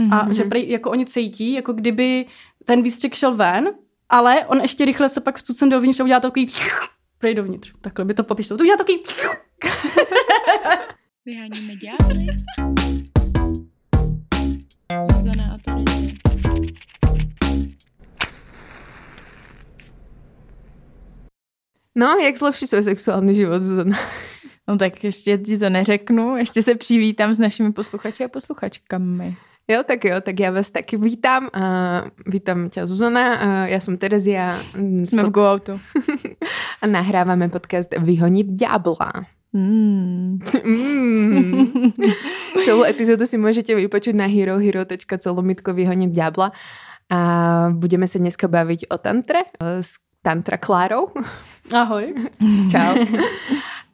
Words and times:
Mm-hmm. 0.00 0.30
A 0.30 0.32
že 0.32 0.44
prej, 0.44 0.68
jako 0.68 0.90
oni 0.90 1.06
cítí, 1.06 1.52
jako 1.52 1.72
kdyby 1.72 2.26
ten 2.64 2.82
výstřik 2.82 3.14
šel 3.14 3.34
ven, 3.34 3.70
ale 4.08 4.46
on 4.46 4.60
ještě 4.60 4.84
rychle 4.84 5.08
se 5.08 5.20
pak 5.20 5.36
vstucen 5.36 5.68
dovnitř 5.68 6.00
a 6.00 6.04
udělá 6.04 6.20
takový 6.20 6.46
prej 7.18 7.34
dovnitř. 7.34 7.72
Takhle 7.80 8.04
by 8.04 8.14
to 8.14 8.24
popišlo. 8.24 8.56
To 8.56 8.62
udělá 8.62 8.76
takový 8.76 9.02
Vyháníme 11.24 11.72
ďábly. 11.76 12.26
Zuzana 15.12 15.46
a. 15.66 15.80
No, 21.94 22.06
jak 22.06 22.36
zlepšit 22.36 22.66
svůj 22.66 22.82
sexuální 22.82 23.34
život, 23.34 23.62
Zuzana? 23.62 23.98
No 24.68 24.78
tak 24.78 25.04
ještě 25.04 25.38
ti 25.38 25.58
to 25.58 25.70
neřeknu, 25.70 26.36
ještě 26.36 26.62
se 26.62 26.74
přivítám 26.74 27.34
s 27.34 27.38
našimi 27.38 27.72
posluchači 27.72 28.24
a 28.24 28.28
posluchačkami. 28.28 29.36
Jo, 29.70 29.82
tak 29.86 30.04
jo, 30.04 30.20
tak 30.20 30.40
já 30.40 30.50
vás 30.50 30.70
taky 30.70 30.96
vítám. 30.96 31.48
Uh, 31.56 32.32
vítám 32.32 32.68
tě 32.68 32.86
Zuzana, 32.86 33.42
uh, 33.42 33.68
já 33.68 33.80
jsem 33.80 33.96
Terezia. 33.96 34.58
Jsme 35.02 35.22
v 35.22 35.30
GoAutu. 35.30 35.72
a 36.82 36.86
nahráváme 36.86 37.48
podcast 37.48 37.94
Vyhonit 37.98 38.46
ďábla. 38.46 39.12
Mm. 39.52 40.38
mm. 40.64 41.72
Celou 42.64 42.84
epizodu 42.84 43.26
si 43.26 43.38
můžete 43.38 43.74
vypočuť 43.74 44.14
na 44.14 44.26
herohero.co 44.26 45.72
vyhonit 45.72 46.10
ďábla. 46.10 46.52
A 47.10 47.68
budeme 47.72 48.08
se 48.08 48.18
dneska 48.18 48.48
bavit 48.48 48.80
o 48.88 48.98
tantre 48.98 49.38
s 49.80 49.90
Tantra 50.22 50.56
Klárou. 50.56 51.08
Ahoj. 51.72 52.14
Čau. 52.70 53.18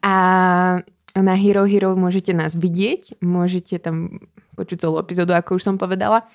A 0.03 0.77
na 1.21 1.33
Hero 1.33 1.65
Hero 1.65 1.95
můžete 1.95 2.33
nás 2.33 2.55
vidět, 2.55 2.99
můžete 3.21 3.79
tam 3.79 4.09
počuť 4.57 4.81
celú 4.81 4.97
epizódu, 4.97 5.37
ako 5.37 5.61
už 5.61 5.63
som 5.63 5.77
povedala. 5.77 6.25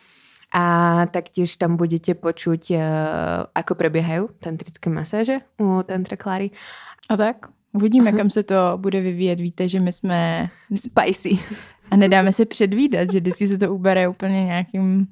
A 0.54 0.64
taktiež 1.10 1.56
tam 1.56 1.80
budete 1.80 2.14
počuť, 2.14 2.62
uh, 2.76 2.82
ako 3.56 3.72
prebiehajú 3.74 4.36
tantrické 4.38 4.92
masáže 4.92 5.40
u 5.58 5.82
Tantra 5.82 6.14
Klary. 6.14 6.54
A 7.08 7.16
tak? 7.16 7.48
Uvidíme, 7.72 8.12
kam 8.12 8.30
se 8.30 8.42
to 8.42 8.76
bude 8.76 9.00
vyvíjet. 9.00 9.40
Víte, 9.40 9.68
že 9.68 9.80
my 9.80 9.92
jsme... 9.92 10.50
Spicy. 10.74 11.38
A 11.90 11.96
nedáme 11.96 12.32
se 12.32 12.44
předvídat, 12.44 13.10
že 13.12 13.20
vždycky 13.20 13.48
se 13.48 13.58
to 13.58 13.74
ubere 13.74 14.08
úplně 14.08 14.44
nějakým 14.44 15.06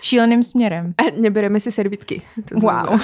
šíleným 0.00 0.44
směrem. 0.44 0.94
A 0.98 1.20
nebereme 1.20 1.60
si 1.60 1.72
servítky. 1.72 2.22
To 2.48 2.60
wow. 2.60 3.00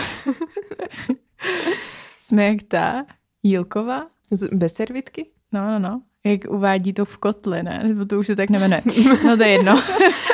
jsme 2.21 2.45
jak 2.45 2.63
ta 2.69 3.05
Jílkova. 3.43 4.07
Bez 4.53 4.75
servítky? 4.75 5.27
No, 5.53 5.67
no, 5.67 5.79
no. 5.79 6.03
Jak 6.29 6.41
uvádí 6.49 6.93
to 6.93 7.05
v 7.05 7.19
kotli, 7.19 7.63
ne? 7.63 7.81
Nebo 7.85 8.05
to 8.05 8.19
už 8.19 8.27
se 8.27 8.37
tak 8.37 8.51
nemenuje. 8.51 8.83
No 9.27 9.37
to 9.37 9.43
je 9.43 9.49
jedno. 9.49 9.83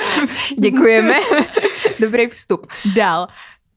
Děkujeme. 0.58 1.14
Dobrý 2.00 2.26
vstup. 2.26 2.66
Dál. 2.96 3.26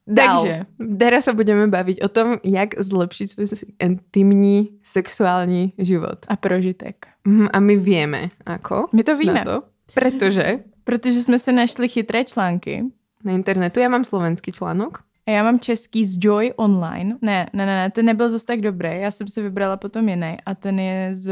Dál. 0.08 0.42
Takže, 0.42 0.66
teraz 1.00 1.24
se 1.24 1.34
budeme 1.34 1.68
bavit 1.68 2.04
o 2.04 2.10
tom, 2.10 2.38
jak 2.44 2.82
zlepšit 2.82 3.28
svůj 3.28 3.46
intimní 3.84 4.70
sexuální 4.84 5.74
život. 5.78 6.18
A 6.28 6.36
prožitek. 6.36 7.08
Mm, 7.26 7.48
a 7.54 7.60
my 7.60 7.78
víme, 7.78 8.30
ako. 8.46 8.88
My 8.94 9.04
to 9.04 9.18
víme. 9.18 9.44
To, 9.46 9.64
protože? 9.94 10.60
Protože 10.84 11.24
jsme 11.24 11.40
se 11.40 11.52
našli 11.52 11.88
chytré 11.88 12.24
články. 12.24 12.84
Na 13.24 13.32
internetu. 13.32 13.80
Já 13.80 13.90
mám 13.90 14.06
slovenský 14.06 14.52
článok. 14.52 15.00
A 15.28 15.32
já 15.32 15.44
mám 15.44 15.60
český 15.60 16.06
z 16.06 16.18
Joy 16.22 16.54
Online. 16.56 17.18
Ne, 17.22 17.48
ne, 17.54 17.66
ne, 17.66 17.76
ne, 17.76 17.92
ten 17.92 18.06
nebyl 18.06 18.30
zase 18.30 18.46
tak 18.46 18.62
dobrý. 18.62 18.90
Já 19.00 19.12
jsem 19.12 19.28
si 19.28 19.42
vybrala 19.42 19.78
potom 19.78 20.10
jiný 20.10 20.38
a 20.46 20.56
ten 20.56 20.80
je 20.80 21.10
z 21.14 21.32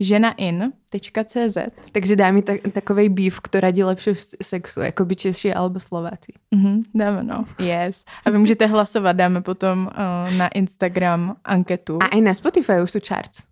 ženain.cz. 0.00 1.58
Takže 1.92 2.16
dá 2.16 2.30
mi 2.30 2.42
tak, 2.42 2.60
takový 2.72 3.08
býv, 3.08 3.40
kdo 3.50 3.60
radí 3.60 3.84
lepší 3.84 4.10
v 4.14 4.22
sexu, 4.42 4.80
jako 4.80 5.04
by 5.04 5.16
Češi 5.16 5.54
alebo 5.54 5.80
Slováci. 5.80 6.32
Mhm, 6.54 6.82
dáme, 6.94 7.22
no. 7.22 7.44
Yes. 7.58 8.04
A 8.24 8.30
vy 8.30 8.38
můžete 8.38 8.66
hlasovat, 8.66 9.12
dáme 9.12 9.42
potom 9.42 9.86
uh, 9.86 10.34
na 10.36 10.48
Instagram 10.48 11.36
anketu. 11.44 11.98
A 12.02 12.06
i 12.06 12.20
na 12.20 12.34
Spotify 12.34 12.72
už 12.82 12.90
jsou 12.90 13.00
charts. 13.08 13.42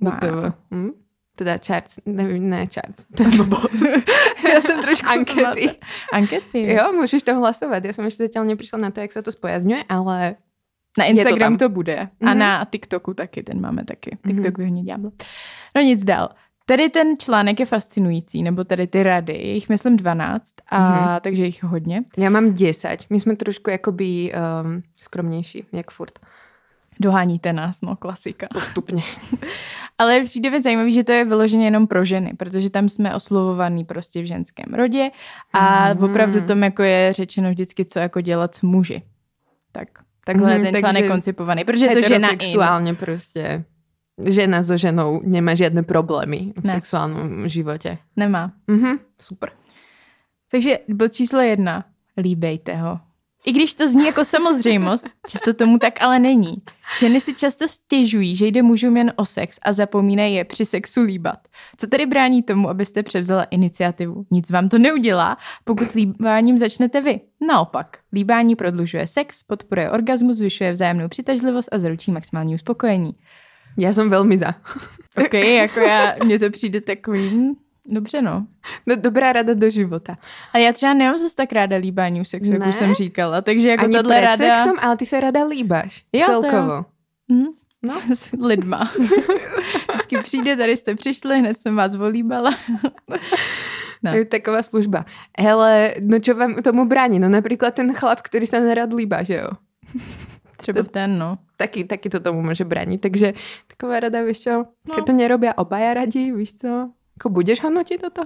Wow. 0.00 0.52
Hm? 0.70 0.90
Teda 1.36 1.58
charts, 1.66 1.98
nevím, 2.06 2.50
ne 2.50 2.66
charts, 2.66 3.06
to 3.16 3.22
je 3.22 3.28
blbost. 3.36 3.82
Já 4.54 4.60
jsem 4.60 4.82
trošku 4.82 5.08
Ankety. 5.08 5.70
Ankety. 6.12 6.72
Jo, 6.72 6.92
můžeš 6.92 7.22
tam 7.22 7.38
hlasovat. 7.38 7.84
Já 7.84 7.92
jsem 7.92 8.04
ještě 8.04 8.24
zatím 8.24 8.46
nepřišla 8.46 8.78
na 8.78 8.90
to, 8.90 9.00
jak 9.00 9.12
se 9.12 9.22
to 9.22 9.32
spojazňuje, 9.32 9.84
ale 9.88 10.34
na 10.98 11.04
Instagram 11.04 11.56
to, 11.56 11.64
to 11.64 11.68
bude. 11.68 11.96
Mm-hmm. 11.96 12.28
A 12.28 12.30
mhm. 12.30 12.38
na 12.38 12.66
TikToku 12.70 13.14
taky, 13.14 13.42
ten 13.42 13.60
máme 13.60 13.84
taky. 13.84 14.18
Mhm. 14.24 14.36
TikTok 14.36 14.54
mm-hmm. 14.54 14.58
vyhoní 14.58 14.84
ďábel. 14.84 15.10
No 15.76 15.82
nic 15.82 16.04
dál. 16.04 16.28
Tady 16.66 16.88
ten 16.88 17.18
článek 17.18 17.60
je 17.60 17.66
fascinující, 17.66 18.42
nebo 18.42 18.64
tady 18.64 18.86
ty 18.86 19.02
rady, 19.02 19.32
je 19.32 19.52
jich 19.52 19.68
myslím 19.68 19.96
12, 19.96 20.54
a 20.68 20.78
mm-hmm. 20.78 21.20
takže 21.20 21.44
jich 21.44 21.62
hodně. 21.62 22.04
Já 22.16 22.30
mám 22.30 22.54
10, 22.54 22.96
my 23.10 23.20
jsme 23.20 23.36
trošku 23.36 23.70
jakoby 23.70 24.32
um, 24.64 24.82
skromnější, 24.96 25.64
jak 25.72 25.90
furt. 25.90 26.18
Doháníte 27.00 27.52
nás, 27.52 27.82
no, 27.82 27.96
klasika. 27.96 28.46
Postupně. 28.52 29.02
Ale 29.98 30.24
přijde 30.24 30.50
mi 30.50 30.62
zajímavý, 30.62 30.92
že 30.92 31.04
to 31.04 31.12
je 31.12 31.24
vyloženě 31.24 31.64
jenom 31.64 31.86
pro 31.86 32.04
ženy, 32.04 32.32
protože 32.36 32.70
tam 32.70 32.88
jsme 32.88 33.14
oslovovaný 33.14 33.84
prostě 33.84 34.22
v 34.22 34.24
ženském 34.24 34.74
rodě 34.74 35.10
a 35.52 35.94
mm. 35.94 36.04
opravdu 36.04 36.40
tom 36.40 36.62
jako 36.62 36.82
je 36.82 37.12
řečeno 37.12 37.50
vždycky, 37.50 37.84
co 37.84 37.98
jako 37.98 38.20
dělat 38.20 38.54
s 38.54 38.62
muži. 38.62 39.02
Tak, 39.72 39.88
takhle 40.24 40.58
mm, 40.58 40.64
je 40.64 40.72
ten 40.72 40.80
článek 40.80 41.08
koncipovaný, 41.08 41.64
protože 41.64 41.88
to 41.88 42.02
žena 42.02 42.28
sexuálně 42.28 42.94
prostě 42.94 43.64
žena 44.26 44.62
so 44.62 44.76
ženou 44.76 45.20
nemá 45.24 45.54
žádné 45.54 45.82
problémy 45.82 46.52
v 46.56 46.64
ne. 46.64 46.72
sexuálním 46.72 47.48
životě. 47.48 47.98
Nemá. 48.16 48.52
Mhm, 48.66 48.98
super. 49.20 49.50
Takže 50.50 50.78
bod 50.88 51.12
číslo 51.12 51.40
jedna. 51.40 51.84
Líbejte 52.16 52.74
ho. 52.74 53.00
I 53.46 53.52
když 53.52 53.74
to 53.74 53.88
zní 53.88 54.06
jako 54.06 54.24
samozřejmost, 54.24 55.08
často 55.28 55.54
tomu 55.54 55.78
tak 55.78 55.94
ale 56.00 56.18
není. 56.18 56.56
Ženy 56.98 57.20
si 57.20 57.34
často 57.34 57.68
stěžují, 57.68 58.36
že 58.36 58.46
jde 58.46 58.62
mužům 58.62 58.96
jen 58.96 59.12
o 59.16 59.24
sex 59.24 59.58
a 59.62 59.72
zapomínají 59.72 60.34
je 60.34 60.44
při 60.44 60.64
sexu 60.64 61.02
líbat. 61.02 61.38
Co 61.76 61.86
tedy 61.86 62.06
brání 62.06 62.42
tomu, 62.42 62.68
abyste 62.68 63.02
převzala 63.02 63.44
iniciativu? 63.44 64.26
Nic 64.30 64.50
vám 64.50 64.68
to 64.68 64.78
neudělá, 64.78 65.36
pokud 65.64 65.88
s 65.88 65.94
líbáním 65.94 66.58
začnete 66.58 67.00
vy. 67.00 67.20
Naopak, 67.46 67.98
líbání 68.12 68.56
prodlužuje 68.56 69.06
sex, 69.06 69.42
podporuje 69.42 69.90
orgasmus, 69.90 70.36
zvyšuje 70.36 70.72
vzájemnou 70.72 71.08
přitažlivost 71.08 71.68
a 71.72 71.78
zaručí 71.78 72.12
maximální 72.12 72.54
uspokojení. 72.54 73.12
Já 73.78 73.92
jsem 73.92 74.10
velmi 74.10 74.38
za. 74.38 74.54
OK, 75.24 75.34
jako 75.34 75.80
já, 75.80 76.14
mně 76.24 76.38
to 76.38 76.50
přijde 76.50 76.80
takový, 76.80 77.28
hm, 77.28 77.52
Dobře, 77.86 78.22
no. 78.22 78.46
no. 78.86 78.96
Dobrá 78.96 79.32
rada 79.32 79.54
do 79.54 79.70
života. 79.70 80.16
A 80.52 80.58
já 80.58 80.72
třeba 80.72 80.94
nemám 80.94 81.18
zase 81.18 81.34
tak 81.34 81.52
ráda 81.52 81.76
líbání 81.76 82.20
u 82.20 82.24
sexu, 82.24 82.52
jak 82.52 82.66
už 82.66 82.74
jsem 82.76 82.94
říkala. 82.94 83.40
Takže 83.40 83.68
jako 83.68 83.84
Ani 83.84 83.96
tohle 83.96 84.20
rada... 84.20 84.36
sexem, 84.36 84.74
ale 84.80 84.96
ty 84.96 85.06
se 85.06 85.20
ráda 85.20 85.44
líbáš. 85.44 86.04
Jo, 86.12 86.26
celkovo. 86.26 86.84
Hm? 87.32 87.46
No. 87.82 87.94
S 88.14 88.32
lidma. 88.32 88.90
Vždycky 89.92 90.18
přijde, 90.22 90.56
tady 90.56 90.76
jste 90.76 90.94
přišli, 90.94 91.38
hned 91.38 91.58
jsem 91.58 91.76
vás 91.76 91.94
volíbala. 91.94 92.54
no. 94.02 94.14
Je 94.14 94.24
taková 94.24 94.62
služba. 94.62 95.04
Hele, 95.38 95.94
no 96.00 96.18
čo 96.18 96.34
vám 96.34 96.54
tomu 96.54 96.84
brání? 96.84 97.18
No 97.18 97.28
například 97.28 97.74
ten 97.74 97.94
chlap, 97.94 98.20
který 98.20 98.46
se 98.46 98.60
nerad 98.60 98.92
líbá, 98.92 99.22
že 99.22 99.34
jo? 99.34 99.48
Třeba 100.56 100.82
to, 100.82 100.88
ten, 100.88 101.18
no. 101.18 101.38
Taky, 101.56 101.84
taky 101.84 102.10
to 102.10 102.20
tomu 102.20 102.42
může 102.42 102.64
bránit. 102.64 103.00
Takže 103.00 103.32
taková 103.66 104.00
rada, 104.00 104.22
víš 104.22 104.40
čo, 104.40 104.64
no. 104.88 104.94
keď 104.94 105.04
to 105.04 105.12
nerobí 105.12 105.48
obaja 105.56 105.94
radí, 105.94 106.32
víš 106.32 106.54
co, 106.54 106.90
jako 107.18 107.28
budeš 107.28 107.62
hodnotit 107.62 108.00
toto? 108.00 108.22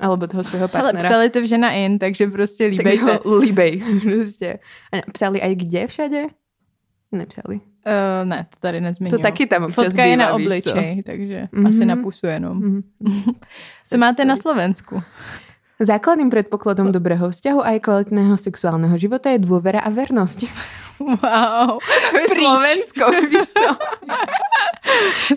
Alebo 0.00 0.26
toho 0.26 0.44
svého 0.44 0.68
partnera? 0.68 0.98
Ale 0.98 1.08
psali 1.08 1.30
to 1.30 1.40
v 1.40 1.46
žena 1.46 1.70
in, 1.72 1.98
takže 1.98 2.26
prostě 2.26 2.66
líbejte. 2.66 3.04
Tak 3.04 3.20
líbej, 3.24 3.82
prostě. 4.02 4.58
A 4.92 5.12
psali 5.12 5.42
aj 5.42 5.54
kde 5.54 5.86
všade? 5.86 6.22
Nepsali. 7.12 7.60
Uh, 7.86 8.28
ne, 8.28 8.46
to 8.50 8.56
tady 8.60 8.80
nezmiňuji. 8.80 9.18
To 9.18 9.22
taky 9.22 9.46
tam 9.46 9.64
občas 9.64 9.74
Fotka 9.74 10.02
bývá, 10.02 10.04
je 10.04 10.16
na 10.16 10.32
obličej, 10.32 11.02
takže 11.02 11.48
mm-hmm. 11.52 11.68
asi 11.68 11.84
na 11.84 11.96
pusu 11.96 12.26
jenom. 12.26 12.60
Mm-hmm. 12.60 13.34
Co 13.88 13.98
máte 13.98 14.24
na 14.24 14.36
Slovensku? 14.36 15.02
Základným 15.80 16.30
předpokladem 16.30 16.92
dobrého 16.92 17.30
vzťahu 17.30 17.64
a 17.66 17.78
kvalitného 17.78 18.36
sexuálního 18.36 18.98
života 18.98 19.30
je 19.30 19.38
důvěra 19.38 19.80
a 19.80 19.90
vernost. 19.90 20.44
Wow. 21.00 21.78
Slovensko, 22.34 23.10
víš 23.10 23.42
co? 23.56 23.76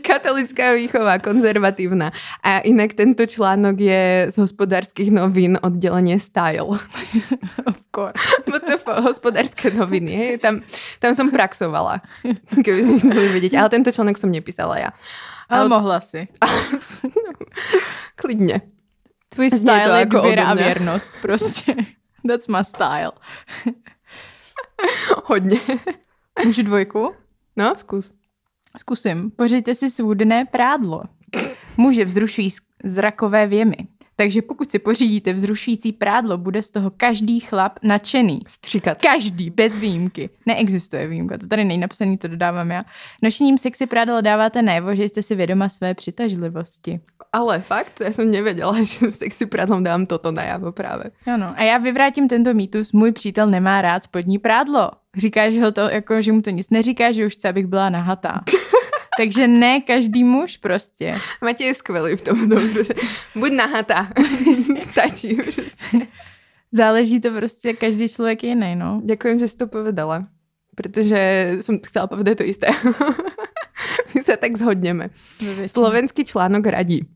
Katolická 0.07 0.73
výchova, 0.73 1.19
konzervatívna. 1.19 2.11
A 2.43 2.59
inak 2.59 2.93
tento 2.93 3.25
článok 3.25 3.79
je 3.79 4.27
z 4.29 4.35
hospodárských 4.37 5.11
novín 5.11 5.55
oddelenie 5.63 6.19
Style. 6.19 6.67
of 7.65 7.79
course. 7.95 8.27
WTF, 8.43 8.83
hospodárske 9.07 9.71
noviny. 9.71 10.11
Hej. 10.15 10.37
Tam, 10.43 10.59
tam 10.99 11.15
som 11.15 11.31
praxovala, 11.31 12.03
keby 12.51 12.79
ste 12.83 12.95
chceli 12.99 13.27
vedieť. 13.31 13.55
Ale 13.55 13.71
tento 13.71 13.95
článok 13.95 14.19
som 14.19 14.35
nepísala 14.35 14.75
ja. 14.83 14.91
Ale, 15.47 15.63
Ale 15.63 15.69
mohla 15.71 16.03
si. 16.03 16.27
Klidně. 18.19 18.61
Tvůj 19.33 19.49
style 19.49 19.99
je 19.99 20.05
důvěra 20.05 20.47
a 20.47 20.53
věrnost 20.53 21.11
prostě. 21.21 21.75
That's 22.27 22.47
my 22.47 22.57
style. 22.61 23.11
Hodně. 25.25 25.59
Můžu 26.45 26.63
dvojku? 26.63 27.13
No, 27.55 27.73
zkus. 27.77 28.13
Zkusím. 28.77 29.31
Pořiďte 29.31 29.75
si 29.75 29.89
svůdné 29.89 30.45
prádlo. 30.45 31.03
Muže 31.77 32.05
vzrušují 32.05 32.49
zrakové 32.83 33.47
věmy. 33.47 33.75
Takže 34.15 34.41
pokud 34.41 34.71
si 34.71 34.79
pořídíte 34.79 35.33
vzrušující 35.33 35.93
prádlo, 35.93 36.37
bude 36.37 36.61
z 36.61 36.71
toho 36.71 36.91
každý 36.97 37.39
chlap 37.39 37.79
nadšený. 37.83 38.39
Stříkat. 38.47 39.01
Každý, 39.01 39.49
bez 39.49 39.77
výjimky. 39.77 40.29
Neexistuje 40.45 41.07
výjimka, 41.07 41.37
to 41.37 41.47
tady 41.47 41.63
není 41.63 41.81
napsaný, 41.81 42.17
to 42.17 42.27
dodávám 42.27 42.71
já. 42.71 42.85
Nošením 43.21 43.57
sexy 43.57 43.87
prádla 43.87 44.21
dáváte 44.21 44.61
najevo, 44.61 44.95
že 44.95 45.03
jste 45.03 45.21
si 45.21 45.35
vědoma 45.35 45.69
své 45.69 45.93
přitažlivosti. 45.93 46.99
Ale 47.35 47.61
fakt, 47.61 48.01
já 48.01 48.11
jsem 48.11 48.31
nevěděla, 48.31 48.77
že 48.83 49.11
sexy 49.11 49.45
prádlom 49.45 49.83
dám 49.83 50.05
toto 50.05 50.31
najavo 50.31 50.71
právě. 50.71 51.11
Ano, 51.33 51.53
a 51.55 51.63
já 51.63 51.77
vyvrátím 51.77 52.27
tento 52.27 52.53
mýtus, 52.53 52.91
můj 52.91 53.11
přítel 53.11 53.47
nemá 53.47 53.81
rád 53.81 54.03
spodní 54.03 54.39
prádlo. 54.39 54.91
Říká, 55.17 55.49
že, 55.49 55.61
ho 55.61 55.71
to, 55.71 55.81
jako, 55.81 56.21
že 56.21 56.31
mu 56.31 56.41
to 56.41 56.49
nic 56.49 56.69
neříká, 56.69 57.11
že 57.11 57.25
už 57.25 57.33
chce, 57.33 57.49
abych 57.49 57.67
byla 57.67 57.89
nahatá. 57.89 58.41
Takže 59.17 59.47
ne 59.47 59.81
každý 59.81 60.23
muž 60.23 60.57
prostě. 60.57 61.15
Matěj 61.41 61.67
je 61.67 61.73
skvělý 61.73 62.15
v 62.15 62.21
tom. 62.21 62.49
Prostě. 62.49 62.93
Buď 63.35 63.51
nahatá. 63.51 64.07
Stačí 64.91 65.35
prostě. 65.35 66.07
Záleží 66.71 67.19
to 67.19 67.31
prostě, 67.31 67.73
každý 67.73 68.09
člověk 68.09 68.43
je 68.43 68.49
jiný, 68.49 68.75
no. 68.75 69.01
Ďakujem, 69.03 69.39
že 69.39 69.47
jsi 69.47 69.57
to 69.57 69.67
povedala. 69.67 70.27
Protože 70.75 71.51
jsem 71.61 71.79
chcela 71.85 72.07
povedať 72.07 72.37
to 72.37 72.43
isté. 72.43 72.67
My 74.15 74.23
se 74.23 74.37
tak 74.37 74.57
zhodneme. 74.57 75.09
Slovenský 75.67 76.25
článok 76.25 76.65
radí. 76.65 77.07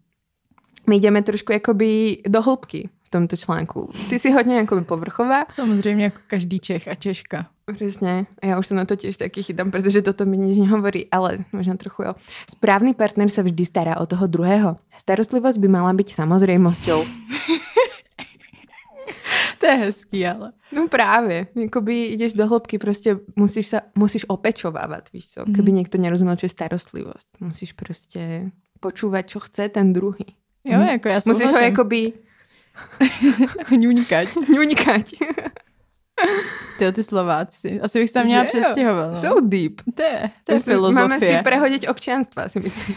My 0.89 0.95
jdeme 0.95 1.21
trošku 1.21 1.51
jakoby 1.51 2.17
do 2.27 2.41
hloubky 2.41 2.89
v 3.03 3.09
tomto 3.09 3.37
článku. 3.37 3.91
Ty 4.09 4.19
jsi 4.19 4.31
hodně 4.31 4.55
jakoby 4.55 4.81
povrchová. 4.81 5.45
Samozřejmě 5.49 6.03
jako 6.03 6.17
každý 6.27 6.59
Čech 6.59 6.87
a 6.87 6.95
Češka. 6.95 7.47
Přesně. 7.73 8.25
Já 8.43 8.59
už 8.59 8.67
se 8.67 8.75
na 8.75 8.85
to 8.85 8.95
těž 8.95 9.17
taky 9.17 9.43
chytám, 9.43 9.71
protože 9.71 10.01
toto 10.01 10.25
mi 10.25 10.37
nič 10.37 10.57
nehovorí, 10.57 11.07
ale 11.11 11.37
možná 11.51 11.75
trochu 11.77 12.03
jo. 12.03 12.15
Správný 12.49 12.93
partner 12.93 13.29
se 13.29 13.43
vždy 13.43 13.65
stará 13.65 13.97
o 13.97 14.05
toho 14.05 14.27
druhého. 14.27 14.77
Starostlivost 14.97 15.57
by 15.57 15.67
mala 15.67 15.93
být 15.93 16.09
samozřejmosťou. 16.09 17.05
To 19.59 19.65
je 19.65 19.73
hezký, 19.73 20.27
ale. 20.27 20.51
No 20.71 20.87
právě, 20.87 21.47
jakoby 21.55 22.05
jdeš 22.05 22.33
do 22.33 22.47
hloubky, 22.47 22.77
prostě 22.77 23.19
musíš, 23.35 23.67
sa, 23.67 23.81
musíš 23.95 24.25
opečovávat, 24.27 25.11
víš 25.13 25.29
co, 25.29 25.45
keby 25.55 25.71
někdo 25.71 26.01
nerozuměl, 26.01 26.35
čo 26.35 26.45
je 26.45 26.49
starostlivost. 26.49 27.27
Musíš 27.39 27.73
prostě 27.73 28.51
počúvat, 28.79 29.27
čo 29.27 29.39
chce 29.39 29.69
ten 29.69 29.93
druhý. 29.93 30.25
Jo, 30.67 30.81
jako 30.81 31.07
já 31.07 31.15
Musíš 31.15 31.27
ho 31.27 31.35
souhlasím. 31.35 31.67
jakoby 31.69 32.13
ňuňkať. 33.77 34.27
ňuňkať. 34.49 35.13
Ty, 36.79 36.91
ty 36.91 37.03
Slováci. 37.03 37.81
Asi 37.81 37.99
bych 37.99 38.09
se 38.09 38.13
tam 38.13 38.25
měla 38.25 38.43
Že 38.43 38.47
přestěhovat. 38.47 39.11
No. 39.11 39.17
So 39.17 39.41
deep. 39.47 39.81
To 39.95 40.03
je, 40.03 40.29
to 40.43 40.53
je 40.53 40.59
filozofie. 40.59 41.07
Máme 41.07 41.19
si 41.19 41.37
prehodit 41.43 41.89
občanstva, 41.89 42.49
si 42.49 42.59
myslím. 42.59 42.95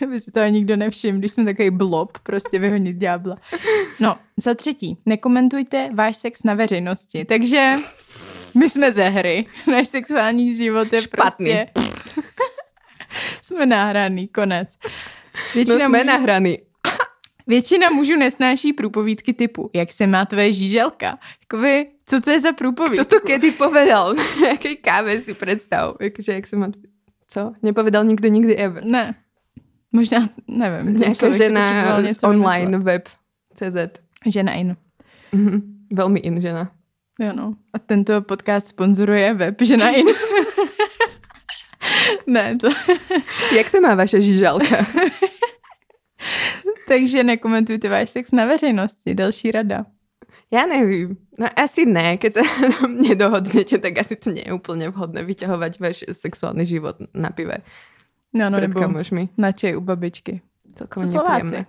By 0.10 0.20
si 0.20 0.30
toho 0.30 0.46
nikdo 0.46 0.76
nevšiml, 0.76 1.18
když 1.18 1.32
jsme 1.32 1.44
takový 1.44 1.70
blob, 1.70 2.18
prostě 2.18 2.58
vyhonit 2.58 2.96
ďábla. 2.96 3.36
No, 4.00 4.16
za 4.36 4.54
třetí, 4.54 4.98
nekomentujte 5.06 5.90
váš 5.94 6.16
sex 6.16 6.42
na 6.44 6.54
veřejnosti. 6.54 7.24
Takže 7.24 7.72
my 8.54 8.70
jsme 8.70 8.92
ze 8.92 9.08
hry. 9.08 9.46
Náš 9.72 9.88
sexuální 9.88 10.54
život 10.54 10.92
je 10.92 11.02
Špatný. 11.02 11.46
prostě... 11.46 11.66
jsme 13.42 13.66
nahraný, 13.66 14.28
konec. 14.28 14.68
No 15.34 15.40
Většina, 15.54 15.86
jsme 15.86 15.98
mužů, 15.98 16.06
nahraný. 16.06 16.58
většina 17.46 17.90
mužů 17.90 18.16
nesnáší 18.16 18.72
průpovídky 18.72 19.32
typu, 19.32 19.70
jak 19.74 19.92
se 19.92 20.06
má 20.06 20.24
tvoje 20.24 20.52
žíželka. 20.52 21.18
Jakoby, 21.40 21.86
co 22.06 22.20
to 22.20 22.30
je 22.30 22.40
za 22.40 22.52
průpovídku? 22.52 23.04
Kto 23.06 23.20
to 23.20 23.26
kedy 23.26 23.50
povedal? 23.50 24.14
Jakej 24.46 24.76
káve 24.76 25.20
si 25.20 25.34
představ? 25.34 25.96
Jakože, 26.00 26.32
jak 26.32 26.46
se 26.46 26.56
má... 26.56 26.68
Co? 27.28 27.52
Nepovedal 27.62 28.04
nikdo 28.04 28.28
nikdy 28.28 28.56
ever. 28.56 28.84
Ne. 28.84 29.14
Možná, 29.92 30.28
nevím. 30.48 30.96
Nějaká 30.96 31.30
žena 31.30 32.02
z 32.12 32.22
online 32.22 32.64
vymyslet. 32.78 32.84
web 32.84 33.08
CZ. 33.54 34.00
Žena 34.26 34.52
in. 34.52 34.76
Mhm. 35.32 35.62
Velmi 35.92 36.20
in 36.20 36.40
žena. 36.40 36.70
Jo 37.20 37.32
no. 37.36 37.54
A 37.72 37.78
tento 37.78 38.22
podcast 38.22 38.66
sponzoruje 38.66 39.34
web 39.34 39.62
Žena 39.62 39.90
in. 39.90 40.06
Ne, 42.26 42.56
to... 42.56 42.68
Jak 43.56 43.68
se 43.68 43.80
má 43.80 43.94
vaše 43.94 44.20
žížalka? 44.22 44.86
Takže 46.88 47.22
nekomentujte 47.22 47.88
váš 47.88 48.10
sex 48.10 48.32
na 48.32 48.44
veřejnosti. 48.46 49.14
Další 49.14 49.50
rada. 49.50 49.86
Já 50.50 50.66
nevím. 50.66 51.16
No 51.38 51.46
asi 51.56 51.86
ne, 51.86 52.16
keď 52.16 52.32
sa 52.34 52.42
nedohodnete, 53.08 53.78
tak 53.80 53.98
asi 53.98 54.16
to 54.20 54.30
nie 54.30 54.44
je 54.46 54.52
úplne 54.52 54.92
vhodné 54.92 55.24
vyťahovať 55.24 55.72
váš 55.80 56.04
sexuálny 56.12 56.68
život 56.68 57.00
na 57.16 57.32
pive 57.32 57.64
No, 58.36 58.48
no, 58.52 58.60
nebo 58.60 58.80
kamošmi. 58.80 59.28
na 59.36 59.52
čej 59.52 59.76
u 59.76 59.80
babičky. 59.80 60.40
Celkom 60.76 61.02
Co 61.02 61.08
Slováci? 61.08 61.64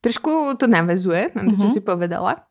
Trošku 0.00 0.56
to 0.60 0.66
navezuje 0.68 1.32
na 1.34 1.42
to, 1.48 1.56
čo 1.56 1.68
Mhm. 1.68 1.72
si 1.72 1.80
povedala. 1.80 2.44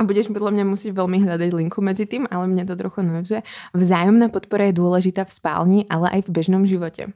A 0.00 0.08
budeš 0.08 0.32
podľa 0.32 0.56
mňa 0.56 0.64
musieť 0.64 0.96
veľmi 0.96 1.28
hľadať 1.28 1.50
linku 1.52 1.84
medzi 1.84 2.08
tým, 2.08 2.24
ale 2.32 2.48
mne 2.48 2.64
to 2.64 2.72
trochu 2.72 3.04
navezuje. 3.04 3.44
Vzájomná 3.76 4.32
podpora 4.32 4.72
je 4.72 4.80
dôležitá 4.80 5.28
v 5.28 5.32
spálni, 5.36 5.80
ale 5.92 6.08
aj 6.08 6.20
v 6.24 6.40
bežnom 6.40 6.64
živote. 6.64 7.12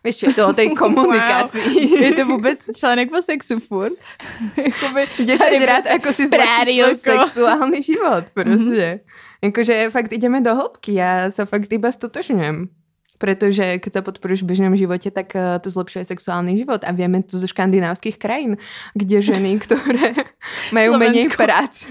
Vieš 0.00 0.16
čo, 0.16 0.24
je 0.32 0.34
to 0.40 0.44
o 0.48 0.56
tej 0.56 0.72
komunikácii. 0.82 2.00
Je 2.00 2.12
to 2.16 2.24
vůbec 2.24 2.56
článek 2.72 3.12
o 3.12 3.22
sexu 3.22 3.60
furt? 3.60 3.92
Jakoby, 4.56 5.06
10 5.18 5.38
tady 5.38 5.66
rád, 5.66 5.84
prostě 5.84 5.92
ako 6.00 6.12
si 6.12 6.26
zlepšiť 6.26 6.48
svoj 6.48 6.96
prárilko. 6.96 7.28
sexuálny 7.28 7.82
život, 7.82 8.24
proste. 8.32 8.88
Mm-hmm. 8.96 9.48
Akože 9.52 9.74
fakt 9.92 10.12
ideme 10.12 10.40
do 10.40 10.56
hĺbky, 10.56 10.96
ja 10.96 11.28
sa 11.28 11.44
fakt 11.44 11.68
iba 11.68 11.92
stotožňujem. 11.92 12.72
Pretože 13.16 13.80
keď 13.80 13.92
sa 13.92 14.02
podporuješ 14.04 14.44
v 14.44 14.52
bežnom 14.52 14.76
živote, 14.76 15.08
tak 15.08 15.32
eh, 15.32 15.56
to 15.60 15.72
zlepšuje 15.72 16.04
sexuálny 16.04 16.60
život. 16.60 16.84
A 16.84 16.92
vieme 16.92 17.24
to 17.24 17.40
zo 17.40 17.48
škandinávskych 17.48 18.20
krajín, 18.20 18.60
kde 18.92 19.24
ženy, 19.24 19.56
ktoré 19.64 20.35
majú 20.72 20.96
menej 20.98 21.28
Slovensko. 21.30 21.42
práce. 21.42 21.84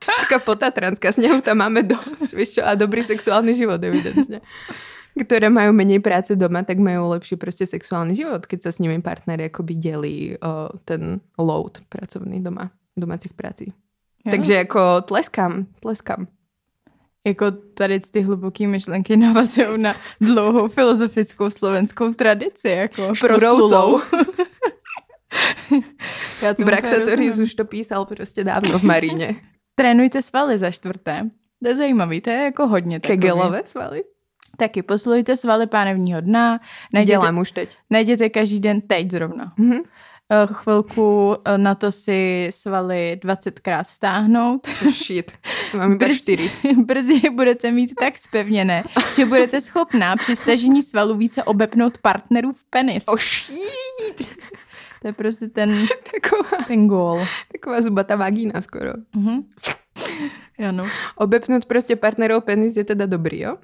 Taká 0.00 0.38
potatranská, 0.48 1.12
s 1.12 1.18
ňou 1.18 1.40
tam 1.40 1.60
máme 1.60 1.82
dosť, 1.82 2.28
vieš 2.36 2.60
čo, 2.60 2.62
a 2.62 2.76
dobrý 2.76 3.02
sexuálny 3.02 3.52
život, 3.56 3.80
evidentne. 3.80 4.40
Ktoré 5.14 5.46
majú 5.46 5.70
menej 5.70 6.02
práce 6.02 6.34
doma, 6.34 6.66
tak 6.66 6.82
majú 6.82 7.06
lepší 7.14 7.38
proste 7.38 7.70
sexuálny 7.70 8.18
život, 8.18 8.42
keď 8.50 8.66
sa 8.66 8.70
s 8.74 8.82
nimi 8.82 8.98
partner 8.98 9.46
akoby 9.46 9.74
delí 9.78 10.18
o 10.42 10.74
ten 10.82 11.22
load 11.38 11.86
pracovný 11.86 12.42
doma, 12.42 12.74
domácích 12.98 13.32
prací. 13.32 13.70
Jo. 14.24 14.30
Takže 14.30 14.52
jako 14.54 15.00
tleskám, 15.00 15.66
tleskám. 15.80 16.26
Jako 17.26 17.50
tady 17.50 18.00
ty 18.00 18.20
hluboké 18.20 18.66
myšlenky 18.66 19.16
navazují 19.16 19.78
na 19.82 19.94
dlouhou 20.20 20.68
filozofickou 20.68 21.50
slovenskou 21.50 22.12
tradici, 22.12 22.68
jako 22.68 23.12
proslulou. 23.20 24.00
Já 26.42 26.54
už 27.42 27.54
to 27.54 27.64
písal 27.64 28.04
prostě 28.04 28.44
dávno 28.44 28.78
v 28.78 28.82
Maríně. 28.82 29.36
Trénujte 29.74 30.22
svaly 30.22 30.58
za 30.58 30.70
čtvrté. 30.70 31.30
To 31.62 31.68
je 31.68 31.76
zajímavý, 31.76 32.20
to 32.20 32.30
je 32.30 32.36
jako 32.36 32.66
hodně 32.66 33.00
takový. 33.00 33.18
Kegelové 33.18 33.62
svaly? 33.64 34.04
Taky 34.56 34.82
posilujte 34.82 35.36
svaly 35.36 35.66
pánevního 35.66 36.20
dna. 36.20 36.60
Najděte, 36.92 37.12
Dělám 37.12 37.38
už 37.38 37.52
teď. 37.52 37.76
najděte 37.90 38.28
každý 38.30 38.60
den, 38.60 38.80
teď 38.80 39.10
zrovna. 39.10 39.52
Mhm. 39.56 39.78
Eh, 40.32 40.46
Chvilku 40.52 41.36
eh, 41.44 41.58
na 41.58 41.74
to 41.74 41.92
si 41.92 42.48
svaly 42.50 43.20
20krát 43.24 43.84
stáhnout. 43.84 44.66
Shit. 44.90 45.32
Mám 45.76 45.92
iba 45.92 46.06
Brz- 46.06 46.16
čtyři. 46.18 46.50
Brzy 46.84 47.20
budete 47.30 47.70
mít 47.70 47.92
tak 48.00 48.18
spevněné, 48.18 48.84
že 49.16 49.24
budete 49.26 49.60
schopná 49.60 50.16
při 50.16 50.36
stažení 50.36 50.82
svalů 50.82 51.16
více 51.16 51.42
obepnout 51.44 51.98
partnerův 51.98 52.64
penis. 52.70 53.04
Oh 53.06 53.18
shit. 53.18 54.28
To 55.04 55.08
je 55.08 55.12
prostě 55.12 55.48
ten, 55.52 55.68
Taková, 56.12 56.64
ten 56.64 56.88
gól. 56.88 57.20
taková 57.52 57.82
zubatá 57.82 58.16
vagína 58.16 58.60
skoro. 58.64 58.92
Mhm. 59.16 59.44
Jo, 60.58 60.72
no. 60.72 60.86
Obepnout 61.16 61.64
prostě 61.66 61.96
partnerov 61.96 62.44
penis 62.44 62.76
je 62.76 62.84
teda 62.84 63.06
dobrý, 63.06 63.40
jo? 63.40 63.56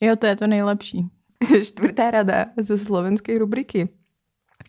jo, 0.00 0.16
to 0.16 0.26
je 0.26 0.36
to 0.36 0.46
nejlepší. 0.46 1.10
Štvrtá 1.62 2.10
rada 2.10 2.46
zo 2.60 2.78
slovenskej 2.78 3.38
rubriky. 3.42 3.88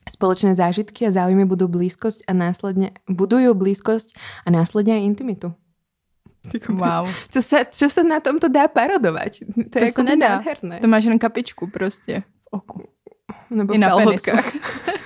Spoločné 0.09 0.55
zážitky 0.57 1.05
a 1.05 1.13
záujmy 1.13 1.45
budú 1.45 1.69
blízkosť 1.69 2.25
a 2.25 2.33
následne 2.33 2.89
budujú 3.05 3.53
blízkosť 3.53 4.17
a 4.45 4.49
následne 4.49 4.97
aj 4.97 5.03
intimitu. 5.05 5.47
Wow. 6.69 7.05
Co 7.29 7.39
sa, 7.41 7.65
čo 7.69 7.85
sa 7.89 8.01
na 8.01 8.17
tomto 8.21 8.49
dá 8.49 8.65
parodovať? 8.65 9.45
To, 9.45 9.69
To 9.69 9.75
je 9.77 9.81
se 9.81 9.85
jako 9.93 10.01
nedá. 10.03 10.29
nádherné. 10.41 10.79
To 10.81 10.87
máš 10.89 11.03
jen 11.05 11.19
kapičku 11.21 11.67
prostě 11.69 12.21
v 12.21 12.45
oku. 12.51 12.81
Nebo 13.49 13.73
I 13.73 13.77
v 13.77 13.79
na 13.81 13.87
kalhotkách. 13.89 14.53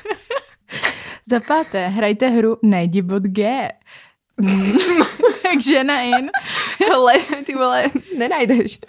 Za 1.29 1.39
páté, 1.39 1.87
hrajte 1.93 2.25
hru 2.25 2.57
Najdi 2.65 3.01
bod 3.05 3.23
G. 3.29 3.69
Takže 5.45 5.83
na 5.83 6.01
in. 6.01 6.33
Ale 6.93 7.13
ty 7.45 7.53
vole, 7.53 7.85
nenajdeš. 8.17 8.79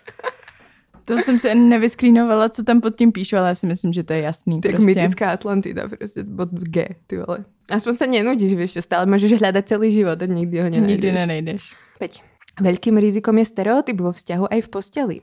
To 1.04 1.18
jsem 1.18 1.38
se 1.38 1.54
nevyskrýnovala, 1.54 2.48
co 2.48 2.64
tam 2.64 2.80
pod 2.80 2.96
tím 2.96 3.12
píšu, 3.12 3.36
ale 3.36 3.48
já 3.48 3.54
si 3.54 3.66
myslím, 3.66 3.92
že 3.92 4.02
to 4.02 4.12
je 4.12 4.20
jasný. 4.20 4.60
Tak 4.60 4.70
prostě. 4.72 4.86
mytická 4.86 5.30
Atlantida, 5.30 5.88
prostě 5.88 6.22
bod 6.22 6.48
G, 6.52 6.88
ty 7.06 7.16
vole. 7.16 7.44
Aspoň 7.70 7.94
sa 7.96 8.06
nenudíš, 8.10 8.58
vieš, 8.58 8.72
čo 8.74 8.82
stále 8.82 9.06
môžeš 9.06 9.38
hľadať 9.38 9.64
celý 9.70 9.94
život 9.94 10.18
a 10.18 10.26
nikdy 10.26 10.58
ho 10.58 10.66
nenajdeš. 10.66 10.90
Nikdy 10.90 11.08
nenajdeš. 11.12 11.62
5. 12.02 12.18
Veľkým 12.58 12.98
rizikom 12.98 13.38
je 13.38 13.46
stereotyp 13.46 13.94
vo 14.00 14.10
vzťahu 14.10 14.50
aj 14.50 14.60
v 14.66 14.68
posteli. 14.68 15.16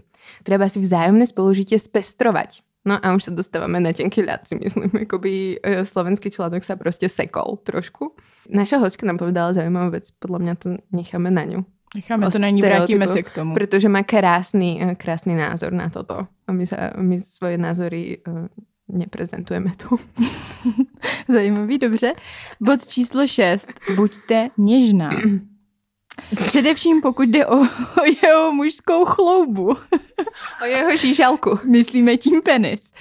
Treba 0.48 0.72
si 0.72 0.80
vzájomné 0.80 1.28
spolužitie 1.28 1.76
spestrovať. 1.76 2.64
No 2.88 2.96
a 2.96 3.12
už 3.12 3.28
sa 3.28 3.32
dostávame 3.36 3.84
na 3.84 3.92
tenký 3.92 4.24
ľad, 4.24 4.48
si 4.48 4.56
myslím. 4.56 4.88
Jakoby 4.96 5.60
e, 5.60 5.84
slovenský 5.84 6.32
článok 6.32 6.64
sa 6.64 6.80
proste 6.80 7.12
sekol 7.12 7.60
trošku. 7.68 8.16
Naša 8.48 8.80
hostka 8.80 9.04
nám 9.04 9.20
povedala 9.20 9.52
zaujímavú 9.52 9.92
vec, 9.92 10.08
podľa 10.16 10.40
mňa 10.40 10.54
to 10.56 10.68
necháme 10.96 11.28
na 11.28 11.44
ňu. 11.44 11.60
Necháme 11.96 12.32
to 12.32 12.40
na 12.40 12.50
ní, 12.50 12.62
vrátíme 12.64 13.08
se 13.08 13.24
k 13.24 13.32
tomu. 13.32 13.54
Protože 13.54 13.90
má 13.92 14.04
krásný, 14.08 14.80
e, 14.80 14.96
krásný 14.96 15.36
názor 15.36 15.76
na 15.76 15.92
toto. 15.92 16.32
A 16.48 16.50
my, 16.56 16.64
sa, 16.64 16.96
my 16.96 17.20
svoje 17.20 17.60
názory 17.60 18.24
e, 18.24 18.48
neprezentujeme 18.88 19.76
tu. 19.76 20.00
Zajímavý, 21.28 21.78
dobře. 21.78 22.14
Bod 22.62 22.88
číslo 22.88 23.28
6. 23.28 23.68
Buďte 23.96 24.50
něžná. 24.58 25.10
Především 26.46 27.02
pokud 27.02 27.30
jde 27.30 27.46
o, 27.46 27.58
o 28.02 28.04
jeho 28.24 28.52
mužskou 28.52 29.06
chloubu. 29.06 29.76
O 30.62 30.66
jeho 30.66 30.98
žížalku. 30.98 31.60
Myslíme 31.72 32.18
tím 32.18 32.42
penis. 32.42 32.92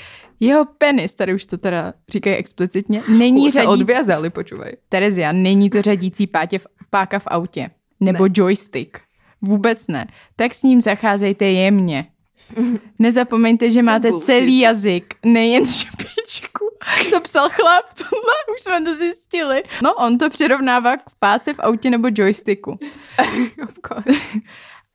Jeho 0.40 0.64
penis, 0.78 1.14
tady 1.14 1.35
už 1.35 1.47
to 1.47 1.59
teda 1.59 1.95
říkají 2.09 2.37
explicitně, 2.37 3.02
není 3.09 3.52
sa 3.52 3.61
řadí... 3.61 3.68
odviazali, 3.68 4.30
počúvaj. 4.30 4.73
Terezia, 4.88 5.33
není 5.33 5.71
to 5.71 5.83
řadící 5.83 6.26
pátě 6.26 6.59
v, 6.59 6.66
páka 6.90 7.18
v 7.18 7.26
autě. 7.26 7.71
Nebo 8.00 8.25
Ne. 8.25 8.30
joystick. 8.35 8.99
Vůbec 9.42 9.88
ne. 9.88 10.06
Tak 10.37 10.54
s 10.54 10.62
ním 10.62 10.80
zacházejte 10.80 11.45
jemně. 11.45 12.06
Nezapomeňte, 12.99 13.71
že 13.71 13.83
máte 13.83 14.12
celý 14.12 14.59
jazyk, 14.59 15.14
nejen 15.25 15.66
špičku. 15.73 16.55
To 17.11 17.21
psal 17.21 17.50
chlap, 17.50 17.85
tohle 17.99 18.35
už 18.55 18.61
jsme 18.61 18.81
to 18.85 18.95
zjistili. 18.95 19.62
No, 19.83 19.95
on 19.95 20.19
to 20.19 20.31
přirovnává 20.31 20.97
k 20.97 21.02
páce 21.19 21.55
v 21.55 21.61
autě 21.61 21.90
nebo 21.90 22.09
joysticku. 22.12 22.78
Of 23.64 23.75
course. 23.88 24.21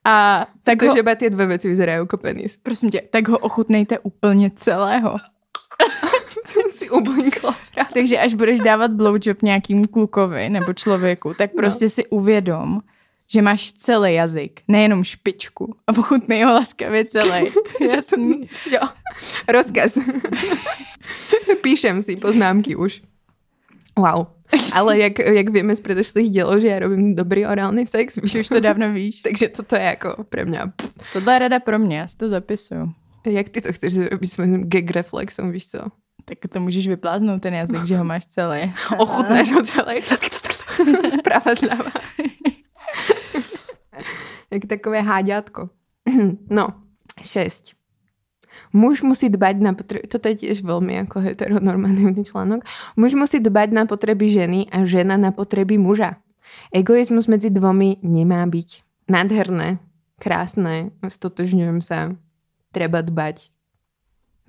A 0.06 0.48
tak 0.64 0.82
ho, 0.82 0.88
Takže 0.88 1.00
iba 1.00 1.14
tie 1.16 1.30
dve 1.30 1.46
veci 1.46 1.70
vyzerajú 1.70 2.10
ako 2.10 2.18
penis. 2.18 2.58
prosím 2.58 2.90
tě, 2.90 3.02
tak 3.10 3.28
ho 3.28 3.38
ochutnejte 3.38 4.00
úplně 4.00 4.50
celého. 4.56 5.18
Som 6.46 6.70
si 6.70 6.90
ublinkla. 6.90 7.56
Takže 7.94 8.18
až 8.18 8.34
budeš 8.34 8.60
dávat 8.60 8.92
blowjob 8.92 9.42
nějakým 9.42 9.88
klukovi 9.88 10.50
nebo 10.50 10.74
člověku, 10.74 11.34
tak 11.34 11.52
prostě 11.56 11.90
si 11.90 12.06
uvědom, 12.06 12.82
že 13.32 13.40
máš 13.40 13.72
celý 13.80 14.20
jazyk, 14.20 14.68
nejenom 14.68 15.04
špičku. 15.04 15.72
A 15.88 15.96
ochutnej 15.96 16.44
ho 16.44 16.52
laskavě 16.54 17.06
celý. 17.06 17.48
Ja 17.80 18.04
som, 18.04 18.44
jo, 18.68 18.84
rozkaz. 19.48 19.98
Píšem 21.64 22.04
si 22.04 22.20
poznámky 22.20 22.76
už. 22.76 23.02
Wow. 23.96 24.28
Ale 24.72 25.00
jak, 25.00 25.20
jak 25.20 25.50
vieme 25.50 25.76
z 25.76 25.80
predošlých 25.80 26.30
dielov, 26.30 26.60
že 26.60 26.68
ja 26.68 26.84
robím 26.84 27.16
dobrý 27.16 27.48
orálny 27.48 27.88
sex, 27.88 28.20
víš 28.20 28.44
už 28.44 28.48
to 28.48 28.60
dávno 28.60 28.92
víš. 28.92 29.22
Takže 29.28 29.48
toto 29.56 29.80
je 29.80 29.86
jako 29.96 30.28
pre 30.28 30.46
mňa... 30.46 30.76
Pff. 30.76 30.92
Tohle 31.14 31.34
je 31.34 31.40
rada 31.40 31.60
pro 31.60 31.80
mě, 31.80 31.98
já 31.98 32.08
si 32.08 32.18
to 32.18 32.30
zapisuju. 32.30 32.92
Jak 33.26 33.50
ty 33.50 33.62
to 33.62 33.74
chceš 33.74 33.98
robiť 33.98 34.32
svojím 34.32 34.70
gag 34.70 34.92
reflexom, 34.92 35.52
víš 35.52 35.68
co? 35.68 35.80
Tak 36.26 36.38
to 36.54 36.60
můžeš 36.60 36.88
vypláznout 36.88 37.42
ten 37.42 37.54
jazyk, 37.54 37.86
že 37.86 37.98
ho 37.98 38.04
máš 38.04 38.26
celý. 38.26 38.74
Ochutnáš 38.98 39.52
ho 39.52 39.64
celé. 39.64 40.02
Zprava 41.18 41.56
zľava. 41.56 41.92
Jak 44.52 44.66
takové 44.68 45.02
háďatko. 45.02 45.70
No, 46.50 46.76
šesť. 47.22 47.80
Muž 48.76 49.00
musí 49.04 49.32
dbať 49.32 49.56
na 49.64 49.72
potreby, 49.72 50.12
toto 50.12 50.28
je 50.28 50.44
tiež 50.44 50.68
veľmi 50.68 51.08
ako 51.08 51.24
heteronormatívny 51.24 52.28
článok, 52.28 52.68
muž 53.00 53.16
musí 53.16 53.40
dbať 53.40 53.72
na 53.72 53.84
potreby 53.88 54.28
ženy 54.28 54.68
a 54.68 54.84
žena 54.84 55.16
na 55.16 55.32
potreby 55.32 55.80
muža. 55.80 56.20
Egoizmus 56.76 57.32
medzi 57.32 57.48
dvomi 57.48 58.04
nemá 58.04 58.44
byť. 58.44 58.84
Nádherné, 59.08 59.80
krásne, 60.20 60.92
stotožňujem 61.00 61.80
sa, 61.80 62.16
treba 62.76 63.00
dbať. 63.00 63.52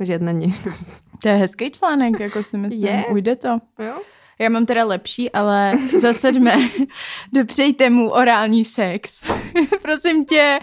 Žiadna 0.03 0.35
nežnosť. 0.35 1.23
To 1.23 1.27
je 1.31 1.37
hezký 1.47 1.71
článek, 1.71 2.19
jako 2.19 2.43
si 2.43 2.59
myslím. 2.59 2.83
Je. 2.83 3.07
Ujde 3.15 3.35
to. 3.39 3.63
Jo? 3.79 4.03
Já 4.43 4.49
mám 4.49 4.67
teda 4.67 4.85
lepší, 4.85 5.31
ale 5.31 5.79
za 5.97 6.13
sedmé, 6.13 6.57
dopřejte 7.33 7.91
mu 7.91 8.11
orální 8.11 8.65
sex. 8.65 9.23
Prosím 9.83 10.25
tě, 10.25 10.59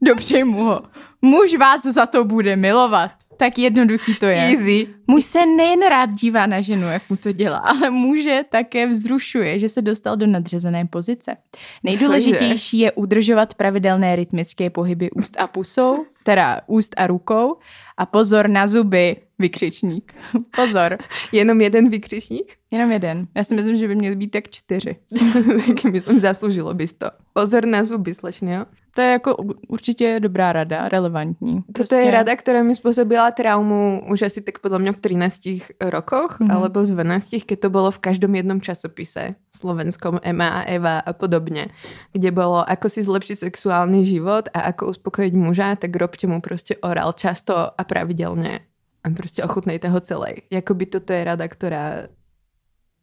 dopřej 0.00 0.44
mu 0.44 0.64
ho. 0.64 0.82
Muž 1.22 1.54
vás 1.54 1.82
za 1.82 2.06
to 2.06 2.24
bude 2.24 2.56
milovat. 2.56 3.10
Tak 3.36 3.58
jednoduchý 3.58 4.14
to 4.14 4.26
je. 4.26 4.36
Easy. 4.36 4.86
Muž 5.06 5.24
se 5.24 5.46
nejen 5.46 5.80
rád 5.88 6.10
dívá 6.10 6.46
na 6.46 6.60
ženu, 6.60 6.86
jak 6.86 7.10
mu 7.10 7.16
to 7.16 7.32
dělá, 7.32 7.58
ale 7.58 7.90
muže 7.90 8.44
také 8.48 8.86
vzrušuje, 8.86 9.58
že 9.58 9.68
se 9.68 9.82
dostal 9.82 10.16
do 10.16 10.26
nadřazené 10.26 10.84
pozice. 10.84 11.36
Nejdůležitější 11.84 12.78
je 12.78 12.92
udržovat 12.92 13.54
pravidelné 13.54 14.16
rytmické 14.16 14.70
pohyby 14.70 15.10
úst 15.10 15.36
a 15.40 15.46
pusou, 15.46 16.04
teda 16.22 16.60
úst 16.66 16.94
a 16.96 17.06
rukou 17.06 17.56
a 17.96 18.06
pozor 18.06 18.48
na 18.48 18.66
zuby, 18.66 19.16
vykřičník. 19.38 20.14
Pozor, 20.56 20.98
Jenom 21.32 21.60
jeden 21.60 21.88
vykřičník? 21.90 22.52
jenom 22.70 22.92
jeden. 22.92 23.26
Já 23.36 23.44
si 23.44 23.54
myslím, 23.54 23.76
že 23.76 23.88
by 23.88 23.94
měly 23.94 24.16
být 24.16 24.30
tak 24.30 24.48
čtyři. 24.50 24.96
Tak 25.66 25.84
myslím, 25.92 26.18
zaslúžilo 26.20 26.74
bys 26.74 26.92
to. 26.92 27.06
Pozor 27.32 27.64
na 27.66 27.84
zuby, 27.84 28.14
slečne, 28.14 28.54
jo? 28.54 28.64
To 28.94 29.00
je 29.00 29.10
jako 29.10 29.36
určitě 29.68 30.20
dobrá 30.20 30.52
rada, 30.52 30.88
relevantní. 30.88 31.62
Toto 31.72 31.94
je 31.94 32.10
rada, 32.10 32.34
ktorá 32.34 32.66
mi 32.66 32.74
spôsobila 32.74 33.30
traumu 33.30 34.02
už 34.10 34.26
asi 34.26 34.42
tak 34.42 34.58
podľa 34.58 34.78
mňa 34.82 34.92
v 34.92 35.00
13 35.00 35.62
rokoch, 35.80 36.42
Mhm. 36.42 36.50
alebo 36.50 36.82
v 36.82 36.90
12, 36.98 37.46
keď 37.46 37.58
to 37.62 37.68
bolo 37.70 37.88
v 37.94 37.98
každom 38.02 38.34
jednom 38.34 38.58
časopise 38.60 39.38
slovenskom 39.54 40.18
Ema 40.22 40.60
a 40.60 40.66
Eva 40.66 40.98
a 40.98 41.12
podobne, 41.14 41.70
kde 42.12 42.30
bolo 42.34 42.58
ako 42.66 42.90
si 42.90 43.00
zlepšiť 43.06 43.38
sexuálny 43.48 44.02
život 44.04 44.50
a 44.50 44.74
ako 44.74 44.90
uspokojiť 44.92 45.32
muža, 45.32 45.78
tak 45.78 45.94
robte 45.96 46.26
mu 46.26 46.42
proste 46.42 46.74
oral 46.82 47.14
často 47.14 47.54
a 47.54 47.82
pravidelne 47.86 48.66
a 49.04 49.06
proste 49.10 49.44
ochutnejte 49.44 49.88
ho 49.88 50.00
celej. 50.00 50.46
Jakoby 50.50 50.86
toto 50.86 51.12
je 51.12 51.22
rada, 51.24 51.46
ktorá 51.48 52.08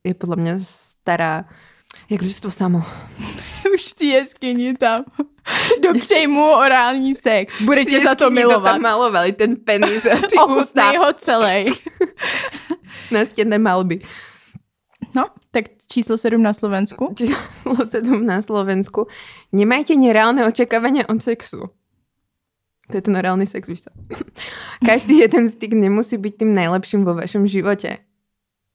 je 0.06 0.14
podľa 0.14 0.38
mňa 0.38 0.54
stará 0.62 1.50
jak 2.10 2.22
ľudstvo 2.22 2.52
samo. 2.52 2.84
Už 3.74 3.94
té 3.94 4.06
jeskyni 4.06 4.78
tam. 4.78 5.04
Dopřej 5.84 6.28
mu 6.28 6.52
orální 6.52 7.16
sex. 7.16 7.62
Bude 7.62 7.86
tě 7.86 8.02
za 8.02 8.16
to 8.16 8.30
milovat. 8.30 8.74
tam 8.74 8.82
malovali, 8.82 9.32
ten 9.32 9.56
penis 9.56 10.06
a 10.06 10.16
ty 10.16 10.36
ústa 10.36 10.90
Ochutnej 10.90 10.98
ho 10.98 11.14
celý. 11.14 11.66
na 13.12 13.26
stenné 13.26 13.58
malby. 13.58 14.02
No, 15.16 15.26
tak 15.52 15.66
číslo 15.88 16.18
7 16.18 16.44
na 16.44 16.54
Slovensku. 16.54 17.14
číslo 17.16 17.86
7 17.86 18.26
na 18.26 18.42
Slovensku. 18.42 19.08
Nemajte 19.56 19.96
nereálne 19.96 20.44
očakávania 20.44 21.08
od 21.08 21.24
sexu. 21.24 21.72
To 22.92 22.98
je 22.98 23.02
ten 23.02 23.18
orálny 23.18 23.48
sex, 23.48 23.68
víš 23.68 23.82
co? 23.82 23.90
Každý 24.86 25.18
jeden 25.18 25.50
styk 25.50 25.74
nemusí 25.74 26.18
byť 26.18 26.34
tým 26.38 26.56
najlepším 26.56 27.06
vo 27.06 27.14
vašom 27.14 27.48
živote. 27.48 27.98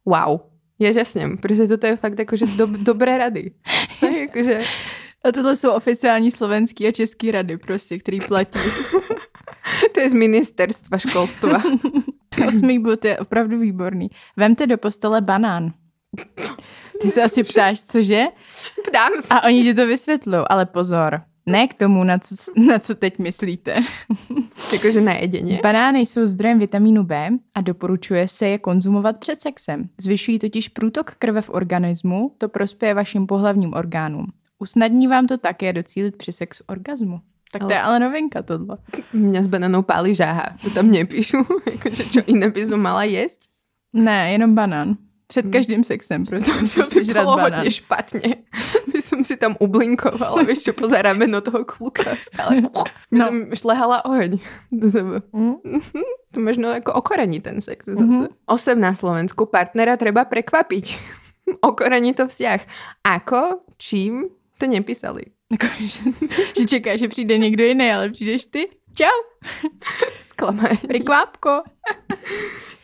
Wow. 0.07 0.41
Ja 0.81 0.97
žasnem, 0.97 1.37
protože 1.37 1.69
toto 1.69 1.87
je 1.87 1.97
fakt 2.01 2.21
akože 2.21 2.57
do, 2.57 2.67
dobré 2.67 3.19
rady. 3.21 3.53
Hej, 4.01 4.33
akože, 4.33 4.65
A 5.25 5.33
tohle 5.33 5.57
jsou 5.57 5.71
oficiální 5.71 6.31
slovenský 6.31 6.87
a 6.87 6.93
český 6.93 7.31
rady 7.31 7.59
prostě, 7.59 7.99
který 7.99 8.21
platí. 8.21 8.59
to 9.95 10.01
je 10.01 10.11
z 10.11 10.15
ministerstva 10.15 10.99
školstva. 10.99 11.63
Osmý 12.49 12.79
bod 12.79 13.05
je 13.05 13.19
opravdu 13.19 13.59
výborný. 13.59 14.11
Vemte 14.37 14.67
do 14.67 14.79
postele 14.79 15.21
banán. 15.21 15.73
Ty 17.01 17.11
se 17.11 17.23
asi 17.23 17.45
ptáš, 17.45 17.83
cože? 17.83 18.25
Dám 18.93 19.13
si. 19.21 19.29
A 19.31 19.45
oni 19.45 19.63
ti 19.63 19.75
to 19.75 19.87
vysvětlují, 19.87 20.45
ale 20.49 20.67
pozor. 20.67 21.21
Ne 21.47 21.69
k 21.69 21.75
tomu, 21.75 22.05
na 22.05 22.19
co, 22.19 22.35
na 22.67 22.79
co 22.79 22.95
teď 22.95 23.19
myslíte. 23.19 23.77
Akože 24.75 25.01
na 25.01 25.13
jedenie. 25.13 25.61
Banány 25.63 26.01
jsou 26.01 26.27
zdrojem 26.27 26.59
vitamínu 26.59 27.05
B 27.05 27.31
a 27.55 27.61
doporučuje 27.61 28.29
se 28.29 28.49
je 28.49 28.59
konzumovat 28.59 29.19
před 29.19 29.41
sexem. 29.41 29.89
Zvyšují 30.01 30.39
totiž 30.39 30.69
průtok 30.69 31.11
krve 31.19 31.43
v 31.43 31.51
organismu, 31.51 32.35
to 32.39 32.49
prospěje 32.49 32.95
vašim 32.95 33.27
pohlavním 33.27 33.75
orgánům. 33.75 34.27
Usnadní 34.59 35.07
vám 35.09 35.27
to 35.27 35.39
také 35.39 35.73
docílit 35.73 36.17
při 36.17 36.33
sexu 36.33 36.65
orgazmu. 36.67 37.21
Tak 37.53 37.63
to 37.63 37.73
je 37.73 37.81
ale 37.81 37.99
novinka 38.01 38.43
tohle. 38.43 38.79
Mňa 39.13 39.43
s 39.43 39.47
bananou 39.47 39.83
páli 39.83 40.15
žáha. 40.15 40.55
To 40.63 40.71
tam 40.71 40.91
nepíšu. 40.91 41.43
akože 41.75 42.05
čo 42.15 42.21
iné 42.31 42.47
by 42.47 42.63
som 42.63 42.79
mala 42.79 43.03
jesť? 43.11 43.51
Ne, 43.91 44.39
jenom 44.39 44.55
banán. 44.55 44.95
Před 45.31 45.47
každým 45.53 45.85
sexem, 45.85 46.27
prostě 46.27 46.53
To 46.91 46.91
by 46.91 47.05
bolo 47.15 47.37
banán. 47.39 47.63
hodne 47.63 47.71
špatne. 47.71 48.43
By 48.91 48.99
som 49.15 49.23
si 49.23 49.39
tam 49.39 49.55
ublinkovala, 49.63 50.43
vieš 50.49 50.67
čo, 50.67 50.73
poza 50.75 50.99
rameno 50.99 51.39
toho 51.39 51.63
kluka. 51.63 52.19
Stále. 52.19 52.67
By 52.67 52.67
No. 53.19 53.25
som 53.31 53.37
šlehala 53.55 54.03
oheň 54.11 54.43
do 54.75 54.87
sebe. 54.91 55.23
Mm. 55.31 55.63
To 56.35 56.39
možno 56.43 56.75
ako 56.75 56.99
okorení 56.99 57.39
ten 57.39 57.63
sex 57.63 57.87
zase. 57.87 58.27
Osem 58.51 58.79
na 58.83 58.91
Slovensku. 58.91 59.47
Partnera 59.47 59.95
treba 59.95 60.27
prekvapiť. 60.27 60.99
Okorení 61.63 62.11
to 62.15 62.27
vzťah. 62.27 62.61
Ako? 63.07 63.63
Čím? 63.79 64.35
To 64.59 64.67
nepísali. 64.67 65.31
Jako, 65.51 65.67
že, 65.79 66.03
že 66.59 66.65
čekáš, 66.67 67.01
že 67.01 67.09
přijde 67.09 67.39
někdo 67.39 67.65
jiný, 67.65 67.87
ale 67.93 68.11
přijdeš 68.11 68.45
ty. 68.45 68.63
Čau, 68.95 69.19
Sklamanie. 70.31 70.79
prikvápko. 70.87 71.63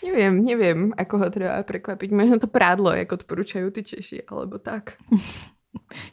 Neviem, 0.06 0.38
neviem, 0.38 0.78
ako 0.94 1.14
ho 1.18 1.26
treba 1.34 1.58
prekvapiť. 1.66 2.14
Možno 2.14 2.38
to 2.38 2.46
prádlo, 2.46 2.94
jak 2.94 3.10
odporúčajú 3.10 3.74
tí 3.74 3.82
Češi, 3.82 4.30
alebo 4.30 4.62
tak. 4.62 5.02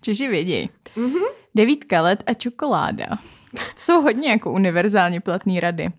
Češi 0.01 0.27
vědí. 0.27 0.69
Mhm. 0.95 1.23
Devítka 1.55 2.01
let 2.01 2.23
a 2.25 2.33
čokoláda. 2.33 3.05
To 3.53 3.59
jsou 3.75 4.01
hodně 4.01 4.29
jako 4.29 4.51
univerzálně 4.51 5.21
platné 5.21 5.59
rady. 5.59 5.89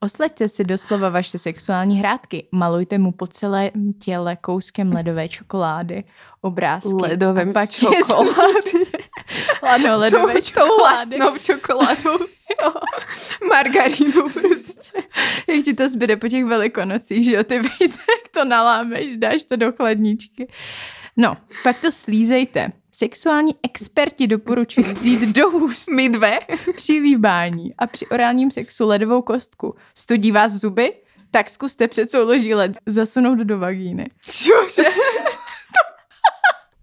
Osleďte 0.00 0.48
si 0.48 0.64
doslova 0.64 1.08
vaše 1.08 1.38
sexuální 1.38 1.98
hrádky. 1.98 2.48
Malujte 2.52 2.98
mu 2.98 3.12
po 3.12 3.26
celém 3.26 3.70
těle 4.00 4.36
kouskem 4.36 4.92
ledové 4.92 5.28
čokolády, 5.28 6.04
obrázky. 6.40 6.90
Pak 7.52 7.70
čokolády. 7.70 8.86
ano, 9.62 9.98
ledové 9.98 10.34
Tou 10.34 10.40
čokolády. 10.40 11.16
vlastnou 11.18 11.38
čokoládou. 11.38 12.18
Margarínu 13.48 14.28
prostě. 14.28 14.98
Jak 15.48 15.64
ti 15.64 15.74
to 15.74 15.88
zbyde 15.88 16.16
po 16.16 16.28
těch 16.28 16.44
velikonocích, 16.44 17.24
že 17.24 17.32
jo, 17.32 17.44
ty 17.44 17.58
víte, 17.58 17.84
jak 17.84 18.28
to 18.34 18.44
nalámeš, 18.44 19.16
dáš 19.16 19.44
to 19.44 19.56
do 19.56 19.72
chladničky. 19.72 20.48
No, 21.16 21.36
pak 21.62 21.80
to 21.80 21.90
slízejte. 21.92 22.72
Sexuální 23.00 23.54
experti 23.62 24.26
doporučují 24.26 24.86
vzít 24.86 25.20
do 25.20 25.50
úst 25.50 25.88
My 25.88 26.08
dve. 26.08 26.38
při 26.76 26.92
líbání 26.92 27.74
a 27.78 27.86
při 27.86 28.06
orálním 28.06 28.50
sexu 28.50 28.86
ledovou 28.86 29.22
kostku. 29.22 29.74
Studí 29.94 30.32
vás 30.32 30.52
zuby? 30.52 30.92
Tak 31.30 31.50
zkuste 31.50 31.88
před 31.88 32.10
souloží 32.10 32.54
led 32.54 32.72
zasunout 32.86 33.38
do 33.38 33.58
vagíny. 33.58 34.06
Čože? 34.24 34.82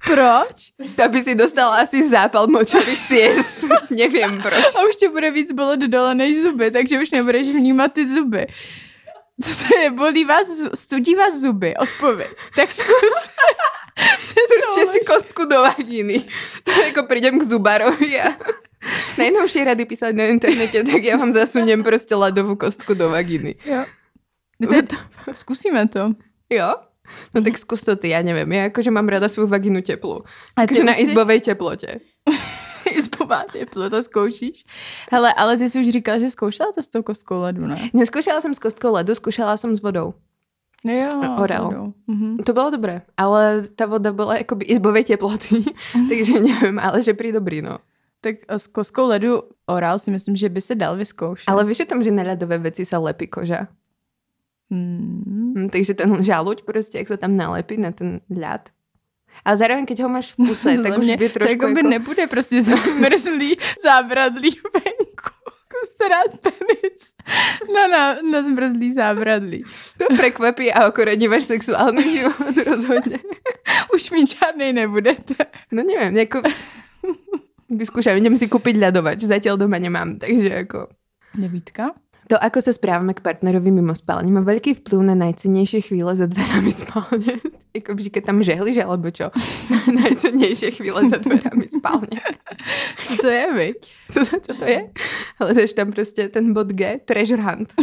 Proč? 0.06 0.72
Ta 0.96 1.08
by 1.08 1.22
si 1.22 1.36
dostala 1.36 1.78
asi 1.78 2.10
zápal 2.10 2.48
močových 2.48 3.02
ciest. 3.08 3.58
Nevím 3.90 4.42
proč. 4.42 4.76
A 4.76 4.82
už 4.90 4.96
tě 4.96 5.10
bude 5.10 5.32
víc 5.32 5.52
bolet 5.52 5.80
dole 5.80 6.16
než 6.16 6.42
zuby, 6.42 6.72
takže 6.72 7.02
už 7.02 7.12
nebudeš 7.12 7.48
vnímat 7.48 7.94
ty 7.94 8.08
zuby. 8.08 8.48
Co 9.42 9.68
to 9.68 9.80
je? 9.80 9.92
Bolí 9.92 10.26
vás, 10.26 10.48
studí 10.76 11.16
vás 11.16 11.34
zuby? 11.34 11.78
Odpověď. 11.78 12.30
Tak 12.56 12.74
zkus. 12.74 13.30
Strčte 14.24 14.84
si 14.92 15.00
kostku 15.06 15.46
do 15.46 15.62
vagíny. 15.62 16.26
To 16.64 16.72
je 16.72 16.88
jako 16.88 17.04
prídem 17.04 17.40
k 17.40 17.44
zubarovi 17.44 18.22
a 18.22 18.38
najnovšie 19.22 19.64
rady 19.66 19.84
písať 19.86 20.14
na 20.16 20.30
internete, 20.30 20.84
tak 20.84 21.02
ja 21.04 21.18
vám 21.18 21.34
zasuniem 21.34 21.84
prostě 21.84 22.16
ledovou 22.16 22.56
kostku 22.56 22.94
do 22.94 23.10
vagíny. 23.10 23.56
Jo. 23.66 23.86
Je, 24.72 24.84
zkusíme 25.34 25.88
to. 25.88 26.14
Jo? 26.50 26.76
No 27.34 27.42
tak 27.42 27.58
zkus 27.58 27.82
to 27.82 27.96
ty, 27.96 28.10
ja 28.12 28.20
neviem. 28.20 28.52
Ja 28.52 28.68
akože 28.68 28.92
mám 28.92 29.08
rada 29.08 29.32
svoju 29.32 29.48
vagínu 29.48 29.80
teplú. 29.82 30.28
A 30.60 30.68
ty 30.68 30.76
Akože 30.76 30.84
na 30.84 30.92
už 30.92 30.98
si- 30.98 31.04
izbovej 31.08 31.40
teplote. 31.42 31.90
Izbová 32.98 33.44
teplo, 33.52 33.90
to 33.90 34.04
zkoušíš. 34.04 34.64
Hele, 35.12 35.34
ale 35.34 35.58
ty 35.58 35.70
jsi 35.70 35.80
už 35.80 35.88
říkala, 35.90 36.20
že 36.20 36.30
zkoušela 36.30 36.72
to 36.72 36.84
s 36.84 36.90
tou 36.90 37.04
kostkou 37.04 37.42
ledu, 37.42 37.68
ne? 37.68 37.90
Neskúšala 37.94 38.42
som 38.42 38.56
s 38.56 38.60
kostkou 38.60 38.92
ledu, 38.96 39.16
skúšala 39.16 39.58
som 39.58 39.76
s 39.76 39.80
vodou. 39.84 40.14
No 40.86 40.94
jo. 40.94 41.10
Orel. 41.42 41.94
Mhm. 42.08 42.38
To 42.46 42.52
bolo 42.54 42.70
dobré, 42.72 43.02
ale 43.18 43.68
tá 43.74 43.90
voda 43.90 44.14
bola 44.14 44.38
akoby 44.38 44.70
izbovej 44.70 45.04
teploty, 45.10 45.66
takže 46.10 46.38
neviem, 46.38 46.78
ale 46.78 47.02
že 47.02 47.18
pri 47.18 47.34
dobrý, 47.34 47.62
no. 47.66 47.82
Tak 48.22 48.50
a 48.50 48.58
s 48.58 48.66
kostkou 48.68 49.08
ledu 49.08 49.42
orál 49.70 50.00
si 50.00 50.12
myslím, 50.12 50.36
že 50.36 50.50
by 50.50 50.62
se 50.62 50.76
dal 50.76 50.98
vyzkoušet. 50.98 51.50
Ale 51.50 51.66
víš 51.66 51.86
o 51.86 51.90
tom, 51.90 52.04
že 52.04 52.12
na 52.12 52.24
ľadové 52.24 52.58
veci 52.58 52.86
sa 52.86 52.98
lepí 52.98 53.30
koža? 53.30 53.70
Hmm. 54.72 55.54
Hm, 55.56 55.70
takže 55.70 55.94
ten 55.94 56.24
žaluď 56.24 56.64
prostě, 56.64 56.98
jak 56.98 57.08
sa 57.08 57.18
tam 57.18 57.38
nalepí 57.38 57.78
na 57.78 57.92
ten 57.92 58.22
ľad. 58.30 58.70
Ale 59.46 59.58
zároveň, 59.58 59.86
keď 59.86 60.02
ho 60.04 60.10
máš 60.10 60.34
v 60.34 60.50
puse, 60.50 60.78
tak 60.84 60.94
Podle 60.94 60.98
už 60.98 61.06
mě 61.06 61.18
by 61.18 61.30
to 61.30 61.34
trošku 61.34 61.52
jako 61.52 61.66
by 61.66 61.80
jako... 61.80 61.90
nebude 61.90 62.28
prostě 62.28 62.64
zamrzlý 62.64 63.58
zábradlí 63.84 64.52
venku. 65.78 65.86
Zkuste 65.86 66.10
rád 66.10 66.32
penis 66.42 67.14
na, 67.74 67.88
na, 67.88 68.02
na 68.32 68.44
zmrzlý 68.44 68.94
zábradlí. 68.94 69.64
To 69.98 70.16
prekvapí 70.18 70.74
a 70.74 70.88
okorodí 70.88 71.28
váš 71.28 71.44
sexuální 71.44 72.12
život 72.12 72.58
rozhodně. 72.66 73.20
Už 73.94 74.12
mít 74.12 74.30
žádnej 74.40 74.74
nebudete. 74.74 75.36
No 75.72 75.84
neviem, 75.84 76.18
jako... 76.18 76.42
Vyskúšam, 77.70 78.16
idem 78.16 78.40
si 78.40 78.48
kúpiť 78.48 78.80
ľadovač, 78.80 79.28
zatiaľ 79.28 79.60
doma 79.60 79.76
nemám, 79.76 80.16
takže 80.24 80.64
ako... 80.64 80.88
Devítka? 81.36 81.92
To, 82.28 82.36
ako 82.36 82.60
sa 82.60 82.76
správame 82.76 83.16
k 83.16 83.24
partnerovi 83.24 83.72
mimo 83.72 83.96
spálne, 83.96 84.28
má 84.28 84.44
veľký 84.44 84.84
vplyv 84.84 85.00
na 85.00 85.16
najcennejšie 85.16 85.80
chvíle 85.80 86.12
za 86.12 86.28
dverami 86.28 86.72
spálne. 86.72 87.40
Jako, 87.78 87.94
keď 87.94 88.24
tam 88.26 88.42
žehliš, 88.42 88.82
alebo 88.82 89.14
čo? 89.14 89.30
Najcennejšie 90.02 90.74
chvíle 90.74 90.98
za 91.14 91.22
dverami 91.22 91.70
spálne. 91.70 92.18
Co 93.06 93.14
to 93.22 93.30
je, 93.30 93.46
viď? 93.54 93.78
Co, 94.14 94.20
co 94.26 94.54
to 94.58 94.66
je? 94.66 94.90
Ale 95.40 95.54
dáš 95.54 95.74
tam 95.74 95.92
prostě 95.92 96.30
ten 96.30 96.54
bod 96.54 96.68
G, 96.74 97.00
treasure 97.06 97.44
hunt. 97.44 97.74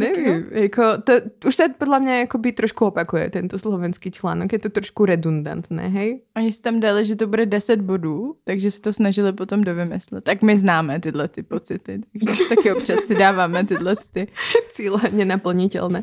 Nevím, 0.00 0.46
jako 0.50 0.82
to, 1.04 1.12
už 1.46 1.56
se 1.56 1.68
podle 1.68 2.00
mě 2.00 2.18
jakoby 2.18 2.52
trošku 2.52 2.86
opakuje 2.86 3.30
tento 3.30 3.58
slovenský 3.58 4.10
článok, 4.10 4.52
je 4.52 4.58
to 4.58 4.68
trošku 4.68 5.04
redundantné, 5.04 5.88
hej? 5.88 6.20
Oni 6.36 6.52
si 6.52 6.62
tam 6.62 6.80
dali, 6.80 7.04
že 7.04 7.16
to 7.16 7.26
bude 7.26 7.46
10 7.46 7.80
bodů, 7.80 8.36
takže 8.44 8.70
se 8.70 8.80
to 8.80 8.92
snažili 8.92 9.32
potom 9.32 9.64
dovymyslet. 9.64 10.24
Tak 10.24 10.42
my 10.42 10.58
známe 10.58 11.00
tyhle 11.00 11.28
ty 11.28 11.42
pocity, 11.42 12.00
takže 12.24 12.42
taky 12.48 12.72
občas 12.72 13.00
si 13.00 13.14
dáváme 13.14 13.64
tyhle 13.64 13.96
ty. 14.12 14.28
Cíle 14.68 15.00
nenaplnitelné. 15.12 16.02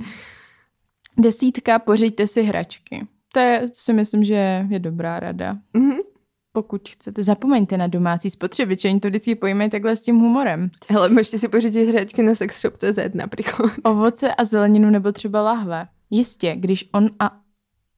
Desítka, 1.17 1.79
pořiďte 1.79 2.27
si 2.27 2.41
hračky. 2.41 3.07
To 3.33 3.39
je, 3.39 3.61
si 3.73 3.93
myslím, 3.93 4.23
že 4.23 4.67
je 4.69 4.79
dobrá 4.79 5.19
rada. 5.19 5.57
Mhm. 5.73 6.12
Pokud 6.55 6.89
chcete, 6.89 7.23
zapomeňte 7.23 7.77
na 7.77 7.87
domácí 7.87 8.29
spotřebiče, 8.29 8.87
oni 8.87 8.99
to 8.99 9.07
vždycky 9.07 9.35
pojmejí 9.35 9.69
takhle 9.69 9.95
s 9.95 10.01
tím 10.01 10.19
humorem. 10.19 10.69
Hele, 10.89 11.09
můžete 11.09 11.39
si 11.39 11.47
pořídit 11.47 11.85
hračky 11.85 12.23
na 12.23 12.35
sexshop.cz 12.35 13.13
například. 13.13 13.71
Ovoce 13.83 14.35
a 14.35 14.45
zeleninu 14.45 14.89
nebo 14.89 15.11
třeba 15.11 15.41
lahve. 15.41 15.87
Jistě, 16.09 16.55
když 16.55 16.89
on 16.93 17.09
a 17.19 17.31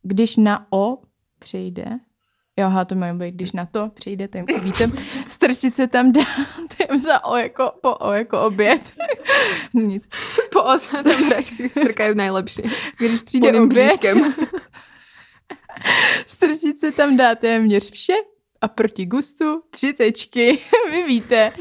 když 0.03 0.37
na 0.37 0.67
o 0.69 0.97
přejde, 1.39 1.85
jo, 2.57 2.65
aha, 2.65 2.85
to 2.85 2.95
má 2.95 3.13
být, 3.13 3.35
když 3.35 3.51
na 3.51 3.65
to 3.65 3.89
přijde, 3.93 4.27
to 4.27 4.37
jim 4.37 4.45
víte, 4.63 4.91
strčit 5.29 5.75
se 5.75 5.87
tam 5.87 6.11
dá, 6.11 6.21
to 6.77 6.93
jim 6.93 7.01
za 7.01 7.25
o 7.25 7.35
jako, 7.35 7.71
po 7.81 7.93
o 7.95 8.11
jako 8.11 8.41
oběd. 8.41 8.93
Nic. 9.73 10.09
Po 10.51 10.63
ose 10.63 11.03
tam 11.03 11.23
hračky 11.27 11.69
strkají 11.69 12.15
nejlepší. 12.15 12.61
Když 12.97 13.21
přijde 13.21 13.49
Plným 13.49 13.63
oběd, 13.63 13.87
bříškem. 13.87 14.33
strčit 16.27 16.79
se 16.79 16.91
tam 16.91 17.17
dá 17.17 17.35
téměř 17.35 17.91
vše 17.91 18.13
a 18.61 18.67
proti 18.67 19.05
gustu 19.05 19.61
tři 19.69 19.93
tečky, 19.93 20.59
vy 20.91 21.03
víte. 21.03 21.51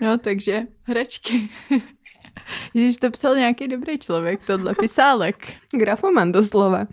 No, 0.00 0.18
takže 0.18 0.66
hračky. 0.82 1.48
Ježiš, 2.74 2.96
to 2.96 3.10
psal 3.10 3.36
nějaký 3.36 3.68
dobrý 3.68 3.98
člověk, 3.98 4.40
tohle 4.46 4.74
pisálek. 4.74 5.36
Grafoman 5.72 6.32
doslova. 6.32 6.86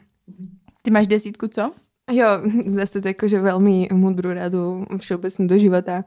Ty 0.81 0.91
máš 0.91 1.07
desítku, 1.07 1.47
co? 1.47 1.71
Jo, 2.11 2.27
zase 2.65 3.01
to 3.01 3.07
jakože 3.07 3.39
velmi 3.39 3.87
mudrú 3.93 4.33
radu 4.33 4.83
všeobecnú 4.97 5.47
do 5.47 5.55
života, 5.55 6.03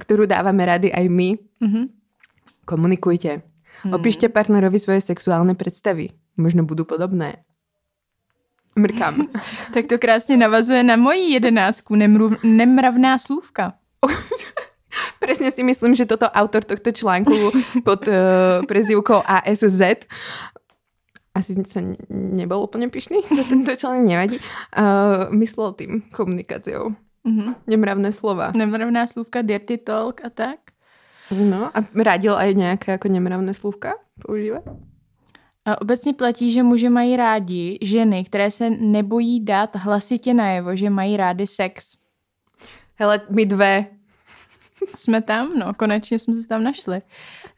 ktorú 0.00 0.26
dávame 0.26 0.66
rady 0.66 0.88
aj 0.90 1.06
my. 1.06 1.28
Mhm. 1.60 1.82
Komunikujte. 2.64 3.44
Opíšte 3.84 4.32
partnerovi 4.32 4.80
svoje 4.80 5.04
sexuálne 5.04 5.52
predstavy. 5.52 6.16
Možno 6.40 6.64
budú 6.64 6.88
podobné. 6.88 7.43
Mrkám. 8.76 9.26
Tak 9.74 9.86
to 9.86 9.98
krásně 9.98 10.36
navazuje 10.36 10.82
na 10.82 10.96
moji 10.96 11.32
jedenáctku, 11.32 11.94
nemruv, 11.94 12.32
nemravná 12.42 13.18
slůvka. 13.18 13.72
Presne 15.18 15.50
si 15.50 15.62
myslím, 15.66 15.94
že 15.94 16.06
toto 16.06 16.30
autor 16.30 16.64
tohto 16.64 16.92
článku 16.92 17.50
pod 17.82 18.06
uh, 18.06 18.14
prezývkou 18.66 19.22
ASZ 19.26 20.06
asi 21.34 21.58
sa 21.66 21.82
ne- 21.82 21.98
nebol 22.10 22.62
úplne 22.62 22.86
pyšný 22.86 23.26
za 23.26 23.42
tento 23.42 23.74
článek, 23.74 24.06
nevadí. 24.06 24.36
Uh, 24.70 25.34
myslel 25.34 25.74
tým 25.74 25.92
komunikáciou. 26.14 26.94
Mhm. 27.26 27.66
Nemravné 27.66 28.12
slova. 28.12 28.52
Nemravná 28.54 29.06
slůvka, 29.06 29.42
dirty 29.42 29.78
talk 29.78 30.24
a 30.24 30.30
tak. 30.30 30.58
No 31.32 31.72
a 31.74 31.78
radil 31.96 32.36
aj 32.36 32.50
nejaké 32.54 32.88
ako 33.00 33.08
nemravné 33.08 33.56
slúvka 33.56 33.96
používať? 34.20 34.62
A 35.66 35.80
obecně 35.80 36.12
platí, 36.12 36.52
že 36.52 36.62
muži 36.62 36.88
mají 36.88 37.16
rádi 37.16 37.78
ženy, 37.82 38.24
které 38.24 38.50
se 38.50 38.70
nebojí 38.70 39.44
dát 39.44 39.76
hlasitě 39.76 40.34
najevo, 40.34 40.76
že 40.76 40.90
mají 40.90 41.16
rády 41.16 41.46
sex. 41.46 41.96
Hele, 42.94 43.20
my 43.30 43.46
dve. 43.46 43.86
Jsme 44.96 45.22
tam? 45.22 45.52
No, 45.58 45.74
konečně 45.74 46.18
jsme 46.18 46.34
se 46.34 46.46
tam 46.48 46.62
našli. 46.62 47.02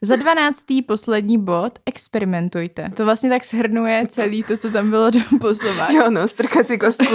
Za 0.01 0.15
dvanáctý 0.15 0.81
poslední 0.81 1.37
bod, 1.37 1.79
experimentujte. 1.85 2.89
To 2.89 3.05
vlastně 3.05 3.29
tak 3.29 3.45
shrnuje 3.45 4.05
celý 4.09 4.43
to, 4.43 4.57
co 4.57 4.71
tam 4.71 4.89
bylo 4.89 5.09
do 5.09 5.19
posovat. 5.41 5.89
Jo, 5.89 6.09
no, 6.09 6.27
strkať 6.27 6.67
si 6.67 6.77
kostku 6.77 7.05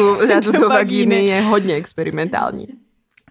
Do 0.43 0.53
do 0.53 0.69
vagíny. 0.69 0.69
vagíny 0.69 1.27
je 1.27 1.41
hodně 1.41 1.75
experimentální. 1.75 2.67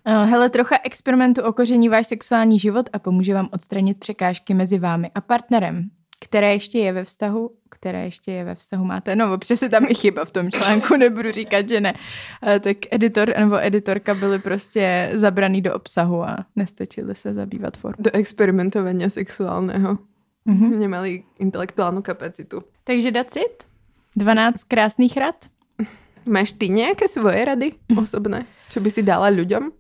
Eh, 0.06 0.26
Hele, 0.26 0.50
trocha 0.50 0.78
experimentu 0.84 1.42
okoření 1.42 1.90
váš 1.90 2.08
sexuální 2.08 2.60
život 2.60 2.90
a 2.94 3.00
pomůže 3.00 3.34
vám 3.34 3.50
odstranit 3.52 4.00
překážky 4.00 4.54
mezi 4.54 4.80
vámi 4.80 5.12
a 5.16 5.22
partnerem. 5.22 5.90
Které 6.26 6.54
ještě 6.54 6.80
je 6.80 6.94
ve 6.94 7.04
vztahu, 7.04 7.52
které 7.70 8.04
ještě 8.06 8.32
je 8.32 8.44
ve 8.44 8.56
vztahu 8.56 8.86
máte. 8.86 9.16
No, 9.16 9.34
občas 9.34 9.62
je 9.62 9.70
tam 9.70 9.86
i 9.90 9.94
chyba 9.96 10.26
v 10.26 10.32
tom 10.32 10.52
článku, 10.52 10.96
nebudu 10.98 11.32
říkat, 11.32 11.70
že 11.70 11.80
ne. 11.82 11.94
Eh, 12.44 12.60
Tak 12.60 12.78
editor 12.92 13.34
nebo 13.40 13.58
editorka 13.66 14.14
byli 14.14 14.40
prostě 14.40 15.12
zabraný 15.14 15.62
do 15.62 15.74
obsahu 15.74 16.24
a 16.24 16.38
nestačili 16.56 17.16
se 17.16 17.34
zabývat 17.34 17.78
formou. 17.78 18.04
Do 18.04 18.12
experimentovania 18.14 19.10
sexuálneho. 19.10 19.98
Mhm. 20.46 20.80
Nemali 20.80 21.24
intelektuálnu 21.40 22.02
kapacitu. 22.02 22.62
Takže 22.84 23.12
dacit? 23.12 23.66
12 24.16 24.64
krásných 24.64 25.18
rad? 25.18 25.36
Máš 26.26 26.52
ty 26.52 26.70
nějaké 26.70 27.08
svoje 27.08 27.46
rady 27.46 27.72
osobné, 28.02 28.46
co 28.70 28.80
by 28.80 28.90
si 28.92 29.02
dala 29.04 29.30
ľuďom? 29.30 29.72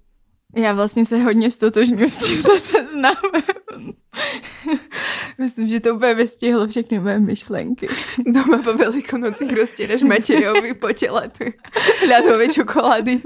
Já 0.56 0.74
vlastně 0.74 1.06
se 1.06 1.18
hodně 1.18 1.52
stotožňuji 1.52 2.10
s 2.10 2.18
tímto 2.18 2.60
seznamem. 2.60 3.44
Myslím, 5.38 5.70
že 5.70 5.80
to 5.80 5.96
úplně 5.96 6.14
vystihlo 6.14 6.68
všechny 6.68 7.00
moje 7.00 7.20
myšlenky. 7.20 7.88
Doma 8.26 8.58
po 8.58 8.74
velikonocích 8.74 9.54
roztiereš 9.54 10.04
Matějovi 10.04 10.74
po 10.74 10.94
těle 10.94 11.30
ty 11.38 11.54
ľadové 12.08 12.54
čokolády. 12.54 13.22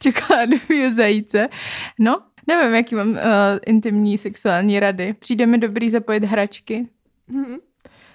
Čokoládový 0.00 0.92
zajíce. 0.92 1.48
No, 1.98 2.22
nevím, 2.46 2.74
jaký 2.74 2.94
mám 2.94 3.10
uh, 3.10 3.16
intimní 3.66 4.18
sexuální 4.18 4.80
rady. 4.80 5.14
Přijde 5.18 5.46
mi 5.46 5.58
dobrý 5.58 5.90
zapojit 5.90 6.24
hračky. 6.24 6.88
Mhm. 7.28 7.56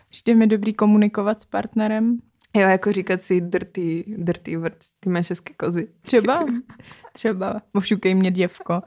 Přijde 0.10 0.36
mi 0.36 0.47
dobrý 0.47 0.73
komunikovat 0.73 1.41
s 1.41 1.45
partnerem. 1.45 2.17
Jo, 2.56 2.67
jako 2.67 2.91
říkat 2.91 3.21
si 3.21 3.41
drtý, 3.41 4.04
drtý 4.08 4.58
vrt, 4.58 4.77
ty 4.99 5.10
máš 5.10 5.30
hezké 5.30 5.54
kozy. 5.54 5.88
Třeba, 6.01 6.45
třeba, 7.13 7.62
ošukej 7.74 8.15
mě 8.15 8.32
děvko. 8.32 8.82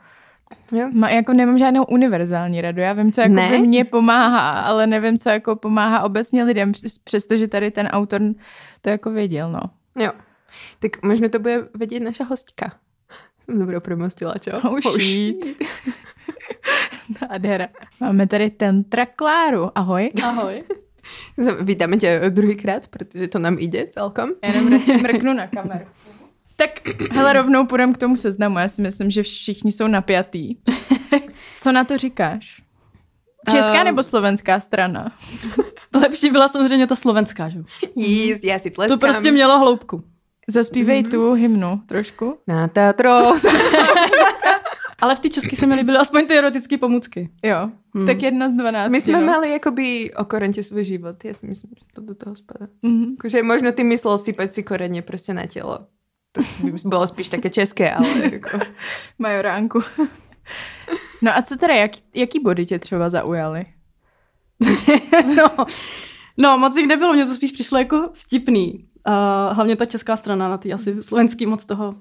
Jo. 0.72 0.88
Ma, 0.94 1.10
jako 1.10 1.32
nemám 1.32 1.58
žádnou 1.58 1.84
univerzální 1.84 2.60
radu. 2.60 2.80
Já 2.80 2.92
vím, 2.92 3.12
co 3.12 3.20
jako 3.20 3.34
Ne? 3.34 3.58
mě 3.58 3.84
pomáhá, 3.84 4.60
ale 4.60 4.86
nevím, 4.86 5.18
co 5.18 5.28
jako 5.28 5.56
pomáhá 5.56 6.02
obecně 6.02 6.44
lidem, 6.44 6.72
přes- 6.72 6.98
přestože 6.98 7.48
tady 7.48 7.70
ten 7.70 7.86
autor 7.86 8.20
to 8.80 8.90
jako 8.90 9.10
věděl, 9.10 9.52
no. 9.52 9.60
Jo. 10.04 10.12
Tak 10.78 11.02
možno 11.02 11.28
to 11.28 11.38
bude 11.38 11.68
vědět 11.74 12.00
naša 12.00 12.24
hostka. 12.24 12.72
Jsem 13.44 13.58
dobrou 13.58 13.80
promostila, 13.80 14.34
čo? 14.40 14.50
Oh, 14.70 14.78
shit. 14.80 15.36
Nádhera. 17.30 17.68
Máme 18.00 18.26
tady 18.26 18.50
Tentra 18.50 19.06
Kláru. 19.06 19.70
Ahoj. 19.74 20.10
Ahoj. 20.24 20.62
Vítáme 21.60 21.96
tě 21.96 22.20
druhýkrát, 22.28 22.86
protože 22.86 23.28
to 23.28 23.38
nám 23.38 23.58
jde 23.58 23.86
celkom. 23.86 24.30
Já 24.44 24.50
jenom 24.50 24.72
radši 24.72 24.92
mrknu 24.96 25.32
na 25.32 25.46
kameru. 25.46 25.84
Tak 26.56 26.70
hele, 27.12 27.32
rovnou 27.32 27.66
půjdem 27.66 27.92
k 27.94 27.98
tomu 27.98 28.16
seznamu. 28.16 28.58
Já 28.58 28.68
si 28.68 28.82
myslím, 28.82 29.10
že 29.10 29.22
všichni 29.22 29.72
jsou 29.72 29.86
napjatý. 29.86 30.54
Co 31.60 31.72
na 31.72 31.84
to 31.84 31.98
říkáš? 31.98 32.62
Česká 33.50 33.74
Ehm. 33.78 33.84
nebo 33.84 34.02
slovenská 34.02 34.60
strana? 34.60 35.12
Lepší 35.94 36.30
byla 36.30 36.48
samozřejmě 36.48 36.86
ta 36.86 36.96
slovenská, 36.96 37.48
že? 37.48 37.58
jo? 37.58 37.64
Jíz, 37.96 38.44
já 38.44 38.58
si 38.58 38.70
tleskám. 38.70 38.98
To 38.98 39.06
prostě 39.06 39.32
mělo 39.32 39.58
hloubku. 39.58 40.04
Zaspívej 40.48 41.02
tu 41.04 41.32
hymnu 41.32 41.80
trošku. 41.86 42.38
Na 42.46 42.68
Tatros. 42.68 43.44
Ale 45.00 45.14
v 45.16 45.20
té 45.20 45.28
české 45.28 45.56
se 45.56 45.66
mi 45.66 45.74
líbily 45.74 45.98
aspoň 45.98 46.26
ty 46.26 46.34
erotické 46.38 46.78
pomůcky. 46.78 47.30
Jo, 47.44 47.70
Hmm. 47.94 48.06
tak 48.06 48.22
jedna 48.22 48.48
z 48.48 48.52
dvanácti. 48.52 48.90
My 48.92 49.00
jsme 49.00 49.20
no. 49.20 49.26
mali 49.26 49.50
jakoby 49.50 50.14
o 50.14 50.24
korente 50.24 50.62
svůj 50.62 50.84
život. 50.84 51.24
Já 51.24 51.34
si 51.34 51.46
myslím, 51.46 51.70
že 51.78 51.84
to 51.94 52.00
do 52.00 52.14
toho 52.14 52.36
spadá. 52.36 52.66
Mhm. 52.82 53.10
Jakože 53.10 53.42
možno 53.42 53.72
ty 53.72 53.84
myslel 53.84 54.18
sypať 54.18 54.52
si 54.52 54.62
korene 54.62 55.02
prostě 55.02 55.34
na 55.34 55.46
tělo. 55.46 55.78
To 56.34 56.42
by 56.62 56.72
bylo 56.84 57.06
spíš 57.06 57.28
také 57.28 57.50
české, 57.50 57.94
ale 57.94 58.08
jako... 58.32 58.58
Majoránku. 59.18 59.82
No 61.22 61.36
a 61.36 61.42
co 61.42 61.56
teda, 61.56 61.74
jak, 61.74 61.90
jaký 62.14 62.40
body 62.40 62.66
tě 62.66 62.78
třeba 62.78 63.10
zaujaly? 63.10 63.66
no, 65.36 65.66
no, 66.36 66.58
moc 66.58 66.76
jich 66.76 66.86
nebylo, 66.86 67.12
mně 67.12 67.26
to 67.26 67.34
spíš 67.34 67.52
přišlo 67.52 67.78
jako 67.78 68.10
vtipný. 68.12 68.88
Uh, 69.08 69.56
hlavně 69.56 69.76
ta 69.76 69.84
česká 69.84 70.16
strana, 70.16 70.48
na 70.48 70.58
ty 70.58 70.72
asi 70.72 71.02
slovenský 71.02 71.46
moc 71.46 71.64
toho 71.64 71.94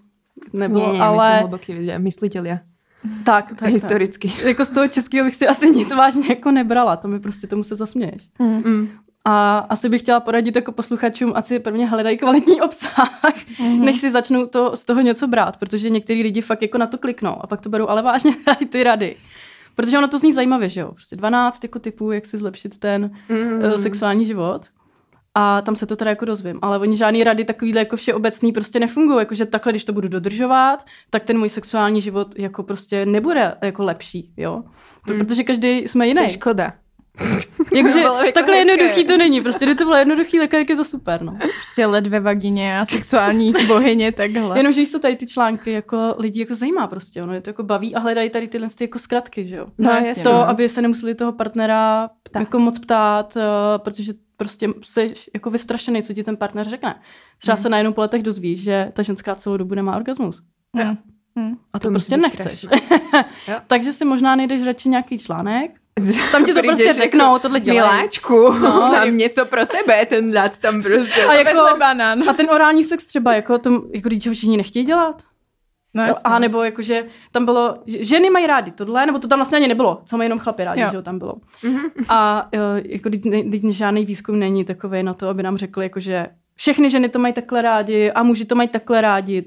nebylo, 0.54 0.80
Nie, 0.80 0.88
nie, 0.88 0.92
my 0.92 0.98
jsme 0.98 1.06
ale 1.06 1.40
hluboký 1.40 1.74
lidé, 1.74 2.00
myslitelia. 2.00 2.60
tak, 3.24 3.50
tak, 3.50 3.60
tak. 3.60 3.70
Historicky. 3.70 4.34
Jako 4.44 4.66
z 4.66 4.70
toho 4.70 4.88
českého 4.88 5.26
bych 5.26 5.36
si 5.36 5.48
asi 5.48 5.70
nic 5.70 5.92
vážně 5.92 6.28
jako 6.30 6.52
nebrala, 6.52 6.96
to 6.98 7.08
mi 7.08 7.20
prostě 7.20 7.48
tomu 7.48 7.64
se 7.64 7.76
zasměješ. 7.76 8.30
Mm. 8.40 8.90
A 9.26 9.58
asi 9.58 9.90
bych 9.90 10.02
chtěla 10.02 10.20
poradit 10.20 10.56
jako 10.56 10.72
posluchačům, 10.72 11.32
ať 11.36 11.46
si 11.46 11.60
prvně 11.60 11.88
hledají 11.88 12.18
kvalitní 12.18 12.62
obsah, 12.62 13.22
mm-hmm. 13.24 13.80
než 13.80 13.98
si 14.00 14.12
začnou 14.12 14.46
to, 14.46 14.78
z 14.78 14.84
toho 14.84 15.02
něco 15.02 15.28
brát, 15.28 15.58
protože 15.58 15.90
některý 15.90 16.24
lidi 16.24 16.42
fakt 16.42 16.62
jako 16.62 16.78
na 16.78 16.88
to 16.88 16.98
kliknou 16.98 17.44
a 17.44 17.48
pak 17.48 17.62
to 17.62 17.70
berou 17.70 17.88
ale 17.88 18.02
vážně 18.02 18.36
tady 18.46 18.66
ty 18.66 18.84
rady. 18.84 19.16
Protože 19.76 19.98
ono 19.98 20.08
to 20.08 20.20
zní 20.20 20.34
zajímavě, 20.34 20.70
že 20.70 20.82
jo? 20.82 20.92
Prostě 20.92 21.16
12 21.16 21.64
jako 21.64 21.80
typů, 21.80 22.12
jak 22.12 22.26
si 22.26 22.38
zlepšit 22.38 22.78
ten 22.78 23.12
Mm. 23.30 23.38
mm. 23.38 23.78
sexuální 23.78 24.26
život. 24.26 24.62
A 25.36 25.62
tam 25.62 25.76
se 25.76 25.86
to 25.86 25.96
teda 25.96 26.10
jako 26.10 26.26
dozvím. 26.26 26.60
Ale 26.62 26.78
oni 26.80 26.98
žádný 26.98 27.24
rady 27.24 27.46
takovýhle 27.46 27.82
jako 27.82 27.96
všeobecný 27.96 28.52
prostě 28.52 28.80
nefungují. 28.80 29.20
Jakože 29.20 29.46
takhle, 29.46 29.72
když 29.74 29.86
to 29.86 29.94
budu 29.94 30.08
dodržovat, 30.08 30.86
tak 31.10 31.24
ten 31.24 31.38
můj 31.40 31.50
sexuální 31.50 32.02
život 32.02 32.40
jako 32.40 32.64
prostě 32.64 33.06
nebude 33.06 33.56
jako 33.62 33.84
lepší, 33.84 34.34
jo? 34.38 34.64
Mm. 35.10 35.18
Protože 35.20 35.44
každý 35.44 35.78
jsme 35.78 36.06
To 36.06 36.08
jiný. 36.08 36.22
je 36.24 36.30
škoda. 36.30 36.74
Jakože 37.76 38.00
bylo 38.00 38.18
jako 38.18 38.32
takhle 38.32 38.56
hezké. 38.56 38.72
jednoduchý 38.72 39.06
to 39.06 39.18
není. 39.18 39.42
Prostě 39.42 39.66
kdyby 39.66 39.78
to 39.78 39.84
bylo 39.84 39.98
jednoduchý, 39.98 40.40
tak 40.40 40.70
je 40.70 40.76
to 40.76 40.86
super, 40.86 41.22
no. 41.22 41.38
Prostě 41.40 41.86
led 41.86 42.08
ve 42.08 42.20
vagině 42.20 42.80
a 42.80 42.86
sexuální 42.86 43.54
bohyně 43.68 44.12
takhle. 44.12 44.60
Jenomže 44.60 44.86
co 44.86 45.00
tady 45.00 45.16
ty 45.16 45.26
články 45.26 45.72
jako 45.72 46.16
lidi 46.18 46.40
jako 46.40 46.56
zajímá 46.56 46.88
prostě, 46.88 47.24
ono 47.24 47.34
je 47.34 47.42
to 47.42 47.50
jako 47.50 47.64
baví 47.64 47.96
a 47.96 48.00
hledají 48.00 48.30
tady 48.30 48.48
tyhle 48.48 48.68
ty 48.76 48.84
jako 48.84 49.00
zkratky, 49.00 49.46
že 49.46 49.56
jo. 49.56 49.68
No, 49.78 49.94
No, 49.94 50.08
jasně. 50.08 50.24
To, 50.24 50.32
no. 50.32 50.50
aby 50.50 50.70
se 50.70 50.82
nemuseli 50.82 51.16
toho 51.16 51.32
partnera 51.32 52.10
Ptát. 52.24 52.40
jako 52.40 52.60
moc 52.60 52.80
ptát, 52.80 53.36
uh, 53.36 53.42
protože 53.78 54.14
prostě 54.38 54.70
jsi 54.84 55.14
jako 55.34 55.50
vystrašený, 55.50 56.04
co 56.04 56.14
ti 56.14 56.24
ten 56.24 56.38
partner 56.38 56.68
řekne. 56.70 56.96
Třeba 57.42 57.58
se 57.58 57.70
najednou 57.70 57.94
po 57.94 58.02
letech 58.02 58.24
dozvíš, 58.24 58.62
že 58.64 58.92
ta 58.94 59.02
ženská 59.04 59.36
celou 59.36 59.58
dobu 59.58 59.76
nemá 59.76 59.96
orgasmus. 59.96 60.42
Hm. 60.78 60.96
Hm. 61.40 61.56
A 61.74 61.80
to, 61.80 61.88
To 61.88 61.90
prostě 61.90 62.18
nechceš. 62.18 62.66
Takže 63.68 63.94
si 63.94 64.06
možná 64.06 64.36
nejdeš 64.36 64.64
radši 64.64 64.90
nějaký 64.90 65.18
článek, 65.18 65.72
tam 66.32 66.46
ti 66.46 66.54
to 66.54 66.60
Přijdeš 66.60 66.78
prostě 66.86 66.94
řeknou, 66.94 67.40
tohle 67.40 67.60
dělej. 67.60 67.80
Miláčku, 67.82 68.52
No, 68.52 68.60
mám 68.94 69.06
je- 69.06 69.12
něco 69.12 69.46
pro 69.46 69.66
tebe, 69.66 70.06
ten 70.06 70.32
dát 70.32 70.58
tam 70.60 70.84
prostě. 70.84 71.24
A 71.26 71.34
jako, 71.34 71.78
banán. 71.80 72.30
a 72.30 72.34
ten 72.34 72.50
orální 72.50 72.84
sex 72.84 73.06
třeba, 73.06 73.34
jako, 73.34 73.58
to, 73.58 73.70
jako 73.94 74.10
když 74.10 74.28
ho 74.28 74.34
všichni 74.34 74.58
nechtějí 74.58 74.86
dělat. 74.86 75.22
No, 75.96 76.04
a 76.24 76.40
nebo 76.40 76.64
jakože 76.64 77.06
tam 77.32 77.46
bylo, 77.46 77.78
že 77.86 78.04
ženy 78.04 78.30
mají 78.30 78.48
rády 78.48 78.72
tohle, 78.72 79.06
nebo 79.06 79.20
to 79.20 79.28
tam 79.28 79.40
vlastně 79.40 79.58
ani 79.58 79.68
nebylo, 79.68 80.02
co 80.06 80.18
mají 80.18 80.26
jenom 80.26 80.40
chlapi 80.40 80.64
rádi, 80.64 80.82
Jo. 80.82 80.88
že 80.92 80.96
jo, 80.96 81.02
tam 81.02 81.20
bylo. 81.20 81.34
Mhm. 81.64 81.80
A 82.10 82.50
jako 82.86 83.10
teď 83.10 83.22
teď 83.52 83.62
žádný 83.70 84.06
výzkum 84.06 84.40
není 84.40 84.66
takový 84.66 85.04
na 85.04 85.14
to, 85.14 85.30
aby 85.30 85.44
nám 85.44 85.58
řekli, 85.58 85.86
jakože 85.86 86.28
všechny 86.56 86.90
ženy 86.90 87.10
to 87.10 87.20
mají 87.20 87.34
takhle 87.34 87.62
rádi 87.62 88.12
a 88.12 88.24
muži 88.24 88.46
to 88.46 88.56
mají 88.56 88.70
takhle 88.70 89.02
rádi. 89.02 89.46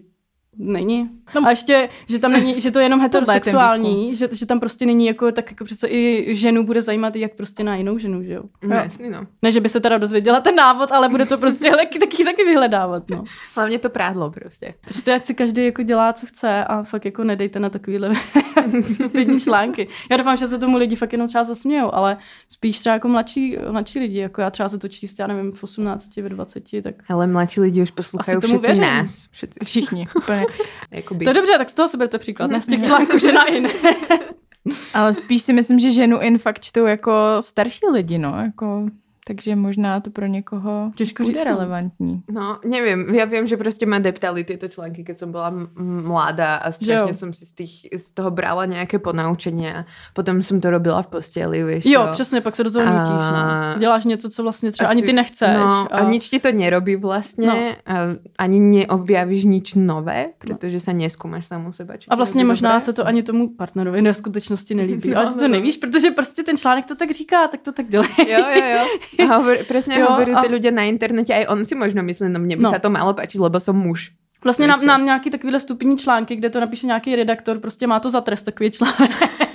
Není. 0.59 1.11
No. 1.35 1.47
a 1.47 1.51
ještě, 1.51 1.89
že 2.09 2.19
tam 2.19 2.33
není, 2.33 2.61
že 2.61 2.71
to 2.71 2.79
je 2.79 2.85
jenom 2.85 3.01
heterosexuální, 3.41 4.17
že, 4.17 4.29
že 4.33 4.47
tam 4.47 4.61
prostě 4.61 4.87
není 4.87 5.07
jako, 5.07 5.33
tak 5.33 5.51
jako 5.51 5.65
přece 5.65 5.89
i 5.89 6.35
ženu 6.37 6.67
bude 6.67 6.83
zajímat, 6.83 7.17
jak 7.17 7.35
prostě 7.35 7.65
na 7.65 7.77
jinou 7.77 7.99
ženu, 7.99 8.23
že 8.23 8.33
jo. 8.33 8.43
No, 8.63 8.77
jasný, 8.77 9.11
no. 9.11 9.27
Ne, 9.43 9.53
že 9.53 9.61
by 9.61 9.69
se 9.69 9.81
teda 9.81 9.99
dozvěděla 9.99 10.41
ten 10.41 10.55
návod, 10.57 10.93
ale 10.93 11.09
bude 11.09 11.27
to 11.27 11.39
prostě 11.39 11.71
taky, 11.71 11.99
taky, 11.99 12.25
taky 12.25 12.45
vyhledávat, 12.45 13.11
no. 13.11 13.25
Hlavně 13.55 13.79
to 13.79 13.91
prádlo 13.91 14.31
prostě. 14.31 14.75
Prostě 14.85 15.15
ať 15.15 15.27
si 15.27 15.35
každý 15.35 15.65
jako 15.65 15.83
dělá, 15.83 16.13
co 16.13 16.27
chce 16.27 16.65
a 16.65 16.83
fakt 16.83 17.05
jako 17.05 17.25
nedejte 17.25 17.59
na 17.61 17.71
takovýhle 17.71 18.11
stupidní 18.95 19.41
články. 19.41 19.89
Já 20.11 20.17
doufám, 20.17 20.37
že 20.37 20.49
se 20.49 20.59
tomu 20.59 20.79
lidi 20.79 20.97
fakt 20.97 21.13
jenom 21.13 21.29
třeba 21.29 21.45
zasmějou, 21.45 21.95
ale 21.95 22.17
spíš 22.49 22.79
třeba 22.79 22.93
jako 22.93 23.09
mladší, 23.09 23.57
mladší 23.71 23.99
lidi, 23.99 24.19
jako 24.19 24.41
já 24.41 24.51
třeba 24.51 24.69
se 24.69 24.79
to 24.79 24.89
číst, 24.89 25.19
já 25.19 25.27
nevím, 25.27 25.53
v 25.53 25.65
18, 25.65 26.17
ve 26.17 26.29
20, 26.29 26.65
tak 26.83 26.95
Ale 27.09 27.27
mladší 27.27 27.61
lidi 27.61 27.83
už 27.83 27.91
poslouchají 27.91 28.39
všetci 28.39 28.59
věřím. 28.67 28.83
nás. 28.83 29.27
Všetci, 29.31 29.59
Všichni, 29.65 30.09
úplně. 30.17 30.46
jakoby. 30.91 31.25
to 31.25 31.31
je 31.31 31.35
dobře, 31.35 31.53
tak 31.59 31.71
z 31.71 31.75
toho 31.75 31.89
si 31.89 31.97
berte 31.97 32.19
příklad, 32.19 32.51
ne 32.51 32.61
z 32.61 32.67
těch 32.67 32.85
článků, 32.85 33.19
že 33.19 33.33
na 33.33 33.45
in. 33.45 33.69
Ale 34.95 35.15
spíš 35.15 35.43
si 35.43 35.53
myslím, 35.53 35.79
že 35.79 35.93
ženu 35.93 36.21
in 36.21 36.39
fakt 36.39 36.61
čtou 36.61 36.87
jako 36.87 37.13
starší 37.41 37.87
lidi, 37.93 38.19
no, 38.19 38.39
jako... 38.39 38.87
Takže 39.27 39.57
možná 39.59 40.01
to 40.01 40.11
pro 40.11 40.27
někoho 40.27 40.91
Těžko 40.95 41.23
bude 41.23 41.35
říct, 41.39 41.45
no. 41.47 41.51
relevantní. 41.51 42.23
No, 42.31 42.59
neviem. 42.63 43.11
Ja 43.11 43.27
viem, 43.27 43.43
že 43.51 43.59
proste 43.59 43.83
ma 43.83 43.99
deptali 43.99 44.47
tieto 44.47 44.71
články, 44.71 45.03
keď 45.03 45.17
som 45.19 45.35
bola 45.35 45.51
m- 45.51 45.67
m- 45.75 46.07
mladá 46.07 46.63
a 46.63 46.71
strašne 46.71 47.11
jo. 47.11 47.19
som 47.19 47.35
si 47.35 47.43
z, 47.43 47.53
tých, 47.59 47.75
z 47.91 48.07
toho 48.15 48.31
brala 48.31 48.71
nejaké 48.71 49.03
ponaučenia. 49.03 49.83
Potom 50.15 50.47
som 50.47 50.63
to 50.63 50.71
robila 50.71 51.03
v 51.03 51.19
posteli, 51.19 51.59
vieš 51.67 51.91
Jo, 51.91 52.07
čo. 52.07 52.13
přesně, 52.23 52.39
pak 52.41 52.55
se 52.57 52.65
do 52.65 52.71
toho 52.71 52.87
A- 52.87 52.91
nutíš. 52.95 53.27
No. 53.35 53.79
Děláš 53.83 54.05
něco, 54.05 54.31
co 54.31 54.43
vlastně 54.43 54.71
třeba 54.73 54.91
ani 54.91 55.01
Asi- 55.03 55.07
ty 55.07 55.13
nechceš. 55.13 55.57
No, 55.59 55.89
a 55.91 55.99
nič 56.07 56.29
ti 56.31 56.39
to 56.41 56.53
nerobí 56.55 56.95
vlastne. 56.97 57.47
No. 57.47 57.55
A 57.87 57.95
ani 58.39 58.61
neobjavíš 58.61 59.43
nič 59.45 59.75
nové, 59.75 60.39
pretože 60.39 60.79
sa 60.81 60.93
neskúmaš 60.95 61.51
samú 61.51 61.73
seba. 61.75 61.97
či 61.99 62.07
A 62.09 62.15
vlastně 62.15 62.45
možná 62.47 62.71
dobré. 62.79 62.81
se 62.81 62.93
to 62.93 63.03
ani 63.07 63.23
tomu 63.27 63.49
partnerovi 63.59 64.03
ve 64.03 64.15
skutečnosti 64.15 64.75
nelíbí. 64.75 65.11
No, 65.11 65.19
ale 65.19 65.27
ty 65.35 65.35
to 65.35 65.41
no, 65.43 65.49
no. 65.49 65.55
nevíš, 65.59 65.77
protože 65.77 66.11
prostě 66.11 66.43
ten 66.43 66.57
článek 66.57 66.87
to 66.87 66.95
tak 66.95 67.11
říká, 67.11 67.49
tak 67.49 67.61
to 67.61 67.73
tak 67.73 67.89
dělej. 67.91 68.09
Jo, 68.29 68.39
jo, 68.55 68.65
jo. 68.77 68.85
A 69.31 69.37
hovor, 69.37 69.57
presne 69.69 69.99
Jo, 69.99 70.07
hovorí 70.11 70.33
a- 70.35 70.43
tí 70.43 70.49
ľudia 70.49 70.71
na 70.73 70.83
internete, 70.85 71.35
aj 71.35 71.47
on 71.49 71.65
si 71.65 71.75
možno 71.75 72.03
myslí, 72.03 72.29
no 72.29 72.39
mne 72.41 72.57
by 72.57 72.63
No. 72.63 72.71
sa 72.71 72.79
to 72.79 72.91
malo 72.91 73.15
páčiť, 73.15 73.41
lebo 73.41 73.61
som 73.61 73.77
muž. 73.77 74.11
Vlastně 74.45 74.67
nám, 74.67 74.85
nám 74.87 75.05
nějaký 75.05 75.31
takovýhle 75.31 75.61
stupidní 75.61 75.99
články, 75.99 76.37
kde 76.37 76.51
to 76.51 76.61
napíše 76.61 76.87
nějaký 76.87 77.17
redaktor, 77.17 77.59
prostě 77.59 77.87
má 77.87 78.01
to 78.01 78.11
za 78.11 78.21
trest 78.21 78.43
takový 78.43 78.71
článek. 78.71 79.11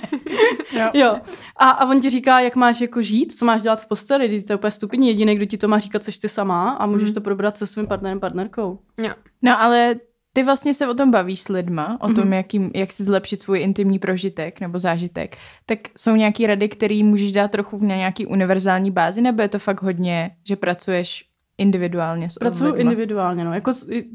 Jo. 0.72 0.90
jo. 0.94 1.16
A, 1.56 1.70
a 1.70 1.86
on 1.90 2.00
ti 2.00 2.10
říká, 2.10 2.40
jak 2.40 2.56
máš 2.56 2.80
jako 2.80 3.02
žít, 3.02 3.32
co 3.38 3.44
máš 3.44 3.62
dělat 3.62 3.82
v 3.82 3.86
posteli, 3.88 4.28
když 4.28 4.44
to 4.44 4.52
je 4.52 4.56
úplně 4.56 4.70
stupidní. 4.70 5.08
Jediný, 5.08 5.34
kdo 5.36 5.44
ti 5.46 5.58
to 5.58 5.68
má 5.68 5.78
říkat, 5.78 6.04
seš 6.04 6.18
ty 6.18 6.28
sama 6.28 6.70
a 6.72 6.86
můžeš 6.86 7.08
Mm. 7.08 7.14
to 7.14 7.20
probrat 7.20 7.58
se 7.58 7.66
svým 7.66 7.86
partnerem, 7.86 8.20
partnerkou. 8.20 8.78
Jo. 8.98 9.10
No 9.42 9.60
ale 9.62 9.94
ty 10.32 10.42
vlastně 10.42 10.74
se 10.74 10.88
o 10.88 10.94
tom 10.94 11.10
bavíš 11.10 11.42
s 11.42 11.48
lidma, 11.48 11.96
o 12.00 12.06
tom, 12.12 12.24
Mhm. 12.24 12.32
jaký, 12.32 12.70
jak 12.74 12.92
si 12.92 13.04
zlepšit 13.04 13.42
svůj 13.42 13.60
intimní 13.60 13.98
prožitek 13.98 14.60
nebo 14.60 14.78
zážitek. 14.80 15.36
Tak 15.66 15.78
jsou 15.96 16.16
nějaký 16.16 16.46
rady, 16.46 16.68
které 16.68 17.00
můžeš 17.04 17.32
dát 17.32 17.50
trochu 17.50 17.78
na 17.84 17.96
nějaký 17.96 18.26
univerzální 18.26 18.90
bázi, 18.90 19.20
nebo 19.20 19.42
je 19.42 19.48
to 19.48 19.58
fakt 19.58 19.82
hodně, 19.82 20.30
že 20.48 20.56
pracuješ 20.56 21.24
individuálně 21.58 22.30
s 22.30 22.34
Pracuju 22.34 22.74
lidma? 22.74 22.80
individuálně, 22.90 23.44
no. 23.44 23.54
Jako, 23.54 23.70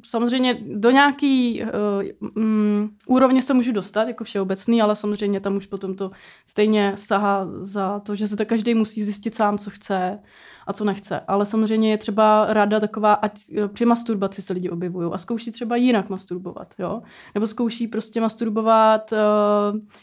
samozřejmě 0.05 0.57
do 0.75 0.89
nějaký 0.89 1.63
uh, 1.63 2.29
um, 2.35 2.89
úrovně 3.07 3.41
se 3.41 3.53
můžu 3.53 3.71
dostat, 3.71 4.07
jako 4.07 4.23
všeobecný, 4.23 4.81
ale 4.81 4.95
samozřejmě 4.95 5.39
tam 5.39 5.55
už 5.55 5.65
potom 5.67 5.95
to 5.95 6.11
stejně 6.47 6.93
sahá 6.95 7.47
za 7.61 7.99
to, 7.99 8.15
že 8.15 8.27
se 8.27 8.35
to 8.37 8.45
každý 8.45 8.73
musí 8.73 9.03
zjistit 9.03 9.35
sám, 9.35 9.57
co 9.57 9.69
chce 9.69 10.19
a 10.67 10.73
co 10.73 10.85
nechce. 10.85 11.19
Ale 11.27 11.45
samozřejmě 11.45 11.91
je 11.91 11.97
třeba 11.97 12.45
rada 12.49 12.79
taková, 12.79 13.13
ať 13.13 13.41
eh, 13.57 13.67
při 13.67 13.85
masturbaci 13.85 14.41
se 14.41 14.53
lidi 14.53 14.69
objevují 14.69 15.09
a 15.13 15.17
zkouší 15.17 15.51
třeba 15.51 15.75
jinak 15.75 16.09
masturbovat, 16.09 16.73
jo? 16.79 17.01
Nebo 17.35 17.47
zkouší 17.47 17.87
prostě 17.87 18.21
masturbovat 18.21 19.11
uh, 19.11 19.17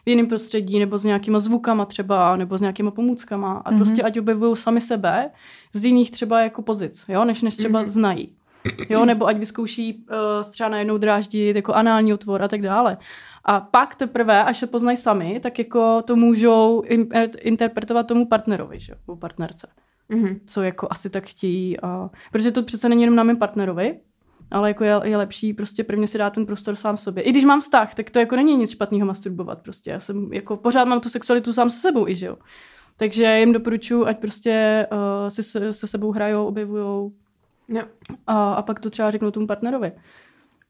v 0.07 0.09
jiném 0.11 0.27
prostředí, 0.27 0.79
nebo 0.79 0.99
s 0.99 1.05
nějakýma 1.05 1.39
zvukama 1.39 1.85
třeba, 1.85 2.37
nebo 2.37 2.59
s 2.59 2.61
nějakýma 2.61 2.91
pomůckama 2.91 3.63
a 3.65 3.71
Mhm. 3.71 3.79
prostě 3.79 4.03
ať 4.03 4.19
objevují 4.19 4.57
sami 4.57 4.81
sebe 4.81 5.31
z 5.73 5.85
jiných 5.85 6.11
třeba 6.11 6.41
jako 6.41 6.63
pozic, 6.63 7.05
jo? 7.09 7.25
Než, 7.25 7.43
než 7.43 7.57
třeba 7.57 7.81
Mhm. 7.81 7.89
znají. 7.89 8.33
Jo, 8.89 9.05
nebo 9.05 9.27
ať 9.27 9.37
vyzkouší 9.39 9.95
uh, 9.95 10.51
třeba 10.51 10.69
najednou 10.69 10.99
dráždit 10.99 11.57
jako 11.57 11.75
anální 11.75 12.15
otvor 12.15 12.43
a 12.43 12.49
tak 12.49 12.63
dále. 12.63 12.97
A 13.45 13.61
pak 13.61 13.95
teprve, 13.95 14.45
až 14.45 14.59
se 14.59 14.67
poznají 14.67 14.97
sami, 14.97 15.41
tak 15.41 15.59
jako 15.59 16.03
to 16.03 16.17
můžou 16.17 16.83
interpretovat 17.41 18.07
tomu 18.07 18.27
partnerovi, 18.27 18.81
že? 18.81 18.95
nebo 19.07 19.17
partnerce 19.17 19.67
Mhm. 20.09 20.41
co 20.47 20.63
jako 20.63 20.89
asi 20.91 21.11
tak 21.11 21.27
chtějí. 21.27 21.81
A... 21.81 22.11
Protože 22.33 22.51
to 22.51 22.63
přece 22.63 22.89
není 22.89 23.03
jenom 23.03 23.17
na 23.17 23.23
mém 23.23 23.37
partnerovi, 23.37 23.99
ale 24.51 24.71
jako 24.71 24.85
je, 24.85 25.01
je 25.05 25.17
lepší 25.17 25.53
prostě 25.53 25.85
prvně 25.85 26.07
si 26.07 26.19
dát 26.19 26.33
ten 26.33 26.47
prostor 26.47 26.77
sám 26.77 26.97
sobě. 26.97 27.23
I 27.23 27.31
když 27.31 27.45
mám 27.45 27.61
vztah, 27.61 27.95
tak 27.95 28.11
to 28.11 28.19
jako 28.19 28.37
není 28.37 28.57
nic 28.57 28.71
špatného 28.71 29.07
masturbovat 29.07 29.63
prostě. 29.63 29.91
Já 29.91 30.01
jsem 30.01 30.33
jako 30.33 30.57
pořád 30.57 30.85
mám 30.85 31.01
tu 31.01 31.09
sexualitu 31.09 31.53
sám 31.53 31.71
se 31.71 31.79
sebou 31.79 32.09
i, 32.09 32.15
že 32.15 32.27
jo. 32.27 32.37
Takže 32.97 33.39
jim 33.39 33.53
doporučuji, 33.53 34.07
ať 34.07 34.19
prostě 34.21 34.87
uh, 34.93 35.29
si 35.29 35.43
se, 35.43 35.73
se 35.73 35.87
sebou 35.87 36.13
hrajou, 36.13 36.47
objevujou 36.47 37.13
No. 37.69 37.81
a, 38.27 38.55
a 38.55 38.63
pak 38.63 38.81
to 38.81 38.91
třeba 38.91 39.11
řeknou 39.11 39.31
tomu 39.31 39.47
partnerovi. 39.47 39.93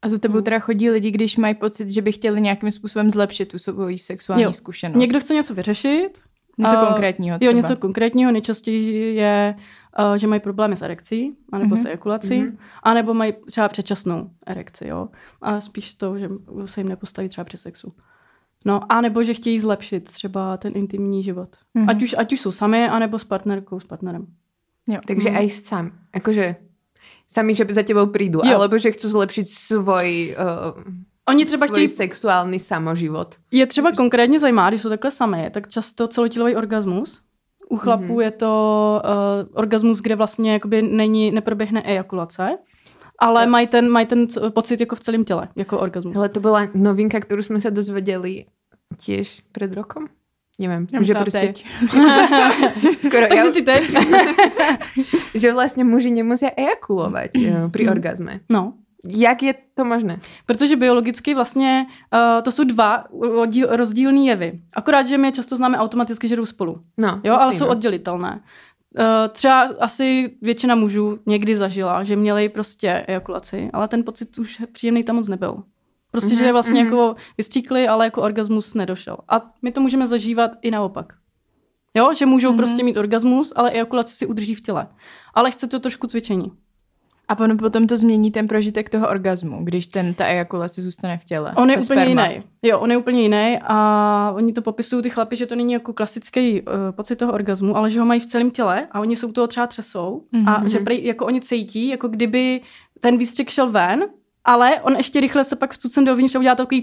A 0.01 0.09
za 0.09 0.17
tebou 0.17 0.41
teda 0.41 0.59
chodí 0.59 0.89
lidi, 0.89 1.11
když 1.11 1.37
mají 1.37 1.55
pocit, 1.55 1.89
že 1.89 2.01
by 2.01 2.11
chtěli 2.11 2.41
nějakým 2.41 2.71
způsobem 2.71 3.11
zlepšit 3.11 3.45
tu 3.45 3.57
svoji 3.57 3.97
sexuální 3.97 4.43
Jo. 4.43 4.53
zkušenost. 4.53 4.97
Někdo 4.99 5.19
chce 5.19 5.33
něco 5.33 5.53
vyřešit. 5.53 6.19
Něco 6.57 6.77
a- 6.77 6.85
konkrétního 6.85 7.33
Jo, 7.35 7.39
třeba. 7.39 7.51
něco 7.51 7.75
konkrétního. 7.77 8.31
Nejčastěji 8.31 9.15
je, 9.15 9.55
uh, 9.99 10.15
že 10.15 10.27
mají 10.27 10.39
problémy 10.41 10.75
s 10.75 10.81
erekcí, 10.81 11.35
anebo 11.51 11.75
Mhm. 11.75 11.83
s 11.83 11.85
ejakulací, 11.85 12.41
Mhm. 12.41 12.57
anebo 12.83 13.13
mají 13.13 13.33
třeba 13.49 13.69
předčasnou 13.69 14.29
erekci, 14.45 14.87
jo. 14.87 15.09
A 15.41 15.61
spíš 15.61 15.93
to, 15.93 16.17
že 16.19 16.29
se 16.65 16.79
jim 16.79 16.89
nepostaví 16.89 17.29
třeba 17.29 17.45
při 17.45 17.57
sexu. 17.57 17.93
No, 18.65 18.91
a 18.91 19.01
nebo 19.01 19.23
že 19.23 19.33
chtějí 19.33 19.59
zlepšit 19.59 20.03
třeba 20.11 20.57
ten 20.57 20.71
intimní 20.75 21.23
život. 21.23 21.49
Mhm. 21.73 21.89
Ať, 21.89 22.03
už, 22.03 22.15
ať 22.17 22.33
už 22.33 22.39
jsou 22.41 22.51
sami, 22.51 22.87
anebo 22.89 23.19
s 23.19 23.23
partnerkou, 23.23 23.79
s 23.79 23.85
partnerem. 23.85 24.25
Jo. 24.87 24.99
Takže 25.07 25.29
Mhm. 25.29 25.37
aj 25.37 25.49
sám, 25.49 25.91
akože 26.13 26.55
sami, 27.27 27.55
že 27.55 27.65
za 27.69 27.83
tebou 27.83 28.05
prídu, 28.07 28.41
Jo. 28.45 28.55
alebo 28.61 28.77
že 28.77 28.91
chcú 28.91 29.09
zlepšiť 29.09 29.45
svoj, 29.49 30.35
uh, 30.37 30.83
Oni 31.29 31.45
třeba 31.45 31.67
chtějí, 31.67 31.87
sexuálny 31.87 32.59
samoživot. 32.59 33.35
je 33.51 33.65
třeba 33.65 33.91
konkrétně 33.91 34.39
zajímá, 34.39 34.69
když 34.69 34.81
jsou 34.81 34.89
takhle 34.89 35.11
sami, 35.11 35.49
tak 35.53 35.67
často 35.69 36.07
celotělový 36.07 36.55
orgasmus. 36.55 37.21
U 37.69 37.77
chlapů 37.77 38.03
Mhm. 38.13 38.21
je 38.21 38.31
to 38.31 38.51
uh, 39.05 39.49
orgasmus, 39.57 39.99
kde 40.01 40.15
vlastně 40.15 40.53
jakoby 40.53 40.81
není, 40.81 41.31
neproběhne 41.31 41.81
ejakulace, 41.81 42.57
ale 43.19 43.43
Jo. 43.43 43.49
mají 43.49 43.67
ten, 43.67 43.89
mají 43.89 44.05
ten 44.05 44.27
pocit 44.53 44.79
jako 44.79 44.95
v 44.95 44.99
celém 44.99 45.25
těle, 45.25 45.47
jako 45.55 45.79
orgasmus. 45.79 46.15
Ale 46.15 46.29
to 46.29 46.39
bola 46.39 46.67
novinka, 46.75 47.17
ktorú 47.19 47.41
sme 47.41 47.57
sa 47.63 47.73
dozvedeli 47.73 48.45
tiež 49.01 49.41
pred 49.51 49.73
rokom? 49.73 50.07
Neviem. 50.59 50.87
Já 50.93 51.03
že 51.03 51.13
proste, 51.13 51.39
teď. 51.39 51.65
skoro, 53.05 53.27
Takže 53.27 53.35
ja, 53.35 53.51
ty 53.51 53.61
teď. 53.61 53.83
že 55.41 55.47
vlastne 55.51 55.83
muži 55.83 56.11
nemusia 56.15 56.51
ejakulovať 56.55 57.31
uh, 57.35 57.67
pri 57.73 57.83
orgazme. 57.89 58.39
No, 58.49 58.77
Jak 59.07 59.43
je 59.43 59.53
to 59.73 59.85
možné? 59.85 60.19
protože 60.45 60.75
biologicky 60.75 61.33
vlastně 61.35 61.85
uh, 62.13 62.43
to 62.43 62.51
jsou 62.51 62.63
dva 62.63 63.03
oddíl, 63.41 63.67
rozdílné 63.71 64.19
jevy. 64.19 64.59
Akorát, 64.75 65.03
že 65.07 65.17
my 65.17 65.27
je 65.27 65.31
často 65.31 65.57
známe 65.57 65.77
automaticky, 65.77 66.27
že 66.27 66.35
jdou 66.35 66.45
spolu. 66.45 66.81
No, 66.97 67.21
Jo, 67.23 67.37
ale 67.39 67.53
jsou 67.53 67.65
no. 67.65 67.71
oddělitelné. 67.71 68.41
Uh, 68.99 69.05
třeba 69.31 69.61
asi 69.79 70.35
většina 70.41 70.75
mužů 70.75 71.19
někdy 71.25 71.55
zažila, 71.57 72.03
že 72.03 72.15
měli 72.15 72.49
prostě 72.49 73.05
ejakulaci, 73.07 73.69
ale 73.73 73.87
ten 73.87 74.03
pocit 74.03 74.37
už 74.37 74.61
příjemný 74.71 75.03
tam 75.03 75.15
moc 75.15 75.27
nebyl. 75.27 75.63
Prostě, 76.11 76.35
Mhm, 76.35 76.43
že 76.43 76.51
vlastně 76.51 76.83
mhm. 76.83 76.93
jako 76.93 77.15
vystříkli, 77.37 77.87
ale 77.87 78.05
jako 78.05 78.21
orgasmus 78.21 78.73
nedošel. 78.73 79.17
A 79.27 79.41
my 79.61 79.71
to 79.71 79.81
můžeme 79.81 80.07
zažívat 80.07 80.51
i 80.61 80.71
naopak. 80.71 81.13
Jo, 81.93 82.13
že 82.13 82.25
můžou 82.25 82.49
Mhm. 82.49 82.57
prostě 82.57 82.83
mít 82.83 82.97
orgasmus, 82.97 83.53
ale 83.55 83.71
ejakulaci 83.71 84.15
si 84.15 84.25
udrží 84.25 84.55
v 84.55 84.61
těle. 84.61 84.87
Ale 85.33 85.51
chce 85.51 85.67
to 85.67 85.79
trošku 85.79 86.07
cvičení. 86.07 86.51
A 87.27 87.35
potom, 87.35 87.57
potom 87.57 87.87
to 87.87 87.97
změní 87.97 88.31
ten 88.31 88.47
prožitek 88.47 88.89
toho 88.89 89.09
orgazmu, 89.09 89.63
když 89.63 89.87
ten, 89.87 90.13
ta 90.13 90.25
ejakulace 90.25 90.81
zůstane 90.81 91.17
v 91.17 91.25
těle. 91.25 91.53
On 91.55 91.69
je 91.69 91.77
úplně 91.77 91.85
sperma. 92.01 92.27
jiný. 92.27 92.43
Jo, 92.61 92.79
on 92.79 92.91
je 92.91 92.97
úplně 92.97 93.21
jiný 93.21 93.57
a 93.61 94.31
oni 94.35 94.53
to 94.53 94.61
popisují 94.61 95.03
ty 95.03 95.09
chlapi, 95.09 95.35
že 95.35 95.45
to 95.45 95.55
není 95.55 95.73
jako 95.73 95.93
klasický 95.93 96.61
uh, 96.61 96.67
pocit 96.91 97.15
toho 97.15 97.33
orgazmu, 97.33 97.77
ale 97.77 97.89
že 97.89 97.99
ho 97.99 98.05
mají 98.05 98.19
v 98.19 98.25
celém 98.25 98.51
těle 98.51 98.87
a 98.91 98.99
oni 98.99 99.15
jsou 99.15 99.31
toho 99.31 99.47
třeba 99.47 99.67
třesou 99.67 100.23
a 100.47 100.57
Mhm. 100.59 100.69
že 100.69 100.79
prej, 100.79 101.03
jako 101.05 101.25
oni 101.25 101.41
cítí, 101.41 101.87
jako 101.87 102.07
kdyby 102.07 102.61
ten 102.99 103.17
výstřik 103.17 103.49
šel 103.49 103.71
ven, 103.71 104.05
ale 104.43 104.81
on 104.81 104.95
ještě 104.97 105.19
rychle 105.19 105.43
se 105.43 105.55
pak 105.55 105.71
vstucen 105.71 106.05
dovnitř 106.05 106.35
a 106.35 106.39
udělá 106.39 106.55
takový 106.55 106.81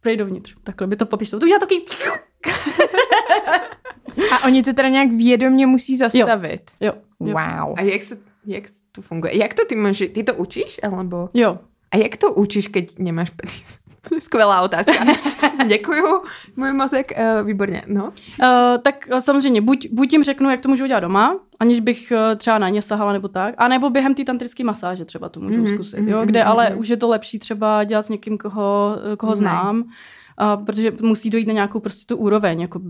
prej 0.00 0.16
dovnitř. 0.16 0.54
Takhle 0.64 0.86
by 0.86 0.96
to 0.96 1.06
popisovalo. 1.06 1.40
To 1.40 1.46
udělá 1.46 1.58
takový 1.60 1.84
A 4.32 4.44
oni 4.46 4.62
to 4.62 4.72
teda 4.72 4.88
nějak 4.88 5.12
vědomě 5.12 5.66
musí 5.66 5.96
zastavit. 5.96 6.60
jo, 6.80 6.92
jo, 7.20 7.26
Wow. 7.34 7.74
A 7.76 7.82
jak, 7.82 8.02
sa, 8.02 8.14
jak 8.46 8.64
to 8.92 9.02
funguje? 9.02 9.36
Jak 9.36 9.54
to 9.54 9.64
ty 9.64 9.74
môžeš, 9.74 10.12
ty 10.12 10.22
to 10.22 10.34
učíš? 10.34 10.80
Alebo... 10.82 11.30
jo. 11.34 11.58
A 11.92 11.96
jak 11.96 12.16
to 12.16 12.32
učíš, 12.32 12.68
keď 12.68 12.98
nemáš 12.98 13.30
penis? 13.30 13.78
Skvělá 14.18 14.60
otázka. 14.60 15.04
Děkuju, 15.66 16.22
můj 16.56 16.72
mozek, 16.72 17.12
uh, 17.18 17.46
výborně. 17.46 17.82
No. 17.86 18.04
Uh, 18.04 18.12
tak 18.82 19.08
uh, 19.12 19.18
samozřejmě, 19.18 19.60
buď, 19.60 19.88
buď 19.90 20.12
jim 20.12 20.24
řeknu, 20.24 20.50
jak 20.50 20.60
to 20.60 20.68
můžu 20.68 20.84
udělat 20.84 21.00
doma, 21.00 21.36
aniž 21.60 21.80
bych 21.80 22.12
uh, 22.12 22.38
třeba 22.38 22.58
na 22.58 22.68
ně 22.68 22.82
sahala 22.82 23.12
nebo 23.12 23.28
tak, 23.28 23.54
anebo 23.58 23.90
během 23.90 24.14
té 24.14 24.24
tantrické 24.24 24.64
masáže 24.64 25.04
třeba 25.04 25.28
to 25.28 25.40
můžu 25.40 25.58
Mhm, 25.58 25.64
mm-hmm, 25.64 25.74
zkusit, 25.74 26.08
jo, 26.08 26.18
mhm, 26.18 26.26
kde 26.26 26.44
ale 26.44 26.70
mhm. 26.70 26.78
už 26.78 26.88
je 26.88 26.96
to 26.96 27.08
lepší 27.08 27.38
třeba 27.38 27.84
dělat 27.84 28.06
s 28.06 28.08
někým, 28.08 28.38
koho, 28.38 28.96
eh, 29.12 29.16
koho 29.16 29.32
Ne. 29.32 29.36
znám, 29.36 29.84
uh, 30.42 30.64
protože 30.64 30.92
musí 31.00 31.30
dojít 31.30 31.46
na 31.48 31.52
nějakou 31.54 31.80
prostě 31.80 32.14
tu 32.14 32.16
úroveň, 32.16 32.60
jako, 32.60 32.80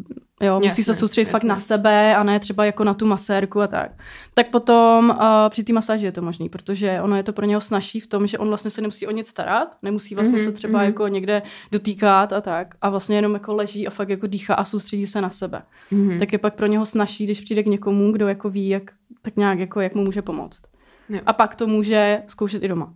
jo, 0.42 0.54
musí 0.56 0.66
Jasné, 0.66 0.84
se 0.84 0.94
soustředit 0.94 1.30
fakt 1.30 1.42
jasné. 1.44 1.48
na 1.54 1.60
sebe 1.60 2.16
a 2.16 2.22
ne 2.22 2.40
třeba 2.40 2.64
jako 2.64 2.84
na 2.84 2.94
tu 2.94 3.06
masérku 3.06 3.60
a 3.60 3.66
tak. 3.66 3.92
Tak 4.34 4.50
potom 4.50 5.10
uh, 5.10 5.16
při 5.48 5.64
té 5.64 5.72
masáži 5.72 6.04
je 6.06 6.12
to 6.12 6.22
možný, 6.22 6.48
protože 6.48 7.00
ono 7.02 7.16
je 7.16 7.22
to 7.22 7.32
pro 7.32 7.46
něho 7.46 7.60
snažší 7.60 8.00
v 8.00 8.06
tom, 8.06 8.26
že 8.26 8.38
on 8.38 8.48
vlastně 8.48 8.70
se 8.70 8.80
nemusí 8.80 9.06
o 9.06 9.10
nic 9.10 9.26
starat, 9.28 9.76
nemusí 9.82 10.14
vlastně 10.14 10.36
Mhm, 10.38 10.44
se 10.44 10.52
třeba 10.52 10.78
mhm. 10.78 10.86
jako 10.86 11.08
někde 11.08 11.42
dotýkat 11.72 12.32
a 12.32 12.40
tak 12.40 12.74
a 12.82 12.90
vlastně 12.90 13.16
jenom 13.16 13.34
jako 13.34 13.54
leží 13.54 13.86
a 13.86 13.90
fakt 13.90 14.08
jako 14.08 14.26
dýchá 14.26 14.54
a 14.54 14.64
soustředí 14.64 15.06
se 15.06 15.20
na 15.20 15.30
sebe 15.30 15.62
Mhm. 15.90 16.18
tak 16.18 16.32
je 16.32 16.38
pak 16.38 16.54
pro 16.54 16.66
něho 16.66 16.86
snažší, 16.86 17.24
když 17.24 17.40
přijde 17.40 17.62
k 17.62 17.66
někomu, 17.66 18.12
kdo 18.12 18.28
jako 18.28 18.50
ví, 18.50 18.68
jak, 18.68 18.82
tak 19.22 19.36
nějak 19.36 19.58
jako, 19.58 19.80
jak 19.80 19.94
mu 19.94 20.04
může 20.04 20.22
pomoct. 20.22 20.60
Jo. 21.08 21.20
A 21.26 21.32
pak 21.32 21.54
to 21.56 21.66
může 21.66 22.22
zkoušet 22.26 22.62
i 22.62 22.68
doma. 22.68 22.92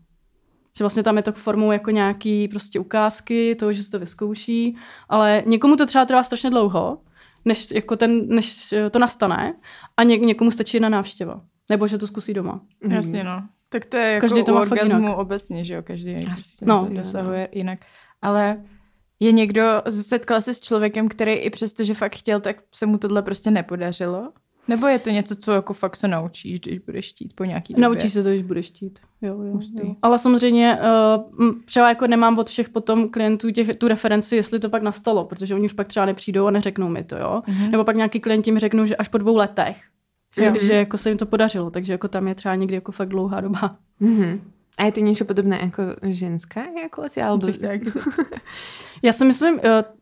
Že 0.77 0.85
vlastně 0.85 1.03
tam 1.03 1.17
je 1.17 1.23
to 1.23 1.33
formou 1.33 1.73
jako 1.73 1.91
nějaký 1.91 2.49
prostě 2.49 2.81
ukázky, 2.81 3.55
toho, 3.55 3.73
že 3.73 3.83
se 3.83 3.91
to 3.91 3.99
vyzkouší, 3.99 4.77
ale 5.09 5.43
někomu 5.47 5.77
to 5.77 5.87
třeba 5.87 6.05
trvá 6.05 6.23
strašně 6.23 6.51
dlouho, 6.51 6.99
než, 7.45 7.71
jako 7.71 7.97
ten, 7.97 8.29
než 8.29 8.75
to 8.91 8.99
nastane 8.99 9.55
a 9.97 10.03
ně, 10.03 10.17
někomu 10.17 10.51
stačí 10.51 10.77
jedna 10.77 10.89
návštěva. 10.89 11.41
Nebo 11.69 11.87
že 11.87 11.99
to 11.99 12.07
zkusí 12.07 12.35
doma. 12.35 12.61
Mhm. 12.85 12.93
Jasně, 12.93 13.25
no. 13.25 13.43
Tak 13.69 13.87
to 13.87 13.97
je 13.97 14.13
jako 14.13 14.21
Každý 14.27 14.45
to 14.45 14.55
má 14.55 14.61
orgazmu 14.61 15.15
obecně, 15.15 15.65
že 15.65 15.75
jo, 15.75 15.83
každý 15.83 16.17
Asi, 16.17 16.65
No. 16.65 16.89
no, 16.91 16.97
dosahuje 16.97 17.49
jinak. 17.53 17.79
Ale 18.23 18.65
je 19.21 19.33
někdo, 19.33 19.63
setkal 19.91 20.41
se 20.41 20.55
s 20.55 20.61
člověkem, 20.61 21.09
který 21.09 21.33
i 21.33 21.51
přesto, 21.51 21.85
že 21.85 21.95
fakt 21.95 22.17
chtěl, 22.17 22.41
tak 22.41 22.57
se 22.75 22.87
mu 22.87 22.99
tohle 22.99 23.23
prostě 23.23 23.51
nepodařilo? 23.51 24.33
Nebo 24.69 24.87
je 24.87 24.99
to 24.99 25.11
něco, 25.11 25.37
co 25.37 25.53
jako 25.53 25.73
fakt 25.73 25.97
se 25.97 26.09
naučíš, 26.09 26.61
když 26.61 26.79
budeš 26.79 27.09
chtít 27.11 27.33
po 27.35 27.45
nějaký 27.45 27.75
době? 27.75 27.89
Naučíš 27.89 28.13
se 28.13 28.23
to, 28.23 28.29
když 28.29 28.43
budeš 28.43 28.67
chtít. 28.67 28.99
Jo, 29.23 29.43
jo, 29.43 29.53
Hustý. 29.53 29.87
jo. 29.87 29.95
Ale 30.03 30.19
samozřejmě 30.19 30.79
uh, 31.39 31.53
třeba 31.65 31.89
jako 31.89 32.07
nemám 32.07 32.39
od 32.39 32.49
všech 32.49 32.69
potom 32.69 33.09
klientů 33.09 33.51
těch, 33.51 33.77
tu 33.77 33.89
referenci, 33.89 34.37
jestli 34.37 34.59
to 34.59 34.71
pak 34.71 34.83
nastalo, 34.83 35.25
protože 35.25 35.55
oni 35.55 35.65
už 35.65 35.73
pak 35.73 35.89
třeba 35.89 36.07
nepřijdou 36.07 36.47
a 36.47 36.51
neřeknou 36.51 36.89
mi 36.89 37.05
to, 37.05 37.17
jo. 37.17 37.43
Mhm. 37.47 37.71
Nebo 37.71 37.85
pak 37.85 37.97
nějaký 37.97 38.21
klienti 38.21 38.53
mi 38.53 38.61
řeknou, 38.61 38.87
že 38.87 38.97
až 38.97 39.09
po 39.09 39.19
dvou 39.19 39.37
letech, 39.37 39.77
že, 40.37 40.45
Jo. 40.45 40.55
že 40.61 40.75
jako 40.75 40.99
se 40.99 41.09
jim 41.09 41.19
to 41.19 41.27
podařilo, 41.27 41.71
takže 41.71 41.93
jako 41.93 42.09
tam 42.09 42.29
je 42.29 42.35
třeba 42.35 42.55
někdy 42.55 42.75
jako 42.75 42.93
fakt 42.93 43.09
dlouhá 43.09 43.41
doba. 43.41 43.77
Mhm. 44.01 44.41
A 44.79 44.85
je 44.85 44.93
to 44.93 45.01
něco 45.01 45.25
podobné 45.25 45.59
jako 45.63 45.83
ženská 46.03 46.63
ejakulace? 46.79 47.15
Jsem 47.15 47.29
Alebo... 47.29 47.47
Já 49.03 49.13
si 49.13 49.25
myslím, 49.25 49.55
uh, 49.55 49.61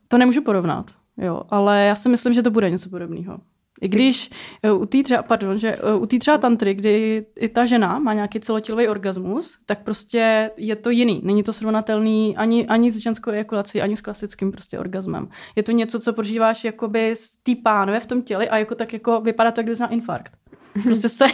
to 0.09 0.19
nemůžu 0.19 0.43
porovnat, 0.43 0.91
jo, 1.19 1.43
ale 1.51 1.85
já 1.85 1.95
si 1.95 2.09
myslím, 2.09 2.35
že 2.35 2.43
to 2.43 2.51
bude 2.51 2.71
něco 2.71 2.91
podobného. 2.91 3.39
I 3.85 3.89
když 3.89 4.31
uh, 4.73 4.83
u 4.83 4.87
té 4.87 5.03
třeba, 5.03 5.23
pardon, 5.23 5.59
že 5.59 5.77
uh, 5.77 6.03
u 6.03 6.07
té 6.07 6.19
třeba 6.19 6.39
tantry, 6.39 6.75
kdy 6.75 7.27
i 7.37 7.49
ta 7.49 7.65
žena 7.65 7.99
má 7.99 8.13
nějaký 8.15 8.41
celotělový 8.41 8.89
orgasmus, 8.89 9.59
tak 9.67 9.83
prostě 9.83 10.51
je 10.57 10.77
to 10.77 10.91
jiný. 10.91 11.21
Není 11.25 11.43
to 11.43 11.53
srovnatelný 11.53 12.37
ani, 12.37 12.67
ani 12.67 12.93
s 12.93 12.97
ženskou 12.97 13.31
ejakulací, 13.31 13.83
ani 13.83 13.97
s 13.97 14.01
klasickým 14.01 14.53
prostě 14.53 14.79
orgasmem. 14.79 15.29
Je 15.57 15.63
to 15.63 15.73
něco, 15.73 16.01
co 16.01 16.13
prožíváš 16.13 16.65
jakoby 16.65 17.17
z 17.17 17.37
té 17.43 17.53
pánve 17.63 18.01
v 18.01 18.07
tom 18.07 18.23
těle 18.23 18.49
a 18.49 18.59
jako 18.59 18.75
tak 18.75 18.93
jako 18.93 19.21
vypadá 19.21 19.51
to, 19.51 19.61
jak 19.61 19.67
kdyby 19.67 19.81
na 19.81 19.89
infarkt. 19.89 20.33
Prostě 20.83 21.09
se, 21.09 21.25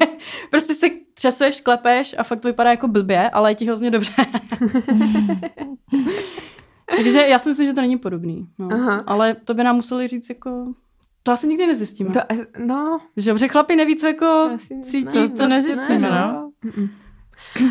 prostě 0.50 0.74
se 0.74 0.86
třeseš, 1.14 1.60
klepeš 1.60 2.14
a 2.18 2.22
fakt 2.22 2.40
to 2.40 2.48
vypadá 2.48 2.70
jako 2.70 2.88
blbě, 2.88 3.30
ale 3.30 3.50
je 3.50 3.54
ti 3.54 3.64
hrozně 3.64 3.90
dobře. 3.90 4.12
Takže 6.96 7.26
já 7.26 7.38
si 7.38 7.48
myslím, 7.48 7.66
že 7.66 7.72
to 7.72 7.80
není 7.80 7.98
podobný. 7.98 8.48
No. 8.58 8.68
Aha. 8.72 9.04
Ale 9.06 9.34
to 9.34 9.54
by 9.54 9.64
nám 9.64 9.76
museli 9.76 10.08
říct 10.08 10.28
jako... 10.28 10.74
To 11.22 11.32
asi 11.32 11.46
nikdy 11.46 11.66
nezjistíme. 11.66 12.10
To, 12.10 12.20
no, 12.58 13.00
Že, 13.16 13.38
že 13.38 13.48
chlapi 13.48 13.76
neví, 13.76 13.96
co 13.96 14.06
jako 14.06 14.26
Asi 14.54 14.80
cítí. 14.82 15.04
ne. 15.04 15.10
To- 15.12 15.28
to 15.28 15.28
prostě 15.28 15.48
nezjistíme, 15.48 15.98
že 15.98 16.10
no. 16.10 16.50
jo. 16.74 16.88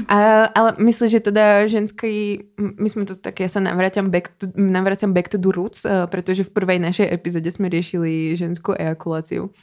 A, 0.08 0.46
ale 0.46 0.76
myslíš, 0.80 1.12
že 1.12 1.20
teda 1.20 1.68
ženský, 1.68 2.44
my 2.60 2.90
sme 2.90 3.06
to 3.08 3.16
tak, 3.16 3.40
ja 3.40 3.48
sa 3.48 3.64
navrátam 3.64 4.12
back 4.12 4.28
to, 4.36 4.52
navrátam 4.58 5.14
back 5.16 5.32
to 5.32 5.40
the 5.40 5.48
roots, 5.56 5.86
uh, 5.86 6.04
pretože 6.12 6.44
v 6.44 6.52
prvej 6.52 6.80
našej 6.84 7.08
epizóde 7.08 7.48
sme 7.48 7.72
riešili 7.72 8.36
ženskú 8.36 8.76
ejakuláciu 8.76 9.56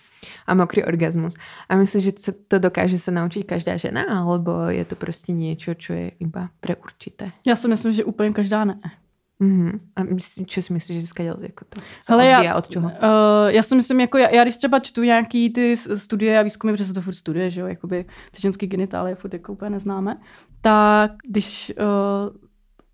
a 0.49 0.55
mokrý 0.57 0.89
orgazmus. 0.89 1.37
A 1.69 1.77
myslíš, 1.77 2.03
že 2.03 2.13
sa 2.17 2.33
to 2.33 2.57
dokáže 2.57 2.97
sa 2.97 3.13
naučiť 3.13 3.45
každá 3.45 3.77
žena, 3.77 4.09
alebo 4.09 4.73
je 4.73 4.85
to 4.85 4.97
prostě 4.97 5.33
niečo, 5.37 5.75
čo 5.75 5.93
je 5.93 6.11
iba 6.21 6.49
pre 6.61 6.77
určité? 6.77 7.33
Já 7.45 7.57
si 7.57 7.69
myslím, 7.69 7.93
že 7.93 8.05
úplně 8.05 8.33
každá 8.33 8.65
ne. 8.65 8.81
Mhm. 9.39 9.81
A 9.97 10.01
čo 10.49 10.65
si 10.65 10.73
myslíš, 10.73 11.05
že 11.05 11.13
skadiaľ 11.13 11.37
jako 11.53 11.65
to 11.69 11.77
sa 12.01 12.17
Hele, 12.17 12.27
já, 12.27 12.57
od 12.57 12.69
čoho? 12.69 12.89
Uh, 12.89 13.53
já 13.53 13.63
si 13.63 13.77
myslím, 13.77 14.01
jako 14.01 14.19
já, 14.19 14.29
já 14.29 14.43
když 14.43 14.57
třeba 14.57 14.79
čtu 14.81 15.03
nějaký 15.03 15.53
ty 15.53 15.77
studie 15.77 16.39
a 16.39 16.43
výzkumy, 16.43 16.73
protože 16.73 16.85
se 16.85 16.95
to 16.95 17.01
furt 17.01 17.15
studuje, 17.15 17.51
že 17.51 17.61
jo, 17.61 17.67
jakoby 17.67 18.05
ty 18.33 18.41
ženský 18.41 18.67
genitálie 18.67 19.15
furt 19.15 19.33
jako 19.33 19.53
úplně 19.53 19.71
neznáme, 19.71 20.17
tak 20.61 21.11
když 21.29 21.73
uh, 21.79 22.37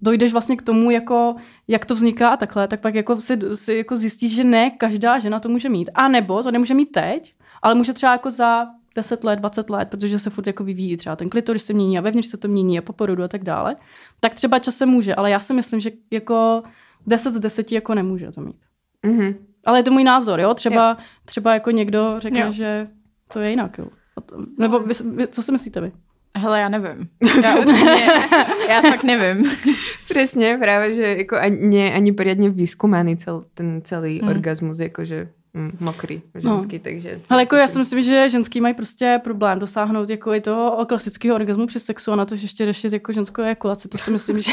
dojdeš 0.00 0.32
vlastně 0.32 0.56
k 0.56 0.62
tomu, 0.62 0.90
jako, 0.90 1.34
jak 1.68 1.86
to 1.86 1.94
vzniká 1.94 2.28
a 2.28 2.36
takhle, 2.36 2.68
tak 2.68 2.80
pak 2.80 2.94
jako 2.94 3.20
si, 3.20 3.38
si 3.54 3.74
jako 3.74 3.96
zjistíš, 3.96 4.34
že 4.34 4.44
ne 4.44 4.70
každá 4.70 5.18
žena 5.18 5.40
to 5.40 5.48
může 5.48 5.68
mít. 5.68 5.90
A 5.94 6.08
nebo 6.08 6.42
to 6.42 6.50
nemůže 6.50 6.74
mít 6.74 6.92
teď, 6.92 7.32
ale 7.62 7.74
může 7.74 7.92
třeba 7.92 8.12
jako 8.12 8.30
za 8.30 8.66
10 8.94 9.24
let, 9.24 9.36
20 9.36 9.70
let, 9.70 9.88
protože 9.88 10.18
se 10.18 10.30
furt 10.30 10.46
jako 10.46 10.64
vyvíjí 10.64 10.96
třeba 10.96 11.16
ten 11.16 11.28
klitoris 11.30 11.64
se 11.64 11.72
mění 11.72 11.98
a 11.98 12.00
vevnitř 12.00 12.28
se 12.28 12.36
to 12.36 12.48
mění 12.48 12.78
a 12.78 12.82
po 12.82 12.92
porodu 12.92 13.22
a 13.22 13.28
tak 13.28 13.44
dále, 13.44 13.76
tak 14.20 14.34
třeba 14.34 14.58
časem 14.58 14.88
může, 14.88 15.14
ale 15.14 15.30
já 15.30 15.40
si 15.40 15.54
myslím, 15.54 15.80
že 15.80 15.90
jako 16.10 16.62
10 17.06 17.34
z 17.34 17.40
10 17.40 17.72
jako 17.72 17.94
nemůže 17.94 18.30
to 18.32 18.40
mít. 18.40 18.56
Mhm. 19.06 19.34
Ale 19.64 19.78
je 19.78 19.82
to 19.82 19.90
můj 19.90 20.04
názor, 20.04 20.40
jo? 20.40 20.54
Třeba, 20.54 20.96
třeba 21.24 21.54
jako 21.54 21.70
někdo 21.70 22.14
řekne, 22.18 22.40
Jo. 22.40 22.52
že 22.52 22.86
to 23.32 23.40
je 23.40 23.50
jinak, 23.50 23.78
jo? 23.78 23.86
Nebo 24.58 24.78
vy, 24.78 24.94
vy, 25.14 25.28
co 25.28 25.42
si 25.42 25.52
myslíte 25.52 25.80
vy? 25.80 25.92
Hele, 26.36 26.60
já 26.60 26.68
nevím. 26.68 27.08
Já 27.42 27.56
upřímně, 27.56 28.08
já 28.68 28.80
fakt 28.80 29.02
nevím. 29.04 29.50
Presne, 30.08 30.58
práve, 30.58 30.94
že 30.94 31.02
jako 31.02 31.36
ani, 31.36 31.92
ani 31.92 32.12
poriadne 32.12 32.48
vyskúmaný 32.50 33.16
cel, 33.16 33.44
ten 33.54 33.80
celý 33.84 34.18
Hmm. 34.20 34.28
mm. 34.30 34.36
orgazmus, 34.36 34.78
jakože 34.78 35.28
mm, 35.54 35.76
mokrý, 35.80 36.22
ženský, 36.34 36.76
no. 36.76 36.82
takže... 36.84 37.20
Ale 37.28 37.42
jako 37.42 37.56
já 37.56 37.68
si 37.68 37.78
myslím, 37.78 38.02
že 38.02 38.28
ženský 38.28 38.60
mají 38.60 38.74
prostě 38.74 39.20
problém 39.24 39.58
dosáhnout 39.58 40.10
jako 40.10 40.34
i 40.34 40.40
toho 40.40 40.86
klasického 40.86 41.34
orgazmu 41.34 41.66
při 41.66 41.80
sexu 41.80 42.12
a 42.12 42.16
na 42.16 42.24
to 42.24 42.36
že 42.36 42.44
ještě 42.44 42.64
řešit 42.64 42.92
jako 42.92 43.12
ženskou 43.12 43.42
ejakulaci. 43.42 43.88
To 43.88 43.98
si 43.98 44.10
myslím, 44.10 44.40
že, 44.40 44.52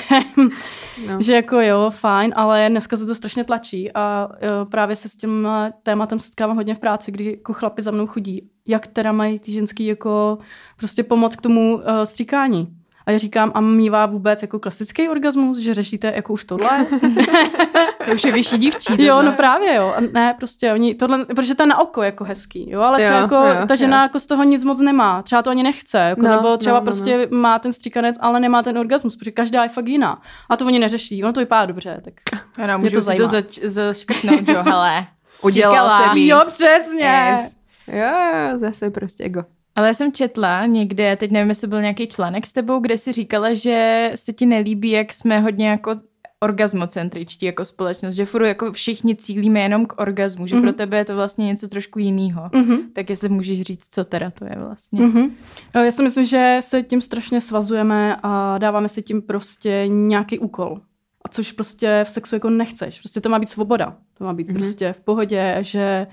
No. 1.07 1.21
že 1.21 1.35
jako 1.35 1.62
jo, 1.62 1.89
fajn, 1.89 2.33
ale 2.35 2.69
dneska 2.69 2.97
se 2.97 3.05
to 3.05 3.15
strašně 3.15 3.43
tlačí 3.43 3.91
a 3.93 4.29
jo, 4.41 4.65
právě 4.65 4.95
se 4.95 5.09
s 5.09 5.15
tím 5.15 5.47
tématem 5.83 6.19
setkávám 6.19 6.57
hodně 6.57 6.75
v 6.75 6.79
práci, 6.79 7.12
kdy 7.12 7.25
jako 7.25 7.53
chlapi 7.53 7.81
za 7.81 7.91
mnou 7.91 8.07
chodí, 8.07 8.49
jak 8.67 8.88
teda 8.88 9.12
mají 9.12 9.39
ty 9.39 9.51
ženský 9.51 9.85
jako 9.85 10.38
prostě 10.77 11.03
pomoc 11.03 11.35
k 11.35 11.41
tomu 11.41 11.75
uh, 11.75 11.81
stříkání. 12.03 12.78
A 13.09 13.11
já 13.11 13.17
říkám, 13.17 13.51
a 13.55 13.61
mývá 13.61 14.05
vůbec 14.05 14.41
jako 14.41 14.59
klasický 14.59 15.09
orgasmus, 15.09 15.57
že 15.57 15.73
řešíte 15.73 16.11
jako 16.15 16.33
už 16.33 16.45
tohle? 16.45 16.85
To 18.05 18.11
už 18.15 18.23
je 18.23 18.31
vyšší 18.31 18.57
dívčí. 18.57 18.93
Jo, 19.03 19.07
tohle. 19.15 19.23
no 19.25 19.31
právě 19.31 19.75
jo. 19.75 19.93
A 19.97 20.01
ne, 20.13 20.33
prostě 20.37 20.73
oni 20.73 20.95
tohle, 20.95 21.25
protože 21.25 21.55
to 21.55 21.63
je 21.63 21.67
na 21.67 21.77
oko 21.79 22.03
jako 22.03 22.23
hezký, 22.23 22.69
jo, 22.71 22.81
ale 22.81 23.01
třeba 23.01 23.17
Jo, 23.17 23.21
jako 23.23 23.35
jo, 23.35 23.67
ta 23.67 23.75
žena 23.75 23.97
jo. 23.97 24.03
jako 24.03 24.19
z 24.19 24.25
toho 24.27 24.43
nic 24.43 24.63
moc 24.63 24.79
nemá. 24.79 25.21
Třeba 25.21 25.41
to 25.41 25.49
ani 25.49 25.63
nechce, 25.63 25.97
jako, 25.97 26.21
No, 26.21 26.29
nebo 26.29 26.57
třeba 26.57 26.75
no, 26.75 26.79
no, 26.79 26.85
prostě 26.85 27.27
má 27.31 27.59
ten 27.59 27.73
stříkanec, 27.73 28.15
ale 28.19 28.39
nemá 28.39 28.63
ten 28.63 28.77
orgasmus, 28.77 29.15
protože 29.15 29.31
každá 29.31 29.63
je 29.63 29.69
fakt 29.69 29.87
jiná. 29.87 30.21
A 30.49 30.57
to 30.57 30.65
oni 30.65 30.79
neřeší, 30.79 31.23
ono 31.23 31.33
to 31.33 31.39
vypadá 31.39 31.65
dobře, 31.65 32.01
tak 32.05 32.13
Ano, 32.57 32.77
Mě 32.77 32.83
můžu 32.89 32.95
to 32.95 33.01
si 33.01 33.05
to 33.17 33.27
zajímá. 33.27 33.27
zač- 33.27 33.59
zaškrtnout, 33.63 34.49
jo, 34.49 34.63
hele. 34.63 35.05
Udělal 35.43 35.73
Stříkala. 35.89 36.09
se 36.09 36.13
ví. 36.15 36.27
Jo, 36.27 36.41
přesně. 36.47 37.35
Yes. 37.41 37.55
Jo, 37.87 38.07
jo, 38.51 38.57
zase 38.59 38.89
prostě 38.89 39.23
ego. 39.23 39.43
Ale 39.79 39.87
já 39.87 39.93
jsem 39.93 40.11
četla 40.11 40.65
někde, 40.65 41.15
teď 41.15 41.31
nevím, 41.31 41.49
jestli 41.49 41.67
byl 41.67 41.81
nějaký 41.81 42.07
článek 42.07 42.45
s 42.47 42.51
tebou, 42.51 42.79
kde 42.79 42.97
si 42.97 43.11
říkala, 43.11 43.53
že 43.53 44.11
se 44.15 44.33
ti 44.33 44.45
nelíbí, 44.45 44.89
jak 44.89 45.13
jsme 45.13 45.39
hodně 45.39 45.67
jako 45.69 45.95
orgazmocentričtí 46.39 47.45
jako 47.45 47.65
společnost, 47.65 48.15
že 48.15 48.25
furt 48.25 48.45
jako 48.45 48.71
všichni 48.71 49.15
cílíme 49.15 49.59
jenom 49.59 49.85
k 49.85 50.01
orgazmu, 50.01 50.47
že 50.47 50.55
mm-hmm. 50.55 50.61
pro 50.61 50.73
tebe 50.73 50.97
je 50.97 51.05
to 51.05 51.15
vlastně 51.15 51.45
něco 51.45 51.67
trošku 51.67 51.99
jiného. 51.99 52.49
Mhm. 52.55 52.77
Tak 52.93 53.09
jestli 53.09 53.29
můžeš 53.29 53.61
říct, 53.61 53.87
co 53.93 54.05
teda 54.05 54.31
to 54.31 54.45
je 54.45 54.55
vlastně. 54.57 55.01
Mhm. 55.01 55.35
Eh, 55.73 55.85
Já 55.85 55.91
si 55.91 56.03
myslím, 56.03 56.25
že 56.25 56.57
se 56.59 56.83
tím 56.83 57.01
strašně 57.01 57.41
svazujeme 57.41 58.15
a 58.23 58.57
dáváme 58.57 58.89
si 58.89 59.01
tím 59.01 59.21
prostě 59.21 59.83
nějaký 59.87 60.39
úkol. 60.39 60.81
A 61.25 61.29
což 61.29 61.51
prostě 61.51 62.01
v 62.03 62.09
sexu 62.09 62.35
jako 62.35 62.49
nechceš. 62.49 62.99
Prostě 62.99 63.21
to 63.21 63.29
má 63.29 63.39
být 63.39 63.49
svoboda. 63.49 63.95
To 64.17 64.23
má 64.23 64.33
být 64.33 64.47
Mhm. 64.47 64.55
mm-hmm. 64.57 64.59
prostě 64.59 64.93
v 64.93 64.99
pohodě, 64.99 65.57
že 65.61 66.07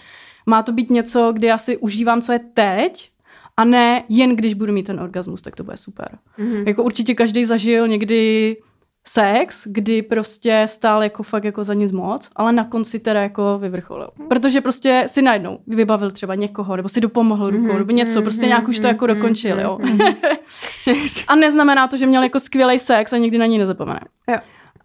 má 0.46 0.62
to 0.62 0.72
být 0.72 0.90
něco, 0.90 1.32
kdy 1.32 1.46
já 1.46 1.58
si 1.58 1.76
užívám, 1.76 2.22
co 2.22 2.32
je 2.32 2.38
teď, 2.54 3.10
a 3.56 3.64
ne 3.64 4.04
jen 4.08 4.36
když 4.36 4.54
budu 4.54 4.72
mít 4.72 4.82
ten 4.86 5.00
orgasmus, 5.00 5.42
tak 5.42 5.56
to 5.56 5.64
bude 5.64 5.76
super. 5.76 6.08
Mhm. 6.38 6.64
Jako 6.68 6.82
určitě 6.82 7.14
každý 7.14 7.44
zažil 7.44 7.88
někdy 7.88 8.56
sex, 9.08 9.62
kdy 9.66 10.02
prostě 10.02 10.62
stál 10.68 11.02
jako 11.02 11.22
fakt 11.22 11.44
jako 11.44 11.64
za 11.64 11.74
nic 11.74 11.92
moc, 11.92 12.30
ale 12.36 12.52
na 12.52 12.64
konci 12.64 12.98
teda 12.98 13.22
jako 13.22 13.58
vyvrcholil. 13.58 14.08
Protože 14.28 14.60
prostě 14.60 15.04
si 15.06 15.22
najednou 15.22 15.58
vybavil 15.66 16.10
třeba 16.10 16.34
někoho, 16.34 16.76
nebo 16.76 16.88
si 16.88 17.00
dopomohl 17.00 17.50
rukou, 17.50 17.64
Mhm, 17.66 17.78
nebo 17.78 17.92
něco, 17.92 18.22
prostě 18.22 18.46
nějak 18.46 18.68
už 18.68 18.80
to 18.80 18.86
jako 18.86 19.06
mhm, 19.06 19.14
dokončil, 19.16 19.60
jo. 19.60 19.78
mhm. 19.82 19.98
A 21.28 21.34
neznamená 21.34 21.88
to, 21.88 21.96
že 21.96 22.06
měl 22.06 22.22
jako 22.22 22.40
skvělý 22.40 22.78
sex 22.78 23.12
a 23.12 23.16
nikdy 23.16 23.38
na 23.38 23.46
ní 23.46 23.58
nezapomene. 23.58 24.00
Jo. 24.30 24.36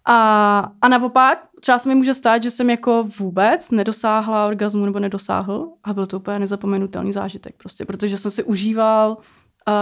A, 0.06 0.72
a 0.82 0.88
naopak, 0.88 1.44
třeba 1.62 1.80
se 1.80 1.90
mi 1.90 1.96
může 1.96 2.14
stát, 2.14 2.44
že 2.44 2.52
jsem 2.52 2.70
jako 2.70 3.08
vůbec 3.20 3.72
nedosáhla 3.72 4.48
orgazmu 4.48 4.86
nebo 4.86 5.00
nedosáhl 5.00 5.68
a 5.84 5.94
byl 5.94 6.06
to 6.06 6.18
úplně 6.18 6.40
nezapomenutelný 6.40 7.14
zážitek 7.14 7.56
prostě, 7.58 7.86
protože 7.86 8.18
jsem 8.18 8.32
si 8.32 8.44
užíval, 8.44 9.18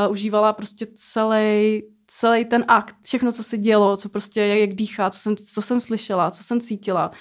uh, 0.06 0.12
užívala 0.12 0.54
prostě 0.54 0.88
celý 0.96 1.82
celý 2.12 2.46
ten 2.46 2.66
akt, 2.68 2.96
všechno, 3.04 3.32
co 3.32 3.44
se 3.44 3.58
dělo, 3.58 3.98
co 3.98 4.10
prostě, 4.10 4.42
jak, 4.42 4.60
jak 4.60 4.74
dýchá, 4.74 5.10
co 5.10 5.20
jsem, 5.20 5.38
co 5.38 5.62
jsem 5.62 5.80
slyšela, 5.80 6.32
co 6.32 6.44
jsem 6.44 6.62
cítila. 6.62 7.12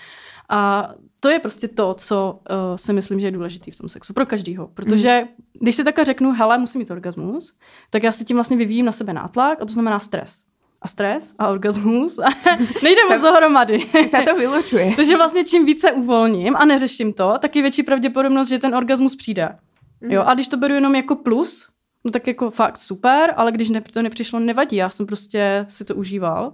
A 0.49 0.89
to 1.21 1.29
je 1.29 1.39
prostě 1.39 1.69
to, 1.69 1.95
co 1.95 2.41
uh, 2.51 2.77
si 2.77 2.93
myslím, 2.93 3.21
že 3.21 3.27
je 3.27 3.31
důležité 3.31 3.71
v 3.71 3.79
tom 3.79 3.89
sexu 3.89 4.13
pro 4.13 4.27
každýho. 4.27 4.69
Protože 4.69 5.21
mm. 5.21 5.45
když 5.61 5.77
si 5.77 5.85
takhle 5.85 6.05
řeknu, 6.05 6.33
hele, 6.33 6.59
musím 6.59 6.79
mít 6.79 6.91
orgasmus, 6.91 7.55
tak 7.91 8.03
já 8.03 8.13
si 8.13 8.25
tím 8.25 8.37
vlastně 8.37 8.57
vyvíjím 8.57 8.87
na 8.87 8.93
sebe 8.93 9.13
nátlak 9.13 9.63
a 9.63 9.65
to 9.65 9.73
znamená 9.73 10.01
stres. 10.01 10.48
A 10.83 10.89
stres 10.89 11.35
a 11.39 11.49
orgasmus 11.49 12.19
a 12.19 12.31
nejde 12.83 13.01
moc 13.11 13.21
dohromady. 13.21 13.83
Sa 14.07 14.23
to 14.23 14.37
vylučuje. 14.39 14.93
Takže 14.97 15.17
vlastně 15.17 15.45
čím 15.45 15.67
více 15.67 15.93
uvolním 15.93 16.57
a 16.57 16.65
neřeším 16.65 17.13
to, 17.13 17.35
tak 17.39 17.57
je 17.57 17.63
větší 17.63 17.83
pravděpodobnost, 17.83 18.49
že 18.49 18.59
ten 18.59 18.75
orgasmus 18.75 19.17
přijde. 19.17 19.59
Jo, 20.01 20.23
a 20.27 20.35
když 20.35 20.49
to 20.49 20.57
beru 20.57 20.75
jenom 20.75 20.95
jako 20.95 21.15
plus, 21.17 21.69
no 22.05 22.11
tak 22.11 22.27
jako 22.27 22.51
fakt 22.51 22.79
super, 22.79 23.35
ale 23.37 23.53
když 23.53 23.71
ne, 23.71 23.81
to 23.81 24.03
nepřišlo, 24.03 24.39
nevadí. 24.41 24.77
Já 24.77 24.91
jsem 24.91 25.07
prostě 25.07 25.67
si 25.69 25.85
to 25.85 25.95
užíval. 25.95 26.53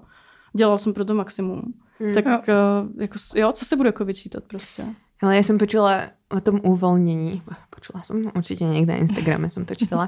Dělal 0.56 0.78
jsem 0.78 0.92
pro 0.94 1.04
to 1.04 1.14
maximum. 1.14 1.74
Mm. 2.00 2.14
Tak 2.14 2.24
Jo. 2.26 2.32
jo. 2.48 2.88
jako, 2.98 3.18
jo, 3.34 3.52
co 3.52 3.64
se 3.64 3.76
budu 3.76 3.86
jako 3.88 4.04
vyčítat 4.04 4.44
prostě. 4.44 4.84
Ale 5.22 5.40
ja 5.40 5.42
som 5.46 5.56
počula 5.56 6.12
o 6.28 6.40
tom 6.42 6.60
uvoľnení. 6.60 7.40
Počula 7.72 8.02
som, 8.04 8.28
určite 8.36 8.66
niekde 8.66 8.92
na 8.92 9.00
Instagrame 9.00 9.48
som 9.48 9.64
to 9.64 9.72
čítala. 9.72 10.04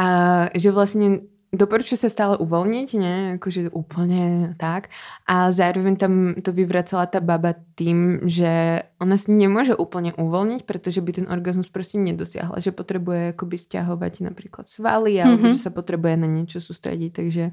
A 0.00 0.06
že 0.62 0.70
vlastne 0.72 1.28
doporučuje 1.52 2.00
sa 2.00 2.08
stále 2.08 2.40
uvoľniť, 2.40 2.88
nie? 2.96 3.16
Akože 3.36 3.68
úplne 3.70 4.56
tak. 4.56 4.88
A 5.28 5.52
zároveň 5.52 6.00
tam 6.00 6.12
to 6.40 6.48
vyvracala 6.48 7.04
tá 7.04 7.20
baba 7.20 7.52
tým, 7.76 8.24
že 8.24 8.82
ona 8.96 9.20
si 9.20 9.28
nemôže 9.30 9.76
úplne 9.76 10.16
uvoľniť, 10.16 10.64
pretože 10.64 11.04
by 11.04 11.10
ten 11.12 11.26
orgazmus 11.28 11.68
proste 11.68 12.00
nedosiahla. 12.00 12.56
Že 12.56 12.72
potrebuje 12.72 13.20
akoby 13.36 13.56
stiahovať 13.60 14.24
napríklad 14.24 14.66
svaly, 14.66 15.20
alebo 15.20 15.52
Mhm. 15.52 15.60
že 15.60 15.68
sa 15.68 15.70
potrebuje 15.70 16.14
na 16.16 16.26
niečo 16.26 16.56
sústrediť. 16.58 17.10
Takže 17.12 17.44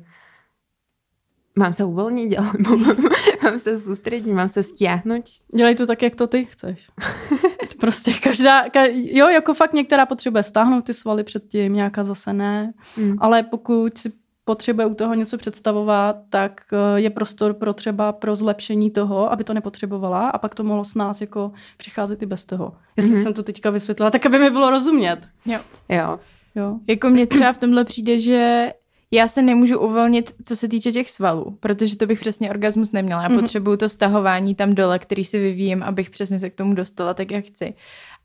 mám 1.60 1.76
sa 1.76 1.84
uvoľniť, 1.84 2.30
alebo 2.40 2.72
mám, 2.80 3.00
mám 3.44 3.58
sa 3.60 3.76
sústrediť, 3.76 4.32
mám 4.32 4.48
sa 4.48 4.64
stiahnuť. 4.64 5.52
Dělej 5.52 5.76
to 5.76 5.84
tak, 5.84 6.02
jak 6.02 6.16
to 6.16 6.28
ty 6.32 6.48
chceš. 6.48 6.88
prostě 7.80 8.14
každá, 8.24 8.70
ka, 8.70 8.82
jo, 8.94 9.28
jako 9.28 9.54
fakt 9.54 9.74
některá 9.74 10.06
potřebuje 10.06 10.44
stáhnout 10.44 10.82
ty 10.86 10.94
svaly 10.94 11.24
předtím, 11.24 11.74
nějaká 11.74 12.04
zase 12.04 12.34
ne. 12.34 12.74
Mm. 12.98 13.16
Ale 13.20 13.44
pokud 13.44 13.98
si 13.98 14.12
potřebuje 14.46 14.88
u 14.88 14.94
toho 14.94 15.14
něco 15.14 15.38
představovat, 15.38 16.16
tak 16.30 16.62
eh, 16.74 17.00
je 17.02 17.10
prostor 17.10 17.54
pro 17.54 17.74
třeba 17.74 18.12
pro 18.14 18.36
zlepšení 18.36 18.92
toho, 18.92 19.32
aby 19.32 19.44
to 19.44 19.54
nepotřebovala 19.54 20.30
a 20.30 20.38
pak 20.38 20.56
to 20.56 20.64
mohlo 20.64 20.86
s 20.86 20.96
nás 20.96 21.22
jako 21.22 21.52
přicházet 21.78 22.22
i 22.22 22.26
bez 22.26 22.46
toho. 22.46 22.74
Jestli 22.98 23.12
Mhm. 23.12 23.20
mm-hmm. 23.20 23.24
jsem 23.24 23.34
to 23.34 23.44
teďka 23.44 23.70
vysvětlila, 23.70 24.12
tak 24.12 24.26
aby 24.26 24.40
mi 24.40 24.50
bylo 24.50 24.70
rozumět. 24.70 25.20
Jo. 25.46 25.60
Jo. 25.90 26.20
Jo. 26.56 26.80
Jako 26.88 27.10
mně 27.10 27.28
třeba 27.28 27.54
v 27.54 27.58
tomhle 27.58 27.86
přijde, 27.86 28.20
že 28.20 28.74
já 29.12 29.28
se 29.28 29.42
nemůžu 29.42 29.80
uvolnit, 29.80 30.36
co 30.46 30.56
se 30.56 30.68
týče 30.68 30.92
těch 30.92 31.12
svalů, 31.12 31.58
protože 31.60 31.98
to 31.98 32.06
bych 32.08 32.20
přesně 32.20 32.50
orgasmus 32.50 32.92
neměla. 32.92 33.24
Já 33.24 33.30
Mhm. 33.30 33.40
potřebuju 33.40 33.78
to 33.78 33.90
stahování 33.90 34.56
tam 34.56 34.76
dole, 34.76 35.00
který 35.00 35.26
si 35.26 35.40
vyvíjím, 35.40 35.84
abych 35.84 36.10
přesně 36.10 36.40
se 36.40 36.50
k 36.50 36.56
tomu 36.56 36.74
dostala 36.74 37.14
tak, 37.14 37.32
jak 37.32 37.46
chci. 37.46 37.74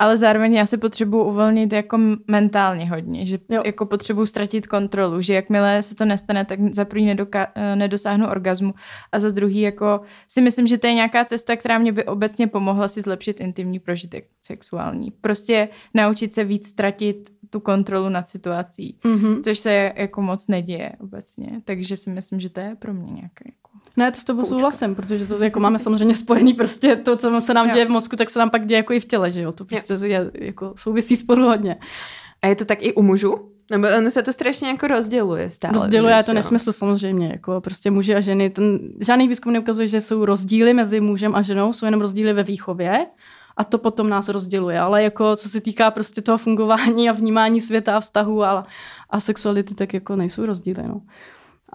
Ale 0.04 0.16
zároveň 0.16 0.54
já 0.54 0.66
se 0.66 0.78
potřebuji 0.78 1.24
uvolnit 1.24 1.72
jako 1.72 1.98
mentálně 2.30 2.90
hodně, 2.90 3.26
že 3.26 3.38
Jo. 3.48 3.62
jako 3.64 3.86
potřebuji 3.86 4.26
ztratit 4.26 4.66
kontrolu, 4.66 5.20
že 5.20 5.34
jakmile 5.34 5.82
se 5.82 5.94
to 5.94 6.04
nestane, 6.04 6.44
tak 6.44 6.58
za 6.74 6.84
prvý 6.84 7.06
nedoka- 7.14 7.46
eh, 7.54 7.76
nedosáhnu 7.76 8.26
orgazmu 8.26 8.74
a 9.12 9.20
za 9.20 9.30
druhý 9.30 9.60
jako 9.60 10.00
si 10.28 10.40
myslím, 10.40 10.66
že 10.66 10.78
to 10.78 10.86
je 10.86 10.94
nějaká 10.94 11.24
cesta, 11.24 11.56
která 11.56 11.78
mě 11.78 11.92
by 11.92 12.04
obecně 12.04 12.46
pomohla 12.46 12.88
si 12.88 13.02
zlepšit 13.02 13.40
intimní 13.40 13.78
prožitek 13.78 14.24
sexuální. 14.42 15.10
Prostě 15.20 15.68
naučit 15.94 16.34
se 16.34 16.44
víc 16.44 16.68
ztratit 16.68 17.30
tu 17.50 17.60
kontrolu 17.60 18.08
nad 18.08 18.28
situací, 18.28 18.98
Mhm. 19.04 19.42
což 19.42 19.58
se 19.58 19.92
jako 19.96 20.22
moc 20.22 20.48
neděje 20.48 20.92
obecně. 21.00 21.48
Takže 21.64 21.96
si 21.96 22.10
myslím, 22.10 22.40
že 22.40 22.50
to 22.50 22.60
je 22.60 22.76
pro 22.78 22.94
mě 22.94 23.12
nějaké 23.12 23.44
jako... 23.46 23.64
Ne, 23.96 24.10
to 24.12 24.20
s 24.20 24.24
tobou 24.24 24.44
souhlasím, 24.44 24.94
protože 24.94 25.26
to 25.26 25.44
jako 25.44 25.60
máme 25.60 25.78
samozřejmě 25.78 26.14
spojený 26.16 26.54
prostě 26.54 26.96
to, 26.96 27.16
co 27.16 27.40
se 27.40 27.54
nám 27.54 27.68
Jo. 27.68 27.74
děje 27.74 27.86
v 27.86 27.88
mozku, 27.88 28.16
tak 28.16 28.30
se 28.30 28.38
nám 28.38 28.50
pak 28.50 28.66
děje 28.66 28.76
jako 28.76 28.92
i 28.92 29.00
v 29.00 29.04
těle, 29.04 29.30
že 29.30 29.40
jo? 29.42 29.52
To 29.52 29.64
prostě 29.64 29.93
je, 30.02 30.30
jako 30.34 30.74
souvisí 30.76 31.16
spolu 31.16 31.46
hodně. 31.46 31.76
A 32.42 32.46
je 32.46 32.56
to 32.56 32.64
tak 32.64 32.78
i 32.82 32.94
u 32.94 33.02
mužů? 33.02 33.50
Nebo 33.70 33.86
ono 33.98 34.10
se 34.10 34.22
to 34.22 34.32
strašně 34.32 34.68
jako 34.68 34.86
rozděluje 34.86 35.50
stále. 35.50 35.74
Rozděluje 35.74 36.16
víš, 36.16 36.24
to 36.24 36.30
jo? 36.30 36.34
nesmysl 36.34 36.72
samozřejmě, 36.72 37.28
jako 37.32 37.60
prostě 37.60 37.90
muži 37.90 38.14
a 38.14 38.20
ženy. 38.20 38.50
Ten, 38.50 38.78
žádný 39.00 39.28
výzkum 39.28 39.52
neukazuje, 39.52 39.88
že 39.88 40.00
jsou 40.00 40.24
rozdíly 40.24 40.74
mezi 40.74 41.00
mužem 41.00 41.34
a 41.34 41.42
ženou, 41.42 41.72
jsou 41.72 41.86
jenom 41.86 42.00
rozdíly 42.00 42.32
ve 42.32 42.42
výchově 42.42 43.06
a 43.56 43.64
to 43.64 43.78
potom 43.78 44.08
nás 44.08 44.28
rozděluje. 44.28 44.80
Ale 44.80 45.02
jako 45.02 45.36
co 45.36 45.48
se 45.48 45.60
týká 45.60 45.90
prostě 45.90 46.22
toho 46.22 46.38
fungování 46.38 47.10
a 47.10 47.12
vnímání 47.12 47.60
světa 47.60 47.96
a 47.96 48.00
vztahu 48.00 48.44
a, 48.44 48.66
a 49.10 49.20
sexuality, 49.20 49.74
tak 49.74 49.94
jako 49.94 50.16
nejsou 50.16 50.46
rozdíly. 50.46 50.82
No. 50.88 51.00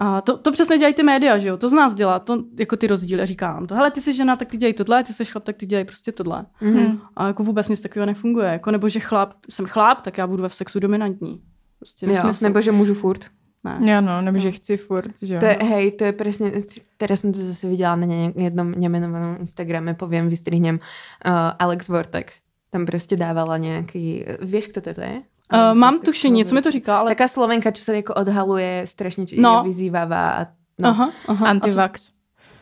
A 0.00 0.20
to, 0.20 0.38
to 0.38 0.52
přesně 0.52 0.78
dělají 0.78 0.94
ty 0.94 1.02
média, 1.02 1.38
že 1.38 1.48
jo? 1.48 1.56
To 1.56 1.68
z 1.68 1.72
nás 1.72 1.94
dělá, 1.94 2.18
to 2.18 2.44
jako 2.58 2.76
ty 2.76 2.86
rozdíly, 2.86 3.26
říkám. 3.26 3.66
To, 3.66 3.74
hele, 3.74 3.90
ty 3.90 4.00
jsi 4.00 4.12
žena, 4.12 4.36
tak 4.36 4.48
ty 4.48 4.56
dělají 4.56 4.74
tohle, 4.74 5.04
ty 5.04 5.12
jsi 5.12 5.24
chlap, 5.24 5.44
tak 5.44 5.56
ty 5.56 5.66
dělají 5.66 5.84
prostě 5.84 6.12
tohle. 6.12 6.46
Mhm. 6.60 7.00
A 7.16 7.26
jako 7.26 7.42
vůbec 7.42 7.68
nic 7.68 7.80
takového 7.80 8.06
nefunguje. 8.06 8.48
Jako, 8.48 8.70
nebo 8.70 8.88
že 8.88 9.00
chlap, 9.00 9.34
jsem 9.50 9.66
chlap, 9.66 10.00
tak 10.00 10.18
já 10.18 10.26
budu 10.26 10.42
ve 10.42 10.50
sexu 10.50 10.80
dominantní. 10.80 11.40
Prostě 11.78 12.06
Jo, 12.06 12.12
nesmysl. 12.12 12.44
nebo 12.44 12.60
že 12.60 12.72
můžu 12.72 12.94
furt. 12.94 13.24
Ne. 13.64 13.92
Jo, 13.92 14.00
no, 14.00 14.22
nebo 14.22 14.38
že 14.38 14.50
chci 14.50 14.76
furt, 14.76 15.12
že 15.22 15.34
jo. 15.34 15.40
To 15.40 15.46
je, 15.46 15.58
hej, 15.60 15.92
to 15.92 16.04
je 16.04 16.12
presne, 16.12 16.48
teraz 16.96 17.20
som 17.20 17.28
to 17.28 17.38
zase 17.44 17.68
videla 17.68 17.92
na 17.92 18.32
jednom 18.32 18.72
nemenovanom 18.72 19.36
Instagrame, 19.36 19.92
poviem, 19.92 20.32
vystrihnem 20.32 20.80
uh, 20.80 21.52
Alex 21.58 21.88
Vortex. 21.88 22.40
Tam 22.70 22.86
prostě 22.86 23.16
dávala 23.16 23.56
nějaký, 23.60 24.24
vieš, 24.40 24.66
kto 24.66 24.80
to 24.80 25.00
je? 25.00 25.22
Uh, 25.52 25.78
mám 25.78 26.00
tušení, 26.00 26.44
co 26.44 26.54
mi 26.54 26.62
to 26.62 26.70
říká, 26.70 26.98
ale... 26.98 27.10
Taká 27.10 27.28
Slovenka, 27.28 27.70
čo 27.70 27.82
sa 27.84 27.92
jako 27.92 28.14
odhaluje, 28.14 28.86
strašně 28.86 29.26
No. 29.36 29.56
no. 29.56 29.62
vyzývavá. 29.64 30.30
A, 30.30 30.46
no. 30.78 30.88
Aha, 30.88 31.10
aha. 31.28 31.46
Antivax. 31.46 32.10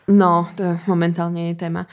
no, 0.07 0.47
to 0.55 0.63
je 0.63 0.79
momentálně 0.87 1.47
je 1.47 1.55
téma. 1.55 1.87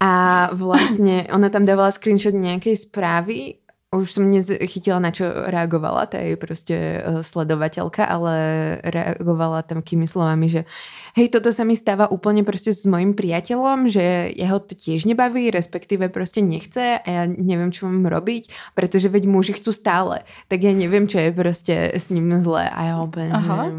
A 0.00 0.48
vlastně 0.52 1.26
ona 1.34 1.48
tam 1.48 1.64
dávala 1.64 1.90
screenshot 1.90 2.34
nějaké 2.34 2.76
zprávy, 2.76 3.54
už 3.94 4.12
som 4.12 4.26
nechytila, 4.30 4.98
na 4.98 5.14
čo 5.14 5.30
reagovala, 5.30 6.10
tá 6.10 6.18
je 6.18 6.34
proste 6.34 6.74
uh, 6.74 7.22
sledovateľka, 7.22 8.02
ale 8.02 8.34
reagovala 8.82 9.62
tam 9.62 9.86
takými 9.86 10.10
slovami, 10.10 10.50
že 10.50 10.66
hej, 11.14 11.30
toto 11.30 11.54
sa 11.54 11.62
mi 11.62 11.78
stáva 11.78 12.10
úplne 12.10 12.42
proste 12.42 12.74
s 12.74 12.84
mojim 12.84 13.14
priateľom, 13.14 13.86
že 13.88 14.34
jeho 14.34 14.58
to 14.58 14.74
tiež 14.74 15.06
nebaví, 15.06 15.48
respektíve 15.48 16.10
proste 16.10 16.42
nechce 16.42 16.98
a 16.98 17.06
ja 17.06 17.24
neviem, 17.30 17.70
čo 17.70 17.86
mám 17.86 18.04
robiť, 18.06 18.74
pretože 18.74 19.08
veď 19.08 19.24
muži 19.30 19.54
chcú 19.56 19.70
stále, 19.70 20.26
tak 20.50 20.66
ja 20.66 20.74
neviem, 20.74 21.06
čo 21.06 21.22
je 21.22 21.30
proste 21.30 21.74
s 21.94 22.10
ním 22.10 22.42
zlé 22.42 22.66
a 22.68 22.98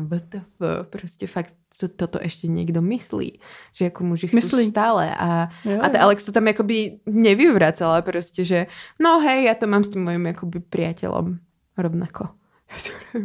what 0.07 0.25
the 0.31 0.41
fuck, 0.57 0.89
proste 0.89 1.27
fakt 1.27 1.53
co 1.75 1.91
toto 1.91 2.23
ešte 2.23 2.47
niekto 2.47 2.79
myslí, 2.79 3.35
že 3.75 3.91
ako 3.91 4.15
muži 4.15 4.31
chcú 4.31 4.39
Myslí. 4.39 4.71
stále 4.71 5.11
a 5.11 5.51
Jo, 5.67 5.83
a 5.83 5.91
ta. 5.91 6.07
Alex 6.07 6.23
to 6.23 6.31
tam 6.31 6.47
jakoby 6.47 7.03
nevyvracala 7.05 8.01
prostě, 8.01 8.45
že 8.45 8.67
no 8.99 9.19
hej, 9.19 9.43
já 9.43 9.53
to 9.55 9.67
mám 9.67 9.83
s 9.83 9.89
tím 9.89 10.03
mojím 10.03 10.25
jakoby 10.25 10.59
priateľom 10.59 11.37
rovnako. 11.77 12.29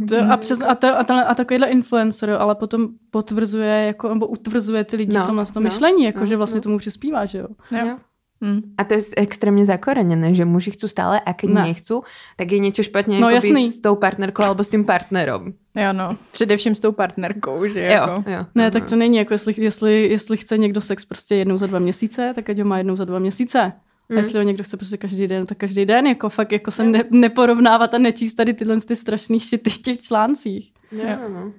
To, 0.08 0.16
a, 0.32 0.36
přes, 0.36 0.60
a, 0.62 0.74
ta, 0.74 0.94
a, 0.94 1.04
ta, 1.04 1.20
a 1.22 1.34
takovýhle 1.34 1.66
influencer, 1.68 2.30
ale 2.30 2.54
potom 2.54 2.88
potvrzuje, 3.10 3.86
jako, 3.86 4.08
nebo 4.08 4.26
utvrzuje 4.26 4.84
ty 4.84 4.96
lidi 4.96 5.12
No, 5.14 5.24
v 5.24 5.26
tomhle 5.26 5.46
tom 5.46 5.62
no, 5.62 5.70
myšlení, 5.70 6.04
jako, 6.04 6.20
no, 6.20 6.26
že 6.26 6.36
vlastně 6.36 6.58
no. 6.58 6.62
tomu 6.62 6.78
přispívá, 6.78 7.26
že 7.26 7.38
jo. 7.38 7.46
Jo. 7.70 7.96
Hm. 8.44 8.60
A 8.78 8.84
to 8.84 8.94
je 8.94 9.00
extrémně 9.16 9.64
zakorenené, 9.64 10.34
že 10.34 10.44
muži 10.48 10.70
chcú 10.72 10.88
stále 10.88 11.20
a 11.20 11.32
keď 11.36 11.50
Ne. 11.50 11.62
nechcú, 11.62 12.00
tak 12.40 12.48
je 12.52 12.58
niečo 12.58 12.82
špatně 12.82 13.20
No, 13.20 13.28
no, 13.28 13.36
jasný. 13.36 13.68
s 13.68 13.80
tou 13.80 13.94
partnerkou 14.00 14.42
alebo 14.42 14.64
s 14.64 14.68
tím 14.68 14.84
partnerom. 14.84 15.52
Jo, 15.76 15.92
no. 15.92 16.16
Především 16.32 16.74
s 16.74 16.80
tou 16.80 16.92
partnerkou, 16.92 17.66
že 17.68 17.80
Jo, 17.80 17.86
jako. 17.92 18.30
jo. 18.30 18.46
Ne, 18.54 18.62
aha. 18.64 18.70
tak 18.70 18.84
to 18.88 18.96
není, 18.96 19.16
jako 19.16 19.34
jestli, 19.34 19.54
jestli, 19.58 20.08
jestli 20.08 20.36
chce 20.36 20.58
někdo 20.58 20.80
sex 20.80 21.04
prostě 21.04 21.34
jednou 21.36 21.58
za 21.58 21.66
dva 21.66 21.78
měsíce, 21.78 22.32
tak 22.34 22.50
ať 22.50 22.58
ho 22.58 22.64
má 22.64 22.78
jednou 22.78 22.96
za 22.96 23.04
dva 23.04 23.18
měsíce. 23.18 23.72
A 24.10 24.12
Mm. 24.12 24.18
jestli 24.18 24.38
ho 24.38 24.42
někdo 24.44 24.64
chce 24.64 24.76
prostě 24.76 24.96
každý 24.96 25.26
den, 25.26 25.46
tak 25.46 25.58
každý 25.58 25.84
den, 25.86 26.06
jako 26.06 26.28
fakt 26.28 26.52
jako 26.52 26.70
se 26.70 26.84
ne, 26.84 27.04
neporovnávat 27.10 27.94
a 27.94 27.98
nečíst 27.98 28.34
tady 28.34 28.54
tyhle 28.54 28.80
ty 28.80 28.96
strašný 28.96 29.40
šity 29.40 29.70
v 29.70 29.78
těch 29.78 30.00
článcích. 30.00 30.72
Jo, 30.92 31.04
no. 31.28 31.52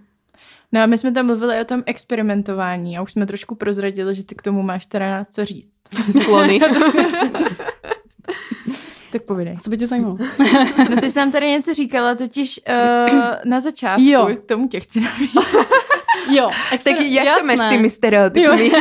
No 0.72 0.82
a 0.82 0.86
my 0.86 0.98
jsme 0.98 1.12
tam 1.12 1.26
mluvili 1.26 1.62
o 1.62 1.66
tom 1.66 1.84
experimentování 1.86 2.98
a 2.98 3.02
už 3.02 3.12
jsme 3.12 3.26
trošku 3.26 3.56
prozradili, 3.56 4.16
že 4.16 4.24
ty 4.24 4.36
k 4.36 4.42
tomu 4.42 4.62
máš 4.64 4.86
teda 4.86 5.26
co 5.32 5.46
říct. 5.46 5.76
Sklony. 6.22 6.60
Tak 9.12 9.22
povídej. 9.22 9.58
Co 9.64 9.70
by 9.70 9.78
tě 9.78 9.88
zajímalo? 9.88 10.18
No 10.90 11.02
ty 11.02 11.10
jsi 11.12 11.18
nám 11.18 11.32
tady 11.32 11.48
něco 11.50 11.74
říkala, 11.74 12.16
totiž 12.16 12.60
uh, 12.70 13.16
na 13.46 13.60
začátku, 13.60 14.02
Jo. 14.06 14.30
k 14.36 14.46
tomu 14.48 14.68
tě 14.68 14.80
chci 14.80 15.00
nabít. 15.02 15.32
Jo, 16.32 16.50
tak 16.84 16.96
jak 17.02 17.40
to 17.40 17.46
máš 17.46 17.60
s 17.60 17.66
tými 17.70 17.90
stereotypy? 17.90 18.72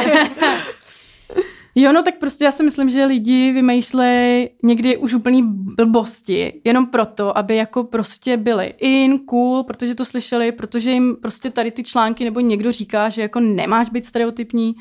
Jo, 1.83 1.93
no 1.93 2.03
tak 2.03 2.19
prostě 2.19 2.45
já 2.45 2.53
si 2.53 2.63
myslím, 2.63 2.91
že 2.91 3.05
lidi 3.05 3.53
vymýšlejí 3.53 4.49
někdy 4.63 4.97
už 4.97 5.15
úplný 5.15 5.43
blbosti, 5.47 6.61
jenom 6.65 6.87
proto, 6.87 7.39
aby 7.39 7.57
jako 7.57 7.85
prostě 7.85 8.37
byli 8.37 8.75
in, 8.79 9.19
cool, 9.19 9.65
protože 9.65 9.95
to 9.95 10.05
slyšeli, 10.05 10.53
protože 10.53 10.91
jim 10.91 11.17
prostě 11.17 11.51
tady 11.51 11.71
ty 11.71 11.83
články 11.83 12.25
nebo 12.25 12.41
někdo 12.41 12.73
říká, 12.73 13.09
že 13.09 13.23
jako 13.23 13.41
nemáš 13.41 13.89
být 13.91 14.07
stereotypní, 14.07 14.75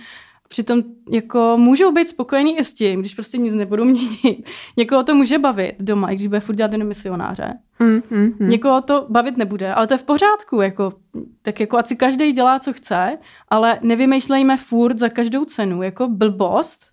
Přitom 0.50 0.84
jako 1.12 1.58
můžou 1.58 1.92
být 1.92 2.10
spokojení 2.10 2.58
i 2.58 2.64
s 2.64 2.74
tím, 2.74 3.00
když 3.00 3.14
prostě 3.14 3.38
nic 3.38 3.54
nebudou 3.54 3.86
měnit. 3.86 4.50
Někoho 4.78 5.04
to 5.04 5.16
může 5.16 5.38
bavit 5.38 5.76
doma, 5.80 6.12
i 6.12 6.16
když 6.16 6.28
bude 6.28 6.40
furt 6.40 6.56
dělat 6.56 6.72
jenom 6.72 6.88
misionáře. 6.88 7.54
Mm, 7.80 8.02
mm, 8.10 8.36
mm. 8.40 8.50
Někoho 8.50 8.82
to 8.82 9.06
bavit 9.10 9.38
nebude, 9.38 9.74
ale 9.74 9.88
to 9.88 9.94
je 9.94 9.98
v 9.98 10.04
pořádku. 10.04 10.62
Jako, 10.62 10.94
tak 11.42 11.60
jako 11.60 11.78
ať 11.78 11.88
si 11.88 11.96
každý 11.96 12.32
dělá, 12.32 12.60
co 12.60 12.74
chce, 12.74 13.18
ale 13.50 13.80
nevymýšlejme 13.82 14.58
furt 14.58 15.00
za 15.00 15.10
každou 15.10 15.46
cenu 15.46 15.84
jako 15.84 16.08
blbost, 16.08 16.86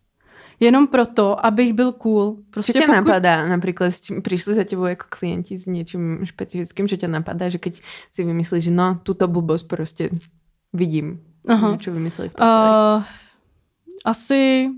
jenom 0.60 0.86
proto, 0.86 1.46
abych 1.46 1.72
byl 1.72 1.92
cool. 1.92 2.36
Prostě 2.50 2.72
Čo 2.72 2.78
ťa 2.78 2.86
pokud... 2.86 2.96
napadá, 2.96 3.48
napríklad 3.48 4.00
čím 4.00 4.22
prišli 4.22 4.54
za 4.54 4.64
tebou 4.64 4.84
ako 4.84 5.06
klienti 5.08 5.58
s 5.58 5.66
niečím 5.66 6.24
špecifickým, 6.24 6.88
čo 6.88 6.96
ťa 6.96 7.08
napadá, 7.08 7.48
že 7.48 7.58
keď 7.58 7.82
si 8.12 8.20
vymyslíš, 8.24 8.64
že 8.64 8.72
no, 8.72 9.00
túto 9.02 9.28
blbosť 9.28 9.64
proste 9.68 10.04
vidím, 10.72 11.20
Aha. 11.48 11.76
že 11.76 11.88
čo 11.88 11.90
vymysleli 11.92 12.28
v. 12.28 12.34
Uh, 12.40 13.04
asi, 14.04 14.70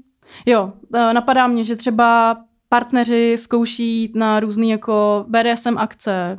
jo, 0.46 0.72
napadá 0.90 1.46
mě, 1.46 1.64
že 1.64 1.76
třeba 1.76 2.36
partneři 2.68 3.36
zkouší 3.38 4.00
jít 4.00 4.16
na 4.16 4.40
různý 4.40 4.70
jako 4.70 5.24
BDSM 5.28 5.78
akce, 5.78 6.38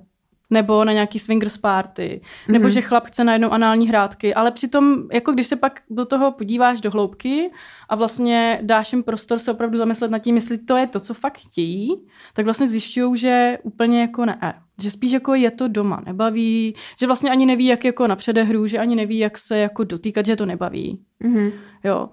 nebo 0.49 0.83
na 0.83 0.93
nějaký 0.93 1.19
swingers 1.19 1.57
party, 1.57 2.21
mm-hmm. 2.23 2.51
nebo 2.51 2.63
Mhm. 2.63 2.71
že 2.71 2.81
chlap 2.81 3.05
chce 3.05 3.23
najednou 3.23 3.49
anální 3.49 3.87
hrádky, 3.87 4.33
ale 4.33 4.51
přitom, 4.51 5.03
jako 5.11 5.31
když 5.31 5.47
se 5.47 5.55
pak 5.55 5.81
do 5.89 6.05
toho 6.05 6.31
podíváš 6.31 6.81
do 6.81 6.91
hloubky 6.91 7.51
a 7.89 7.95
vlastně 7.95 8.59
dáš 8.61 8.93
jim 8.93 9.03
prostor 9.03 9.39
se 9.39 9.51
opravdu 9.51 9.77
zamyslet 9.77 10.11
nad 10.11 10.19
tím, 10.19 10.35
jestli 10.35 10.57
to 10.57 10.77
je 10.77 10.87
to, 10.87 10.99
co 10.99 11.13
fakt 11.13 11.37
chtějí, 11.37 11.89
tak 12.33 12.45
vlastně 12.45 12.67
zjišťují, 12.67 13.17
že 13.17 13.57
úplně 13.63 14.01
jako 14.01 14.25
ne. 14.25 14.53
Že 14.81 14.91
spíš 14.91 15.11
jako 15.11 15.35
je 15.35 15.51
to 15.51 15.67
doma, 15.67 16.03
nebaví, 16.05 16.75
že 16.99 17.07
vlastně 17.07 17.31
ani 17.31 17.45
neví, 17.45 17.65
jak 17.65 17.85
jako 17.85 18.07
na 18.07 18.15
předehru, 18.15 18.67
že 18.67 18.77
ani 18.79 18.95
neví, 18.95 19.17
jak 19.17 19.37
se 19.37 19.57
jako 19.57 19.83
dotýkat, 19.83 20.25
že 20.25 20.35
to 20.35 20.45
nebaví. 20.45 20.99
Mhm. 21.19 21.51
Jo. 21.83 22.09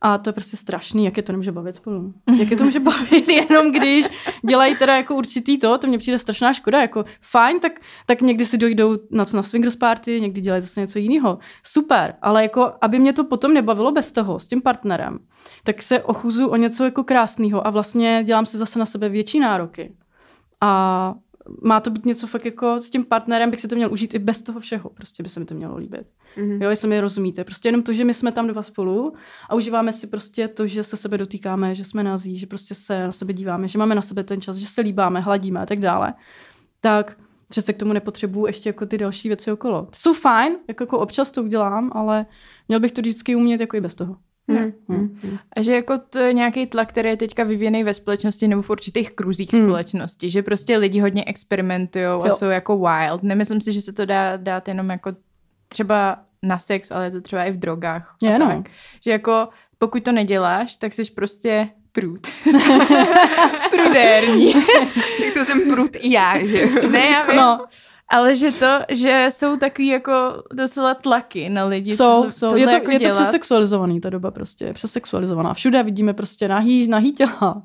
A 0.00 0.18
to 0.18 0.28
je 0.28 0.32
prostě 0.32 0.56
strašný, 0.56 1.04
jak 1.04 1.16
je 1.16 1.22
to 1.22 1.32
nemůže 1.32 1.52
bavit 1.52 1.74
spolu. 1.74 2.14
Jak 2.38 2.50
je 2.50 2.56
to 2.56 2.64
může 2.64 2.80
bavit 2.80 3.28
jenom 3.28 3.72
když 3.72 4.06
dělají 4.48 4.76
teda 4.76 4.96
jako 4.96 5.14
určitý 5.14 5.58
to, 5.58 5.78
to 5.78 5.86
mně 5.86 5.98
přijde 5.98 6.18
strašná 6.18 6.52
škoda, 6.52 6.80
jako 6.80 7.04
fajn, 7.20 7.60
tak, 7.60 7.80
tak 8.06 8.20
někdy 8.20 8.46
si 8.46 8.58
dojdou 8.58 8.96
na 9.10 9.24
co 9.24 9.36
na 9.36 9.42
swingers 9.42 9.76
party, 9.76 10.20
někdy 10.20 10.40
dělají 10.40 10.62
zase 10.62 10.80
něco 10.80 10.98
jiného. 10.98 11.38
Super, 11.62 12.14
ale 12.22 12.42
jako 12.42 12.72
aby 12.80 12.98
mě 12.98 13.12
to 13.12 13.24
potom 13.24 13.54
nebavilo 13.54 13.92
bez 13.92 14.12
toho, 14.12 14.38
s 14.38 14.46
tím 14.46 14.62
partnerem, 14.62 15.18
tak 15.64 15.82
se 15.82 16.02
ochuzu 16.02 16.48
o 16.48 16.56
něco 16.56 16.84
jako 16.84 17.04
krásného 17.04 17.66
a 17.66 17.70
vlastně 17.70 18.22
dělám 18.24 18.46
si 18.46 18.58
zase 18.58 18.78
na 18.78 18.86
sebe 18.86 19.08
větší 19.08 19.40
nároky. 19.40 19.94
A 20.60 21.14
má 21.62 21.80
to 21.80 21.90
být 21.90 22.06
něco 22.06 22.26
fakt 22.26 22.44
jako 22.44 22.78
s 22.78 22.90
tím 22.90 23.04
partnerem, 23.04 23.50
bych 23.50 23.60
si 23.60 23.68
to 23.68 23.76
měl 23.76 23.92
užít 23.92 24.14
i 24.14 24.18
bez 24.18 24.42
toho 24.42 24.60
všeho, 24.60 24.90
prostě 24.90 25.22
by 25.22 25.28
se 25.28 25.40
mi 25.40 25.46
to 25.46 25.54
mělo 25.54 25.76
líbit. 25.76 26.06
Mhm. 26.36 26.62
Jo, 26.62 26.70
jestli 26.70 26.88
mi 26.88 27.00
rozumíte. 27.00 27.44
Prostě 27.44 27.68
jenom 27.68 27.82
to, 27.82 27.92
že 27.92 28.04
my 28.04 28.14
jsme 28.14 28.32
tam 28.32 28.46
dva 28.46 28.62
spolu 28.62 29.12
a 29.48 29.54
užíváme 29.54 29.92
si 29.92 30.06
prostě 30.06 30.48
to, 30.48 30.66
že 30.66 30.84
se 30.84 30.96
sebe 30.96 31.18
dotýkáme, 31.18 31.74
že 31.74 31.84
jsme 31.84 32.02
nazí, 32.02 32.38
že 32.38 32.46
prostě 32.46 32.74
se 32.74 33.06
na 33.06 33.12
sebe 33.12 33.32
díváme, 33.32 33.68
že 33.68 33.78
máme 33.78 33.94
na 33.94 34.02
sebe 34.02 34.24
ten 34.24 34.40
čas, 34.40 34.56
že 34.56 34.66
se 34.66 34.80
líbáme, 34.80 35.20
hladíme 35.20 35.60
a 35.60 35.66
tak 35.66 35.78
dále. 35.78 36.14
Tak 36.80 37.16
přece 37.48 37.72
k 37.72 37.76
tomu 37.76 37.92
nepotřebuju 37.92 38.46
ještě 38.46 38.68
jako 38.68 38.86
ty 38.86 38.98
další 38.98 39.28
věci 39.28 39.52
okolo. 39.52 39.88
Jsou 39.92 40.14
fajn, 40.14 40.56
jako, 40.68 40.82
jako 40.82 40.98
občas 40.98 41.30
to 41.30 41.42
udělám, 41.42 41.90
ale 41.94 42.26
měl 42.68 42.80
bych 42.80 42.92
to 42.92 43.00
vždycky 43.00 43.36
umět 43.36 43.60
jako 43.60 43.76
i 43.76 43.80
bez 43.80 43.94
toho. 43.94 44.16
Mm, 44.50 44.72
mm, 44.88 45.18
mm. 45.22 45.38
A 45.56 45.62
že 45.62 45.72
jako 45.72 45.98
to 46.10 46.18
je 46.18 46.32
nějaký 46.32 46.66
tlak, 46.66 46.88
který 46.88 47.08
je 47.08 47.16
teďka 47.16 47.44
vyvíjený 47.44 47.84
ve 47.84 47.94
společnosti 47.94 48.48
nebo 48.48 48.62
v 48.62 48.70
určitých 48.70 49.10
kruzích 49.10 49.52
Hmm. 49.52 49.66
společnosti, 49.66 50.30
že 50.30 50.42
prostě 50.42 50.76
lidi 50.76 51.00
hodně 51.00 51.24
experimentují 51.24 52.04
a 52.04 52.32
jsou 52.32 52.46
jako 52.46 52.78
wild. 52.78 53.22
Nemyslím 53.22 53.60
si, 53.60 53.72
že 53.72 53.80
se 53.80 53.92
to 53.92 54.06
dá 54.06 54.36
dát 54.36 54.68
jenom 54.68 54.90
jako 54.90 55.12
třeba 55.68 56.18
na 56.42 56.58
sex, 56.58 56.90
ale 56.90 57.04
je 57.04 57.10
to 57.10 57.20
třeba 57.20 57.44
i 57.44 57.50
v 57.52 57.56
drogách. 57.58 58.16
Je, 58.22 58.38
no. 58.38 58.46
tak. 58.46 58.70
Že 59.04 59.10
jako 59.10 59.48
pokud 59.78 60.02
to 60.02 60.12
neděláš, 60.12 60.76
tak 60.76 60.94
jsi 60.94 61.02
prostě 61.14 61.68
průd. 61.92 62.26
Prudérní. 63.70 64.52
Tak 64.54 65.34
to 65.34 65.44
jsem 65.44 65.70
prut 65.70 65.96
i 66.00 66.12
já, 66.12 66.46
že? 66.46 66.66
ne, 66.90 67.06
já 67.06 67.26
vím. 67.26 67.36
No, 67.36 67.64
Ale 68.10 68.36
že 68.36 68.52
to, 68.52 68.66
že 68.88 69.26
jsou 69.30 69.56
takový 69.56 69.88
jako 69.88 70.12
docela 70.52 70.94
tlaky 70.94 71.48
na 71.48 71.64
lidi. 71.64 71.96
jsou, 71.96 72.04
tohle, 72.04 72.32
jsou. 72.32 72.48
tohle 72.48 72.60
Je 72.60 72.66
to, 72.66 72.74
jako 72.74 72.90
je 72.90 73.00
to 73.00 73.14
přesexualizovaný, 73.14 74.00
ta 74.00 74.10
doba 74.10 74.30
prostě, 74.30 74.64
je 74.64 74.72
přesexualizovaná. 74.72 75.54
Všude 75.54 75.82
vidíme 75.82 76.14
prostě 76.14 76.48
nahý, 76.48 76.88
nahý 76.88 77.12
těla 77.12 77.62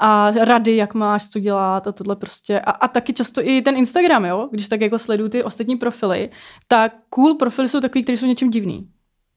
a 0.00 0.30
rady, 0.30 0.76
jak 0.76 0.94
máš, 0.94 1.28
co 1.28 1.40
dělat 1.40 1.86
a 1.86 1.92
tohle 1.92 2.16
prostě. 2.16 2.60
A, 2.60 2.70
a 2.70 2.88
taky 2.88 3.12
často 3.12 3.40
i 3.44 3.62
ten 3.62 3.76
Instagram, 3.76 4.24
jo, 4.24 4.48
když 4.52 4.68
tak 4.68 4.80
jako 4.80 4.98
sleduju 4.98 5.28
ty 5.28 5.44
ostatní 5.44 5.76
profily, 5.76 6.30
tak 6.68 6.92
cool 7.10 7.34
profily 7.34 7.68
jsou 7.68 7.80
takový, 7.80 8.02
které 8.02 8.18
jsou 8.18 8.26
něčím 8.26 8.50
divný. 8.50 8.88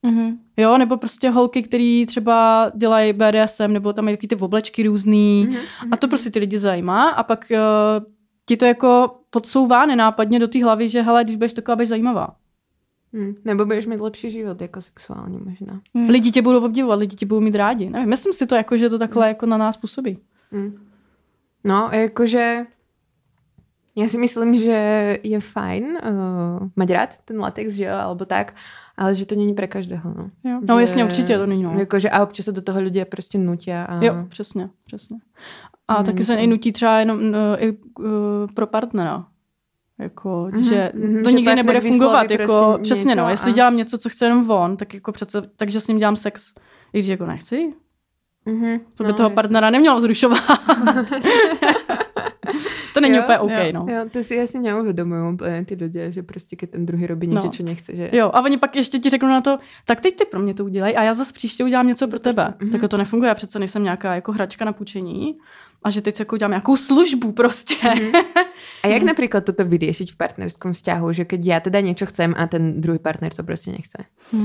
Mhm. 0.02 0.38
Jo, 0.56 0.78
nebo 0.78 0.96
prostě 0.96 1.30
holky, 1.30 1.62
který 1.62 2.06
třeba 2.06 2.70
dělají 2.74 3.12
BDSM, 3.12 3.72
nebo 3.72 3.92
tam 3.92 4.04
mají 4.04 4.16
taky 4.16 4.28
ty 4.28 4.36
oblečky 4.36 4.82
různý. 4.82 5.46
Mhm, 5.50 5.58
A 5.92 5.96
to 5.96 6.08
prostě 6.08 6.30
ty 6.30 6.38
lidi 6.38 6.58
zajímá 6.58 7.10
a 7.10 7.22
pak 7.22 7.46
uh, 7.50 8.04
ti 8.46 8.56
to 8.56 8.66
jako 8.66 9.16
podsouvá 9.30 9.86
nenápadně 9.86 10.38
do 10.38 10.48
té 10.48 10.64
hlavy, 10.64 10.88
že 10.88 11.02
hele, 11.02 11.24
když 11.24 11.36
budeš 11.36 11.54
taková, 11.54 11.76
budeš 11.76 11.88
zajímavá. 11.88 12.28
Mm. 13.12 13.34
Nebo 13.44 13.66
budeš 13.66 13.86
mít 13.86 14.00
lepší 14.00 14.30
život, 14.30 14.62
jako 14.62 14.80
sexuálně 14.80 15.38
možná. 15.38 15.80
Hmm. 15.94 16.08
Lidi 16.08 16.30
tě 16.30 16.42
budou 16.42 16.64
obdivovat, 16.64 16.98
lidi 16.98 17.16
tě 17.16 17.26
budou 17.26 17.40
mít 17.40 17.54
rádi. 17.54 17.90
Nevím, 17.90 18.08
myslím 18.08 18.32
si 18.32 18.46
to 18.46 18.54
jako, 18.54 18.76
že 18.76 18.90
to 18.90 18.98
takhle 18.98 19.28
jako 19.28 19.46
na 19.46 19.56
nás 19.56 19.76
působí. 19.76 20.18
Mm. 20.50 20.86
No, 21.64 21.88
jakože 21.92 22.66
já 23.96 24.08
si 24.08 24.18
myslím, 24.18 24.58
že 24.58 25.18
je 25.22 25.40
fajn 25.40 25.84
uh, 25.84 26.68
mať 26.76 26.90
rád 26.90 27.10
ten 27.24 27.40
latex, 27.40 27.74
že 27.74 27.84
jo, 27.84 27.94
alebo 27.94 28.24
tak, 28.24 28.54
ale 29.02 29.14
že 29.14 29.26
to 29.26 29.34
není 29.34 29.54
pre 29.54 29.66
každého, 29.66 30.14
no. 30.16 30.30
Jo. 30.50 30.60
No 30.68 30.76
že, 30.76 30.80
jasně, 30.80 31.04
určitě 31.04 31.38
to 31.38 31.46
není, 31.46 31.62
no. 31.62 31.72
Jakože 31.78 32.10
a 32.10 32.22
občas 32.22 32.44
se 32.44 32.52
do 32.52 32.62
toho 32.62 32.80
lidé 32.80 33.04
prostě 33.04 33.38
nutia. 33.38 33.84
A... 33.84 34.04
Jo, 34.04 34.14
přesně, 34.28 34.70
přesně. 34.86 35.16
A 35.88 35.94
Není 35.94 36.04
taky 36.06 36.24
se 36.24 36.32
to- 36.36 36.42
i 36.42 36.46
nutí 36.46 36.72
třeba 36.72 36.98
jenom 36.98 37.18
uh, 37.18 37.34
i 37.58 37.72
uh, 37.98 38.04
pro 38.54 38.66
partnera. 38.66 39.24
Jako, 39.98 40.48
Mhm, 40.52 40.62
že 40.62 40.92
mhm, 40.94 41.22
to 41.24 41.30
že 41.30 41.36
nikdy 41.36 41.54
nebude 41.54 41.80
fungovat. 41.80 42.30
Jako, 42.30 42.44
prostě 42.74 42.82
přesně, 42.82 43.14
no. 43.14 43.28
Jestli 43.30 43.50
a- 43.50 43.54
dělám 43.54 43.76
něco, 43.76 43.98
co 43.98 44.08
chce 44.08 44.24
jenom 44.24 44.50
on, 44.50 44.76
tak 44.76 44.94
jako 44.94 45.12
přece, 45.12 45.42
takže 45.56 45.80
s 45.80 45.86
ním 45.86 45.98
dělám 45.98 46.16
sex. 46.16 46.54
I 46.92 46.98
když 46.98 47.06
jako 47.06 47.26
nechci, 47.26 47.74
Mhm, 48.46 48.80
to 48.96 49.04
by 49.04 49.08
no, 49.08 49.14
toho 49.14 49.26
jasně. 49.26 49.34
partnera 49.34 49.70
nemělo 49.70 49.96
vzrušovat. 49.96 50.38
to 52.94 53.00
není 53.00 53.16
Jo, 53.16 53.22
úplně 53.22 53.38
OK, 53.38 53.50
jo, 53.50 53.72
no. 53.72 53.86
Jo, 53.88 54.04
to 54.10 54.24
si 54.24 54.40
asi 54.40 54.58
neuvědomují 54.58 55.34
úplně 55.34 55.64
ty 55.64 55.74
lidé, 55.74 56.12
že 56.12 56.22
prostě 56.22 56.56
když 56.56 56.70
ten 56.70 56.86
druhý 56.86 57.06
robí 57.06 57.26
něco, 57.26 57.46
No. 57.46 57.50
co 57.52 57.62
nechce, 57.62 57.96
že... 57.96 58.10
Jo, 58.12 58.30
a 58.34 58.40
oni 58.42 58.56
pak 58.56 58.76
ještě 58.76 58.98
ti 58.98 59.10
řeknou 59.10 59.28
na 59.28 59.40
to, 59.40 59.58
tak 59.84 60.00
teď 60.00 60.16
ty 60.16 60.24
pro 60.24 60.40
mě 60.40 60.54
to 60.54 60.64
udělej 60.64 60.94
a 60.96 61.02
já 61.02 61.14
zase 61.14 61.32
příště 61.32 61.64
udělám 61.64 61.86
něco 61.86 62.08
pro 62.08 62.18
tebe. 62.18 62.54
Mhm. 62.60 62.70
Tak 62.70 62.90
to 62.90 62.96
nefunguje, 62.96 63.28
já 63.28 63.34
přece 63.34 63.58
nejsem 63.58 63.84
nějaká 63.84 64.14
jako 64.14 64.32
hračka 64.32 64.64
na 64.64 64.72
půjčení 64.72 65.38
a 65.84 65.90
že 65.90 66.00
teď 66.02 66.18
jako 66.20 66.36
udělám 66.36 66.50
nějakou 66.50 66.76
službu 66.76 67.32
prostě. 67.32 67.74
A 68.82 68.86
jak 68.86 69.02
například 69.02 69.44
toto 69.44 69.64
vyriešiť 69.64 70.12
v 70.12 70.16
partnerskom 70.16 70.72
vzťahu, 70.72 71.12
že 71.12 71.24
keď 71.24 71.46
já 71.46 71.60
teda 71.60 71.80
něco 71.80 72.06
chcem 72.06 72.34
a 72.36 72.46
ten 72.46 72.80
druhý 72.80 72.98
partner 72.98 73.34
to 73.34 73.42
prostě 73.42 73.70
nechce? 73.72 73.98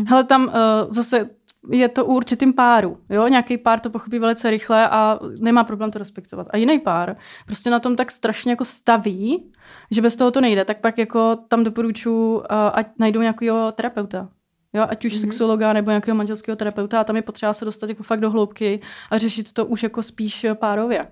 Hele, 0.08 0.24
tam 0.24 0.43
uh, 0.45 0.52
zase 0.89 1.30
je 1.72 1.89
to 1.89 2.05
u 2.05 2.13
určitým 2.15 2.53
páru. 2.53 2.97
Jo? 3.09 3.28
Nějaký 3.28 3.57
pár 3.57 3.80
to 3.80 3.89
pochopí 3.89 4.20
velice 4.20 4.49
rychle 4.49 4.89
a 4.89 5.20
nemá 5.39 5.63
problém 5.63 5.91
to 5.91 5.99
respektovat. 5.99 6.47
A 6.49 6.57
jiný 6.57 6.80
pár 6.80 7.15
prostě 7.45 7.70
na 7.70 7.80
tom 7.80 7.95
tak 7.95 8.11
strašně 8.11 8.51
jako 8.51 8.65
staví, 8.65 9.51
že 9.91 10.01
bez 10.01 10.15
toho 10.15 10.32
to 10.32 10.41
nejde, 10.41 10.65
tak 10.65 10.82
pak 10.82 10.97
jako 10.97 11.36
tam 11.47 11.63
doporučuji, 11.63 12.38
uh, 12.38 12.43
ať 12.74 12.88
najdou 12.99 13.22
nějakého 13.22 13.72
terapeuta. 13.72 14.30
Jo, 14.74 14.86
ať 14.89 15.05
už 15.05 15.13
Mhm. 15.13 15.22
mm-hmm. 15.22 15.26
sexologa 15.26 15.74
nebo 15.74 15.91
nějakého 15.91 16.15
manželského 16.15 16.55
terapeuta 16.55 16.99
a 16.99 17.03
tam 17.03 17.15
je 17.15 17.22
potřeba 17.22 17.53
se 17.53 17.65
dostat 17.65 17.89
jako 17.89 18.03
fakt 18.03 18.20
do 18.20 18.32
hloubky 18.32 18.82
a 19.11 19.18
řešit 19.18 19.53
to 19.53 19.65
už 19.65 19.84
jako 19.84 20.03
spíš 20.03 20.45
párově. 20.53 21.07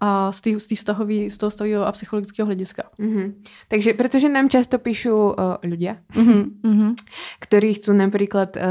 A 0.00 0.32
z, 0.32 0.40
tý, 0.40 0.50
z, 0.60 0.66
tý 0.66 0.74
vztahový, 0.80 1.28
z 1.30 1.36
toho 1.36 1.50
stavého 1.52 1.84
a 1.84 1.92
psychologického 1.92 2.46
hlediska. 2.48 2.88
Mhm. 2.98 3.44
Takže, 3.68 3.94
protože 3.94 4.28
nám 4.28 4.48
často 4.48 4.78
píšu 4.80 5.12
uh, 5.36 5.60
ľudia, 5.62 6.00
Mhm. 6.16 6.64
Mhm. 6.64 6.88
ktorí 7.40 7.76
chcú 7.76 7.92
napríklad 7.92 8.56
uh, 8.56 8.62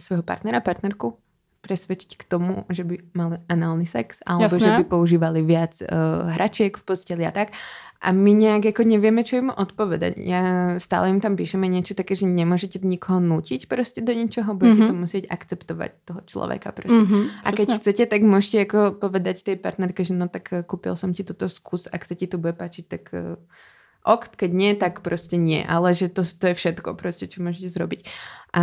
svojho 0.00 0.24
partnera, 0.24 0.64
partnerku 0.64 1.20
presvedčiť 1.60 2.16
k 2.16 2.24
tomu, 2.24 2.64
že 2.72 2.88
by 2.88 3.12
mali 3.12 3.36
análny 3.44 3.84
sex, 3.84 4.24
alebo 4.24 4.56
Jasné. 4.56 4.64
že 4.64 4.70
by 4.80 4.84
používali 4.88 5.44
viac 5.44 5.76
uh, 5.84 6.32
hračiek 6.32 6.72
v 6.72 6.82
posteli 6.88 7.28
a 7.28 7.32
tak. 7.36 7.52
A 8.00 8.12
my 8.12 8.32
nejak 8.34 8.64
jako 8.64 8.82
nevieme, 8.82 9.20
čo 9.24 9.36
im 9.36 9.52
odpovedať. 9.52 10.16
Ja 10.16 10.40
stále 10.80 11.12
im 11.12 11.20
tam 11.20 11.36
píšeme 11.36 11.68
niečo 11.68 11.92
také, 11.92 12.16
že 12.16 12.24
nemôžete 12.24 12.80
nikoho 12.80 13.20
nutiť 13.20 13.68
prostě 13.68 14.00
do 14.00 14.12
ničoho, 14.12 14.54
budete 14.54 14.80
Mhm. 14.80 14.88
to 14.88 14.94
musieť 14.94 15.24
akceptovať 15.28 15.90
toho 16.04 16.20
človeka 16.26 16.72
prostě. 16.72 16.96
Mhm, 16.96 17.20
A 17.44 17.52
keď 17.52 17.66
přesně. 17.68 17.78
chcete, 17.78 18.06
tak 18.06 18.20
môžete 18.22 18.56
jako 18.58 18.78
povedať 19.00 19.42
tej 19.42 19.56
partnerke, 19.56 20.04
že 20.04 20.14
no 20.16 20.28
tak 20.28 20.48
eh, 20.52 20.62
kúpil 20.62 20.96
som 20.96 21.12
ti 21.12 21.24
toto 21.24 21.44
skús, 21.48 21.88
ak 21.92 22.04
sa 22.04 22.14
ti 22.16 22.26
to 22.26 22.38
bude 22.38 22.52
páčiť, 22.56 22.84
tak 22.88 23.12
eh, 23.12 23.36
ok, 24.04 24.28
keď 24.36 24.52
nie, 24.52 24.74
tak 24.74 25.00
prostě 25.00 25.36
nie, 25.36 25.66
ale 25.68 25.94
že 25.94 26.08
to, 26.08 26.22
to 26.38 26.46
je 26.46 26.54
všetko 26.54 26.94
prostě, 26.94 27.26
čo 27.26 27.42
môžete 27.42 27.68
zrobiť. 27.68 28.08
A 28.54 28.62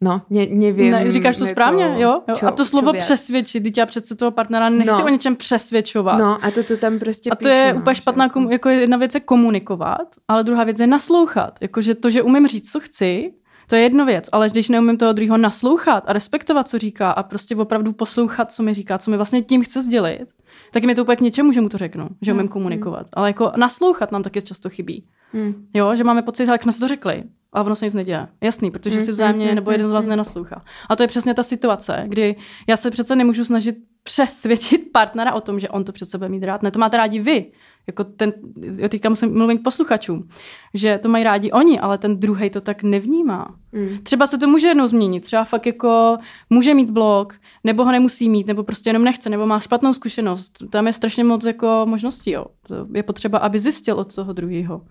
no, 0.00 0.22
ne, 0.30 0.46
neviem. 0.46 0.90
Ne, 0.92 1.12
říkáš 1.12 1.36
to 1.36 1.44
jako, 1.44 1.52
správně, 1.54 1.84
jo? 1.98 2.22
jo. 2.28 2.34
čo- 2.34 2.46
a 2.46 2.50
to 2.50 2.64
slovo 2.64 2.92
přesvědčit, 2.92 3.60
teď 3.62 3.78
já 3.78 3.86
přece 3.86 4.14
toho 4.14 4.30
partnera 4.30 4.68
nechci 4.68 4.92
No. 4.92 5.04
o 5.04 5.08
něčem 5.08 5.36
přesvědčovat. 5.36 6.18
No 6.18 6.44
a 6.44 6.50
to, 6.50 6.62
to 6.64 6.76
tam 6.76 6.98
prostě 6.98 7.30
a 7.30 7.34
to 7.36 7.38
píšu, 7.38 7.48
je 7.48 7.72
no, 7.74 7.80
úplně 7.80 7.94
špatná, 7.94 8.24
jako- 8.24 8.32
komu- 8.40 8.50
jako 8.50 8.68
jedna 8.68 8.96
věc 8.96 9.14
je 9.14 9.20
komunikovat, 9.20 10.08
ale 10.28 10.44
druhá 10.44 10.64
věc 10.64 10.80
je 10.80 10.86
naslouchat. 10.86 11.58
Jakože 11.60 11.94
to, 11.94 12.10
že 12.10 12.22
umím 12.22 12.46
říct, 12.46 12.70
co 12.72 12.80
chci, 12.80 13.32
to 13.70 13.76
je 13.76 13.82
jedna 13.82 14.04
věc, 14.04 14.28
ale 14.32 14.48
když 14.48 14.68
neumím 14.68 14.98
toho 14.98 15.12
druhého 15.12 15.36
naslouchat 15.36 16.04
a 16.06 16.12
respektovat, 16.12 16.68
co 16.68 16.78
říká 16.78 17.10
a 17.10 17.22
prostě 17.22 17.56
opravdu 17.56 17.92
poslouchat, 17.92 18.52
co 18.52 18.62
mi 18.62 18.74
říká, 18.74 18.98
co 18.98 19.10
mi 19.10 19.16
vlastně 19.16 19.42
tím 19.42 19.64
chce 19.64 19.82
sdělit, 19.82 20.26
tak 20.70 20.84
mi 20.84 20.94
to 20.94 21.02
úplně 21.02 21.16
k 21.16 21.20
něčemu, 21.20 21.52
že 21.52 21.60
mu 21.60 21.68
to 21.68 21.78
řeknu, 21.78 22.08
že 22.22 22.32
umím 22.32 22.48
komunikovat. 22.48 23.06
Ale 23.12 23.28
jako 23.28 23.52
naslouchat 23.56 24.12
nám 24.12 24.22
taky 24.22 24.42
často 24.42 24.70
chybí. 24.70 25.04
Hm. 25.34 25.66
Jo, 25.74 25.94
že 25.94 26.04
máme 26.04 26.22
pocit, 26.22 26.46
že 26.46 26.52
jak 26.52 26.62
jsme 26.62 26.72
si 26.72 26.80
to 26.80 26.88
řekli, 26.88 27.24
a 27.52 27.62
ono 27.62 27.76
se 27.76 27.84
nic 27.84 27.94
neděje. 27.94 28.28
Jasný, 28.40 28.70
protože 28.70 28.96
Mm, 28.96 29.02
si 29.02 29.10
mm, 29.10 29.12
vzájemně 29.12 29.48
mm, 29.48 29.54
nebo 29.54 29.70
jeden 29.70 29.88
z 29.88 29.92
vás 29.92 30.04
mm. 30.04 30.10
nenaslouchá. 30.10 30.64
A 30.88 30.96
to 30.96 31.02
je 31.02 31.06
přesně 31.06 31.34
ta 31.34 31.42
situace, 31.42 32.04
kdy 32.06 32.36
já 32.68 32.76
se 32.76 32.90
přece 32.90 33.16
nemůžu 33.16 33.44
snažit 33.44 33.76
přesvědčit 34.02 34.92
partnera 34.92 35.34
o 35.34 35.40
tom, 35.40 35.60
že 35.60 35.68
on 35.68 35.84
to 35.84 35.92
přece 35.92 36.18
bude 36.18 36.28
mít 36.28 36.42
rád. 36.42 36.62
Ne, 36.62 36.70
to 36.70 36.78
máte 36.78 36.96
rádi 36.96 37.20
vy. 37.20 37.52
Jako 37.90 38.04
ten, 38.04 38.32
já 38.76 38.88
teďka 38.88 39.08
musím 39.08 39.32
mluvit 39.32 39.58
k 39.58 39.62
posluchačům, 39.62 40.28
že 40.74 40.98
to 41.02 41.08
mají 41.08 41.24
rádi 41.24 41.50
oni, 41.52 41.80
ale 41.80 41.98
ten 41.98 42.20
druhý 42.20 42.50
to 42.50 42.60
tak 42.60 42.82
nevnímá. 42.82 43.54
Hm. 43.72 43.98
Třeba 44.02 44.26
se 44.26 44.38
to 44.38 44.46
může 44.46 44.68
jednou 44.68 44.86
změnit, 44.86 45.20
třeba 45.20 45.44
fakt 45.44 45.66
jako 45.66 46.18
může 46.50 46.74
mít 46.74 46.90
blog, 46.90 47.34
nebo 47.64 47.84
ho 47.84 47.92
nemusí 47.92 48.28
mít, 48.28 48.46
nebo 48.46 48.62
prostě 48.62 48.90
jenom 48.90 49.04
nechce, 49.04 49.30
nebo 49.30 49.46
má 49.46 49.60
špatnou 49.60 49.94
zkušenost. 49.94 50.52
Tam 50.70 50.86
je 50.86 50.92
strašně 50.92 51.24
moc 51.24 51.44
jako 51.44 51.84
možností, 51.88 52.30
jo. 52.30 52.44
To 52.66 52.86
je 52.94 53.02
potřeba, 53.02 53.38
aby 53.38 53.58
zjistil 53.58 53.96
od 53.96 54.14
toho 54.14 54.32
druhého. 54.32 54.82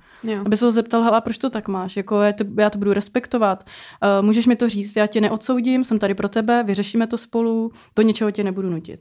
Aby 0.45 0.58
se 0.58 0.66
ho 0.66 0.72
zeptal, 0.72 1.04
hele, 1.04 1.22
proč 1.22 1.38
to 1.38 1.50
tak 1.50 1.68
máš? 1.68 1.97
Jako, 1.97 2.22
já, 2.22 2.34
to, 2.34 2.43
já 2.60 2.70
to 2.70 2.78
budu 2.78 2.93
respektovat. 2.93 3.64
Uh, 4.20 4.26
můžeš 4.26 4.47
mi 4.47 4.56
to 4.56 4.70
říct, 4.70 4.95
já 4.95 5.08
tě 5.08 5.22
neodsoudím, 5.22 5.84
jsem 5.84 6.00
tady 6.00 6.14
pro 6.14 6.30
tebe, 6.30 6.64
vyřešíme 6.64 7.08
to 7.08 7.18
spolu, 7.18 7.72
do 7.95 8.04
něčeho 8.04 8.32
tě 8.32 8.43
nebudu 8.43 8.70
nutit. 8.70 9.00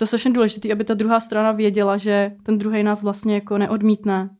To 0.00 0.04
je 0.04 0.06
strašně 0.06 0.30
důležité, 0.32 0.72
aby 0.72 0.84
ta 0.84 0.94
druhá 0.94 1.20
strana 1.20 1.52
věděla, 1.52 1.96
že 1.96 2.32
ten 2.42 2.58
druhý 2.58 2.82
nás 2.82 3.02
vlastně 3.02 3.34
jako 3.34 3.58
neodmítne, 3.58 4.30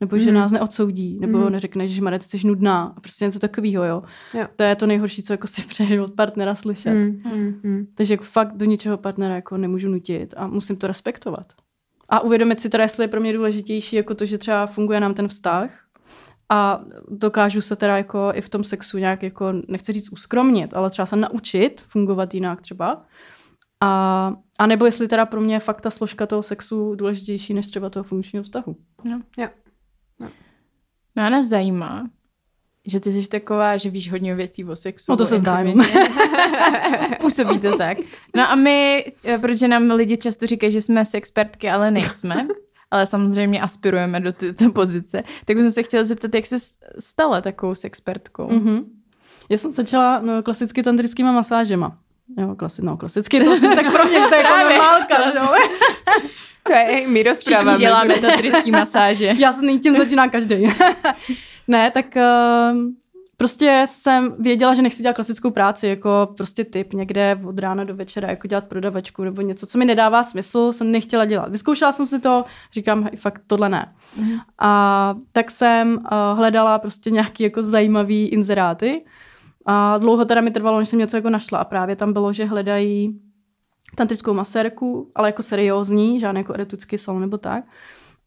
nebo 0.00 0.18
že 0.18 0.30
Mhm. 0.30 0.40
nás 0.40 0.52
neodsoudí, 0.52 1.18
nebo 1.20 1.38
Mhm. 1.38 1.52
neřekne, 1.52 1.88
že 1.88 2.02
Marec, 2.02 2.24
jsi 2.26 2.46
nudná, 2.46 2.94
a 2.96 3.00
prostě 3.00 3.24
něco 3.24 3.38
takového, 3.38 3.84
jo. 3.84 4.02
Jo. 4.34 4.46
To 4.56 4.62
je 4.62 4.76
to 4.76 4.86
nejhorší, 4.86 5.22
co 5.22 5.32
jako 5.32 5.46
si 5.46 5.62
přeješ 5.68 5.98
od 6.00 6.12
partnera 6.14 6.54
slyšet. 6.54 6.90
Hm, 6.94 7.22
hm, 7.24 7.60
hm. 7.64 7.86
Takže 7.94 8.14
jako 8.14 8.24
fakt 8.24 8.56
do 8.56 8.64
ničeho 8.64 8.96
partnera 8.98 9.34
jako 9.34 9.56
nemůžu 9.56 9.88
nutit 9.88 10.34
a 10.36 10.46
musím 10.46 10.76
to 10.76 10.86
respektovat. 10.86 11.52
A 12.08 12.20
uvědomit 12.20 12.60
si 12.60 12.68
teda, 12.68 12.82
jestli 12.84 13.04
je 13.04 13.08
pro 13.08 13.20
mě 13.20 13.32
důležitější 13.32 13.96
jako 13.96 14.14
to, 14.14 14.26
že 14.26 14.38
třeba 14.38 14.66
funguje 14.66 15.00
nám 15.00 15.14
ten 15.14 15.28
vztah 15.28 15.70
a 16.48 16.80
dokážu 17.08 17.60
se 17.60 17.76
teda 17.76 17.96
jako 17.96 18.30
i 18.34 18.40
v 18.40 18.48
tom 18.48 18.64
sexu 18.64 18.98
nějak 18.98 19.22
jako, 19.22 19.52
nechci 19.68 19.92
říct 19.92 20.12
uskromnit, 20.12 20.74
ale 20.74 20.90
třeba 20.90 21.06
se 21.06 21.16
naučit 21.16 21.80
fungovat 21.88 22.34
jinak 22.34 22.60
třeba. 22.60 23.04
A, 23.82 24.32
a 24.58 24.66
nebo 24.66 24.86
jestli 24.86 25.08
teda 25.08 25.26
pro 25.26 25.40
mě 25.40 25.54
je 25.54 25.60
fakt 25.60 25.80
ta 25.80 25.90
složka 25.90 26.26
toho 26.26 26.42
sexu 26.42 26.94
důležitější 26.94 27.54
než 27.54 27.66
třeba 27.66 27.90
toho 27.90 28.04
funkčního 28.04 28.42
vztahu. 28.42 28.76
No 31.16 31.22
a 31.22 31.28
nás 31.28 31.46
zajímá, 31.46 32.10
že 32.86 33.00
ty 33.00 33.12
jsi 33.12 33.28
taková, 33.28 33.76
že 33.76 33.90
víš 33.90 34.10
hodně 34.10 34.34
věcí 34.34 34.64
o 34.64 34.76
sexu. 34.76 35.12
No 35.12 35.16
to 35.16 35.26
se 35.26 35.38
zdá. 35.38 35.58
Působí 37.20 37.58
to 37.58 37.76
tak. 37.76 37.98
No 38.36 38.50
a 38.50 38.54
my, 38.54 39.04
eh, 39.24 39.38
protože 39.38 39.68
nám 39.68 39.90
lidi 39.90 40.16
často 40.16 40.46
říkají, 40.46 40.72
že 40.72 40.80
jsme 40.80 41.04
sexpertky, 41.04 41.70
ale 41.70 41.90
nejsme, 41.90 42.48
ale 42.90 43.06
samozřejmě 43.06 43.60
aspirujeme 43.60 44.20
do 44.20 44.32
této 44.32 44.72
pozice, 44.72 45.22
tak 45.44 45.56
bych 45.56 45.72
se 45.72 45.82
chtěla 45.82 46.04
zeptat, 46.04 46.34
jak 46.34 46.46
se 46.46 46.56
stala 46.98 47.40
takovou 47.40 47.74
sexpertkou. 47.74 48.48
Mm-hmm. 48.48 48.84
Já 49.48 49.58
jsem 49.58 49.72
začala 49.72 50.20
no, 50.20 50.42
klasicky 50.42 50.82
tantrickýma 50.82 51.32
masážema. 51.32 51.98
Jo, 52.38 52.54
klasi, 52.54 52.82
no, 52.82 52.96
klasicky 52.96 53.44
to 53.44 53.60
tak 53.74 53.92
pro 53.92 54.04
mě, 54.04 54.20
že 54.20 54.26
to 54.26 54.34
je 54.34 54.42
jako 54.42 54.56
normálka. 54.56 55.16
Jo. 55.34 55.54
Hej, 56.72 57.06
my 57.06 57.22
rozpráváme. 57.22 57.78
děláme 57.78 58.14
tantrický 58.14 58.70
masáže. 58.70 59.34
Já 59.38 59.52
se 59.52 59.78
tím 59.82 59.96
začíná 59.96 60.28
každý. 60.28 60.72
ne, 61.68 61.90
tak 61.90 62.06
uh, 62.16 62.78
prostě 63.36 63.86
jsem 63.88 64.34
věděla, 64.38 64.74
že 64.74 64.82
nechci 64.82 65.02
dělat 65.02 65.14
klasickou 65.14 65.50
práci, 65.50 65.86
jako 65.86 66.28
prostě 66.36 66.64
typ 66.64 66.92
někde 66.92 67.40
od 67.44 67.58
rána 67.58 67.84
do 67.84 67.96
večera, 67.96 68.30
jako 68.30 68.48
dělat 68.48 68.64
prodavačku 68.64 69.24
nebo 69.24 69.42
něco, 69.42 69.66
co 69.66 69.78
mi 69.78 69.84
nedává 69.84 70.22
smysl, 70.22 70.72
jsem 70.72 70.90
nechtěla 70.90 71.24
dělat. 71.24 71.50
Vyzkoušela 71.50 71.92
jsem 71.92 72.06
si 72.06 72.20
to, 72.20 72.44
říkám, 72.72 73.02
hej, 73.02 73.16
fakt 73.16 73.42
tohle 73.46 73.68
ne. 73.68 73.92
A 74.58 75.14
tak 75.32 75.50
jsem 75.50 75.92
uh, 75.92 76.38
hledala 76.38 76.78
prostě 76.78 77.10
nějaký 77.10 77.42
jako 77.42 77.62
zajímavý 77.62 78.28
inzeráty 78.28 79.04
a 79.66 79.98
dlouho 79.98 80.24
teda 80.24 80.40
mi 80.40 80.50
trvalo, 80.50 80.78
než 80.78 80.88
jsem 80.88 80.98
něco 80.98 81.16
jako 81.16 81.30
našla 81.30 81.58
a 81.58 81.64
právě 81.64 81.96
tam 81.96 82.12
bylo, 82.12 82.32
že 82.32 82.44
hledají 82.44 83.20
tantrickou 83.96 84.34
masérku, 84.34 85.10
ale 85.16 85.28
jako 85.28 85.42
seriózní, 85.42 86.20
žádný 86.20 86.40
jako 86.40 86.52
erotický 86.54 86.98
salon 86.98 87.20
nebo 87.20 87.38
tak. 87.38 87.64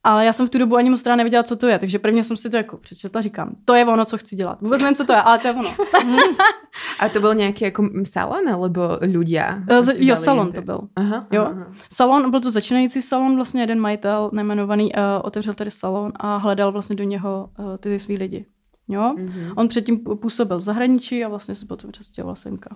Ale 0.03 0.25
já 0.25 0.33
jsem 0.33 0.47
v 0.47 0.49
tu 0.49 0.57
dobu 0.57 0.75
ani 0.75 0.89
moc 0.89 1.03
teda 1.03 1.15
nevěděla, 1.15 1.43
co 1.43 1.55
to 1.55 1.67
je, 1.67 1.79
takže 1.79 1.99
prvně 1.99 2.23
jsem 2.23 2.37
si 2.37 2.49
to 2.49 2.57
jako 2.57 2.77
přečetla, 2.77 3.21
říkám, 3.21 3.55
to 3.65 3.73
je 3.73 3.85
ono, 3.85 4.05
co 4.05 4.17
chci 4.17 4.35
dělat. 4.35 4.61
Vůbec 4.61 4.81
nevím, 4.81 4.95
co 4.95 5.05
to 5.05 5.13
je, 5.13 5.21
ale 5.21 5.39
to 5.39 5.47
je 5.47 5.53
ono. 5.53 5.69
A 6.99 7.09
to 7.09 7.19
byl 7.19 7.35
nějaký 7.35 7.63
jako 7.63 7.89
salon, 8.03 8.49
alebo 8.49 8.81
ľudia? 9.01 9.63
Eh, 9.69 9.83
z- 9.83 9.99
jo, 9.99 10.15
salon 10.15 10.51
to 10.51 10.61
byl. 10.61 10.79
Aha, 10.95 11.27
Jo. 11.31 11.41
aha. 11.51 11.67
Salon, 11.93 12.31
byl 12.31 12.39
to 12.41 12.51
začínající 12.51 13.01
salon, 13.01 13.35
vlastně 13.35 13.61
jeden 13.61 13.79
majitel 13.79 14.29
nejmenovaný 14.33 14.93
uh, 14.93 14.99
otevřel 15.23 15.53
tady 15.53 15.71
salon 15.71 16.11
a 16.15 16.37
hledal 16.37 16.71
vlastně 16.71 16.95
do 16.95 17.03
něho 17.03 17.49
uh, 17.59 17.77
ty 17.77 17.99
svý 17.99 18.17
lidi. 18.17 18.45
Jo? 18.87 19.13
Mhm. 19.17 19.51
On 19.55 19.67
předtím 19.67 19.99
působil 19.99 20.59
v 20.59 20.61
zahraničí 20.61 21.23
a 21.23 21.29
vlastně 21.29 21.55
se 21.55 21.65
potom 21.65 21.91
přestěhoval 21.91 22.35
semka. 22.35 22.75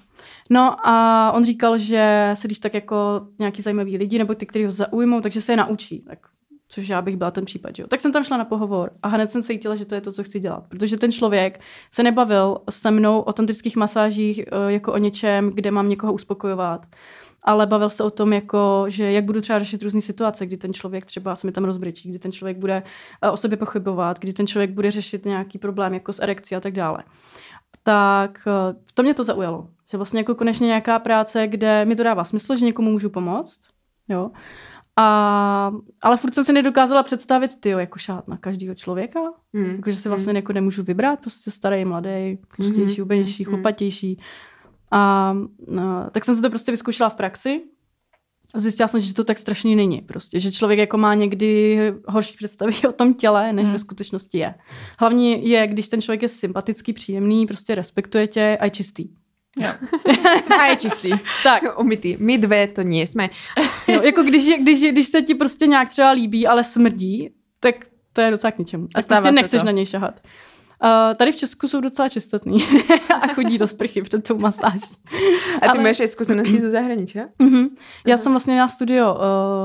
No 0.50 0.88
a 0.88 1.32
on 1.32 1.46
říkal, 1.46 1.78
že 1.78 2.32
se 2.34 2.48
když 2.48 2.60
tak 2.60 2.74
jako 2.74 3.28
nějaký 3.40 3.62
zajímavý 3.62 3.98
lidi 3.98 4.18
nebo 4.18 4.34
ty, 4.34 4.46
kteří 4.46 4.66
ho 4.66 4.72
zaujmou, 4.72 5.22
takže 5.22 5.42
se 5.42 5.52
je 5.52 5.58
naučí. 5.58 6.00
Tak 6.00 6.20
což 6.72 6.88
já 6.88 7.02
bych 7.02 7.18
byla 7.18 7.32
ten 7.32 7.46
případ, 7.46 7.80
jo. 7.80 7.88
Tak 7.88 8.00
jsem 8.00 8.12
tam 8.12 8.24
šla 8.24 8.38
na 8.38 8.46
pohovor 8.46 8.92
a 9.04 9.08
hned 9.08 9.32
jsem 9.32 9.44
cítila, 9.44 9.76
že 9.76 9.86
to 9.86 9.96
je 9.96 10.02
to, 10.02 10.12
co 10.12 10.24
chci 10.24 10.40
dělat. 10.40 10.64
Protože 10.70 10.98
ten 10.98 11.12
člověk 11.12 11.60
se 11.92 12.04
nebavil 12.04 12.58
se 12.70 12.92
mnou 12.92 13.20
o 13.20 13.34
tantrických 13.34 13.76
masážích 13.76 14.40
eh, 14.40 14.72
jako 14.72 14.94
o 14.94 14.98
něčem, 14.98 15.50
kde 15.50 15.72
mám 15.72 15.90
někoho 15.90 16.14
uspokojovat, 16.14 16.86
ale 17.50 17.68
bavil 17.68 17.90
se 17.90 18.04
o 18.04 18.10
tom, 18.10 18.34
jako, 18.34 18.86
že 18.88 19.12
jak 19.12 19.26
budu 19.26 19.42
třeba 19.42 19.60
řešit 19.60 19.84
různé 19.84 20.02
situace, 20.02 20.46
kdy 20.46 20.58
ten 20.58 20.74
člověk 20.74 21.06
třeba 21.06 21.36
se 21.36 21.48
mi 21.48 21.54
tam 21.54 21.64
rozbrečí, 21.64 22.10
kdy 22.10 22.20
ten 22.20 22.32
člověk 22.32 22.58
bude 22.58 22.84
eh, 23.22 23.30
o 23.30 23.38
sobě 23.38 23.58
pochybovat, 23.58 24.20
kdy 24.20 24.34
ten 24.34 24.48
člověk 24.48 24.72
bude 24.72 24.92
řešit 24.92 25.26
nějaký 25.26 25.58
problém 25.58 25.94
jako 25.94 26.14
s 26.14 26.22
erekcí 26.22 26.56
a 26.56 26.60
tak 26.60 26.74
dále. 26.74 27.04
Tak 27.84 28.40
eh, 28.48 28.76
to 28.94 29.04
mě 29.04 29.14
to 29.14 29.24
zaujalo. 29.24 29.68
Že 29.92 29.98
vlastně 29.98 30.20
jako 30.20 30.36
konečně 30.36 30.68
nějaká 30.68 31.00
práce, 31.00 31.48
kde 31.48 31.86
mi 31.86 31.96
to 31.96 32.04
dává 32.04 32.24
smysl, 32.24 32.56
že 32.56 32.66
někomu 32.66 32.92
můžu 32.92 33.10
pomoct. 33.10 33.60
Jo. 34.10 34.32
A, 34.96 35.72
ale 36.02 36.18
furt 36.18 36.34
jsem 36.34 36.44
si 36.44 36.54
nedokázala 36.54 37.04
představit, 37.04 37.60
ty 37.60 37.70
jako 37.70 38.00
šát 38.00 38.28
na 38.28 38.38
každého 38.38 38.76
člověka. 38.76 39.20
Hmm. 39.54 39.76
Jako, 39.76 39.92
že 39.92 39.98
si 39.98 40.10
vlastně 40.10 40.34
jako 40.34 40.54
nemůžu 40.54 40.84
vybrat, 40.84 41.20
prostě 41.20 41.52
starý, 41.52 41.86
mladý, 41.86 42.38
tlustější, 42.56 43.02
Mhm, 43.02 43.02
hubenější, 43.02 43.44
mhm. 43.44 43.54
chlpatější. 43.54 44.20
A, 44.92 45.36
a 45.82 46.10
tak 46.12 46.26
jsem 46.26 46.36
si 46.36 46.42
to 46.42 46.50
prostě 46.50 46.72
vyzkoušela 46.72 47.10
v 47.10 47.16
praxi. 47.16 47.62
A 48.54 48.60
zjistila 48.60 48.88
jsem, 48.88 49.00
že 49.00 49.14
to 49.14 49.24
tak 49.24 49.38
strašně 49.38 49.76
není. 49.76 50.02
Prostě, 50.02 50.40
že 50.40 50.52
člověk 50.52 50.80
jako 50.80 50.98
má 50.98 51.16
někdy 51.16 51.80
horší 52.08 52.38
představy 52.38 52.74
o 52.90 52.92
tom 52.92 53.14
těle, 53.14 53.54
než 53.54 53.66
ve 53.66 53.80
skutečnosti 53.80 54.38
je. 54.38 54.56
Hlavně 55.00 55.36
je, 55.36 55.68
když 55.68 55.90
ten 55.90 56.02
člověk 56.02 56.22
je 56.22 56.30
sympatický, 56.30 56.94
příjemný, 56.94 57.46
prostě 57.46 57.76
respektuje 57.76 58.28
tě 58.28 58.58
a 58.60 58.66
je 58.66 58.72
čistý. 58.72 59.10
Jo. 59.58 59.70
A 60.60 60.66
je 60.66 60.76
čistý. 60.76 61.10
Tak, 61.44 61.80
Umytý. 61.80 62.18
My 62.20 62.38
dve 62.38 62.68
to 62.68 62.82
nie 62.82 63.08
sme. 63.08 63.30
no, 63.88 64.02
jako 64.02 64.24
když, 64.24 64.60
když, 64.62 64.82
když 64.82 65.08
se 65.08 65.22
ti 65.22 65.36
prostě 65.36 65.68
nějak 65.68 65.90
třeba 65.90 66.12
líbí, 66.12 66.48
ale 66.48 66.64
smrdí, 66.64 67.30
tak 67.60 67.76
to 68.14 68.22
je 68.22 68.32
docela 68.32 68.52
k 68.52 68.58
ničemu. 68.58 68.88
Stává 69.02 69.22
prostě 69.22 69.36
se 69.36 69.42
nechceš 69.42 69.62
to. 69.62 69.66
na 69.66 69.72
něj 69.72 69.86
šahat. 69.86 70.22
Uh, 70.84 71.16
tady 71.16 71.32
v 71.32 71.36
Česku 71.36 71.68
jsou 71.68 71.80
docela 71.82 72.10
čistotní 72.10 72.64
a 73.22 73.28
chodí 73.28 73.58
do 73.58 73.68
sprchy 73.68 74.02
před 74.02 74.28
tou 74.28 74.38
masáží. 74.38 74.96
A 75.62 75.68
ty 75.68 75.68
Ale- 75.68 75.84
máš 75.84 76.00
aj 76.00 76.08
skúsenosti 76.08 76.62
zo 76.62 76.70
zahraničia? 76.72 77.28
Mhm. 77.40 77.76
Já 78.08 78.18
jsem 78.18 78.32
vlastně 78.32 78.54
měla 78.54 78.68
studio 78.68 79.14
uh, 79.14 79.20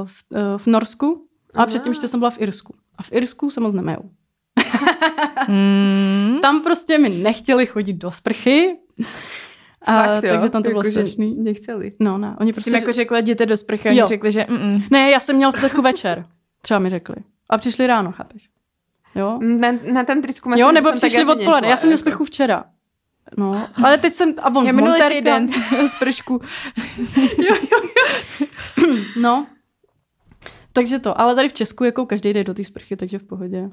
v, 0.07 0.17
uh, 0.31 0.59
v 0.59 0.67
Norsku 0.67 1.27
a 1.55 1.67
předtím 1.67 1.93
ještě 1.93 2.09
jsem 2.09 2.21
byla 2.21 2.31
v 2.31 2.41
Irsku. 2.41 2.75
A 2.99 3.03
v 3.03 3.13
Irsku 3.13 3.51
se 3.51 3.61
moc 3.61 3.75
nemejou. 3.75 4.11
Mm. 5.49 6.39
Tam 6.43 6.63
prostě 6.63 6.99
mi 6.99 7.09
nechtěli 7.09 7.67
chodit 7.67 7.93
do 7.93 8.11
sprchy. 8.11 8.77
A, 9.83 10.05
Fakt, 10.05 10.25
jo? 10.25 10.33
takže 10.33 10.49
tam 10.51 10.63
to 10.63 10.71
bylo 10.71 10.83
Jako, 10.83 10.93
strašný. 10.93 11.35
Nechceli. 11.39 11.93
No, 12.01 12.19
ne, 12.19 12.37
oni 12.41 12.53
Prostě 12.53 12.71
prostě... 12.71 12.85
jako 12.85 12.93
řekla, 12.93 13.19
jděte 13.19 13.47
do 13.47 13.57
sprchy 13.57 13.89
a 13.89 13.93
oni 13.93 14.03
řekli, 14.07 14.33
že 14.33 14.47
mm, 14.49 14.83
Ne, 14.91 15.11
já 15.11 15.21
jsem 15.21 15.37
měla 15.37 15.53
v 15.53 15.59
sprchu 15.59 15.83
večer, 15.83 16.27
třeba 16.63 16.81
mi 16.81 16.91
řekli. 16.91 17.17
A 17.51 17.59
přišli 17.59 17.87
ráno, 17.87 18.13
chápeš? 18.13 18.49
Jo? 19.15 19.39
Na, 19.43 19.69
na 19.93 20.05
tantrickou 20.05 20.49
masáž 20.49 20.61
Jo, 20.61 20.73
nebo 20.73 20.93
přišli 20.93 21.25
odpoledne. 21.25 21.69
Já 21.69 21.77
jsem 21.77 21.89
měla 21.89 21.99
jako. 21.99 22.11
sprchu 22.11 22.25
včera. 22.25 22.65
No, 23.39 23.69
ale 23.85 23.99
teď 23.99 24.15
jsem, 24.15 24.35
a 24.43 24.49
on 24.57 24.67
Já 24.67 24.73
minulý 24.73 25.01
týden 25.09 25.49
z 25.89 25.95
pršku. 25.99 26.41
jo, 27.39 27.57
jo, 27.73 27.81
jo. 28.77 28.87
No. 29.21 29.47
Takže 30.73 30.99
to, 30.99 31.21
ale 31.21 31.35
tady 31.35 31.49
v 31.49 31.53
Česku 31.53 31.85
jako 31.85 32.07
každý 32.07 32.33
jde 32.33 32.45
do 32.45 32.55
té 32.55 32.65
sprchy, 32.65 32.97
takže 32.97 33.19
v 33.19 33.23
pohodě. 33.23 33.71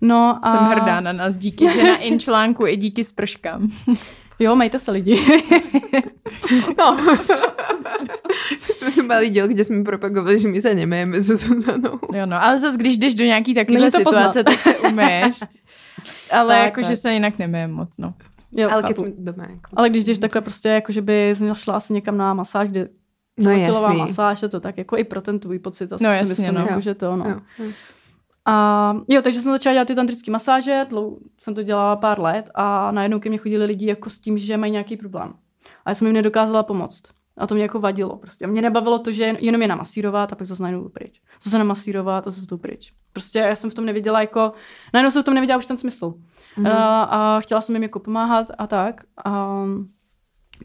No 0.00 0.38
a... 0.42 0.50
Jsem 0.50 0.64
hrdá 0.64 1.00
na 1.00 1.12
nás 1.12 1.36
díky, 1.36 1.68
že 1.72 1.82
na 1.84 1.96
in 2.02 2.20
článku 2.20 2.66
i 2.66 2.76
díky 2.76 3.04
sprškám. 3.04 3.68
Jo, 4.38 4.56
majte 4.56 4.78
se 4.78 4.90
lidi. 4.90 5.18
No. 6.78 6.96
my 8.50 8.74
jsme 8.74 8.90
tu 8.92 9.02
mali 9.06 9.30
diel, 9.30 9.48
kde 9.48 9.64
jsme 9.64 9.84
propagovali, 9.84 10.38
že 10.38 10.48
my 10.48 10.62
se 10.62 10.74
nemejeme 10.74 11.22
so 11.22 11.36
Zuzanou. 11.54 11.98
Jo, 12.12 12.26
no, 12.26 12.42
ale 12.44 12.58
zase, 12.58 12.78
když 12.78 12.96
jdeš 12.98 13.14
do 13.14 13.24
nějaký 13.24 13.54
takové 13.54 13.90
situace, 13.90 14.04
poznat. 14.04 14.42
tak 14.42 14.54
se 14.60 14.78
umeješ. 14.78 15.40
Ale 16.30 16.54
Tak, 16.54 16.64
jako, 16.64 16.80
tak. 16.80 16.90
že 16.90 16.96
se 16.96 17.12
jinak 17.12 17.38
nemejem 17.38 17.70
moc, 17.72 17.98
no. 17.98 18.14
jo, 18.52 18.68
Ale 18.72 18.82
jsme 18.94 19.10
doma. 19.18 19.42
Jako. 19.50 19.70
ale 19.76 19.90
když 19.90 20.04
jdeš 20.04 20.18
takhle 20.18 20.40
prostě, 20.40 20.68
jako 20.68 20.92
že 20.92 21.02
by 21.02 21.34
šla 21.52 21.74
asi 21.74 21.92
někam 21.92 22.16
na 22.16 22.34
masáž, 22.34 22.68
kde 22.68 22.88
No 23.38 23.44
celotělová 23.44 23.88
jasný. 23.88 23.98
masáž, 24.00 24.42
je 24.42 24.48
to 24.48 24.60
tak 24.60 24.78
jako 24.78 24.96
i 24.96 25.04
pro 25.04 25.20
ten 25.20 25.38
tvůj 25.38 25.58
pocit. 25.58 25.92
Asi 25.92 26.04
No 26.04 26.10
si 26.10 26.16
jasně, 26.16 26.28
myslím, 26.28 26.54
no. 26.54 26.60
jako, 26.60 26.74
Jo. 26.74 26.80
že 26.80 26.94
to, 26.94 27.16
no. 27.16 27.24
Jo. 27.28 27.36
jo. 27.58 27.70
A 28.46 28.96
jo, 29.08 29.22
takže 29.22 29.40
jsem 29.40 29.52
začala 29.52 29.74
dělat 29.74 29.88
ty 29.88 29.94
tantrické 29.94 30.30
masáže, 30.30 30.86
dlou, 30.88 31.18
jsem 31.38 31.54
to 31.54 31.62
dělala 31.62 31.96
pár 31.96 32.20
let 32.20 32.50
a 32.54 32.90
najednou 32.90 33.20
ke 33.20 33.28
mně 33.28 33.38
chodili 33.38 33.64
lidi 33.64 33.86
jako 33.86 34.10
s 34.10 34.18
tím, 34.18 34.38
že 34.38 34.56
mají 34.56 34.72
nějaký 34.72 34.96
problém. 34.96 35.34
A 35.84 35.90
já 35.90 35.94
jsem 35.94 36.06
jim 36.06 36.14
nedokázala 36.14 36.62
pomoct. 36.62 37.02
A 37.38 37.46
to 37.46 37.54
mě 37.54 37.62
jako 37.62 37.80
vadilo 37.80 38.16
prostě. 38.16 38.44
A 38.44 38.48
mě 38.48 38.62
nebavilo 38.62 38.98
to, 38.98 39.12
že 39.12 39.36
jenom 39.38 39.62
je 39.62 39.68
namasírovat 39.68 40.32
a 40.32 40.36
pak 40.36 40.46
zase 40.46 40.62
najednou 40.62 40.88
pryč. 40.88 41.20
Zase 41.42 41.58
namasírovat 41.58 42.26
a 42.26 42.30
zase 42.30 42.46
jdu 42.46 42.58
pryč. 42.58 42.92
Prostě 43.12 43.38
já 43.38 43.56
jsem 43.56 43.70
v 43.70 43.74
tom 43.74 43.86
neviděla 43.86 44.20
jako, 44.20 44.52
najednou 44.94 45.10
jsem 45.10 45.22
v 45.22 45.24
tom 45.24 45.34
neviděla 45.34 45.58
už 45.58 45.66
ten 45.66 45.78
smysl. 45.78 46.14
Mhm. 46.56 46.66
A, 46.66 47.02
a 47.02 47.40
chtěla 47.40 47.60
jsem 47.60 47.74
jim 47.74 47.82
jako 47.82 47.98
pomáhat 47.98 48.46
a 48.58 48.66
tak. 48.66 49.00
A, 49.24 49.64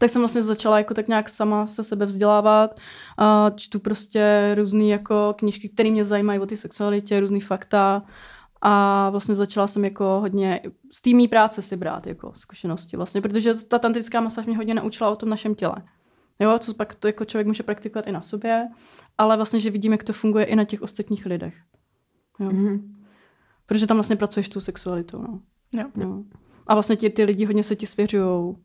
tak 0.00 0.10
jsem 0.10 0.22
vlastně 0.22 0.42
začala 0.42 0.78
jako 0.78 0.94
tak 0.94 1.08
nějak 1.08 1.28
sama 1.28 1.66
se 1.66 1.84
sebe 1.84 2.06
vzdělávat. 2.06 2.80
A 3.18 3.50
čtu 3.56 3.80
prostě 3.80 4.54
různé 4.58 4.84
jako 4.84 5.34
knížky, 5.38 5.68
které 5.68 5.90
mě 5.90 6.04
zajímají 6.04 6.40
o 6.40 6.46
té 6.46 6.56
sexualitě, 6.56 7.20
různý 7.20 7.40
fakta. 7.40 8.02
A 8.64 9.10
vlastně 9.10 9.34
začala 9.34 9.66
jsem 9.66 9.84
jako 9.84 10.04
hodně 10.04 10.60
z 10.92 11.00
té 11.00 11.10
práce 11.30 11.62
si 11.62 11.76
brát 11.76 12.06
jako 12.06 12.32
zkušenosti 12.34 12.96
vlastně, 12.96 13.20
protože 13.20 13.54
ta 13.54 13.78
tantrická 13.78 14.20
masáž 14.20 14.46
mě 14.46 14.56
hodně 14.56 14.74
naučila 14.74 15.10
o 15.10 15.16
tom 15.16 15.28
našem 15.28 15.54
těle. 15.54 15.74
Jo, 16.40 16.58
co 16.58 16.74
pak 16.74 16.94
to 16.94 17.06
jako 17.06 17.24
člověk 17.24 17.46
může 17.46 17.62
praktikovat 17.62 18.06
i 18.06 18.12
na 18.12 18.20
sobě, 18.20 18.68
ale 19.18 19.36
vlastně, 19.36 19.60
že 19.60 19.70
vidím, 19.70 19.92
jak 19.92 20.04
to 20.04 20.12
funguje 20.12 20.44
i 20.44 20.56
na 20.56 20.64
těch 20.64 20.82
ostatních 20.82 21.26
lidech. 21.26 21.54
Jo. 22.40 22.50
Mhm. 22.52 22.94
Protože 23.66 23.86
tam 23.86 23.96
vlastně 23.96 24.16
pracuješ 24.16 24.46
s 24.46 24.50
tou 24.50 24.60
sexualitou. 24.60 25.22
No. 25.22 25.40
Jo. 25.72 25.84
No. 25.94 26.24
A 26.66 26.74
vlastně 26.74 26.96
ti, 26.96 27.10
ty 27.10 27.24
lidi 27.24 27.44
hodně 27.44 27.64
se 27.64 27.76
ti 27.76 27.86
svěřují, 27.86 28.56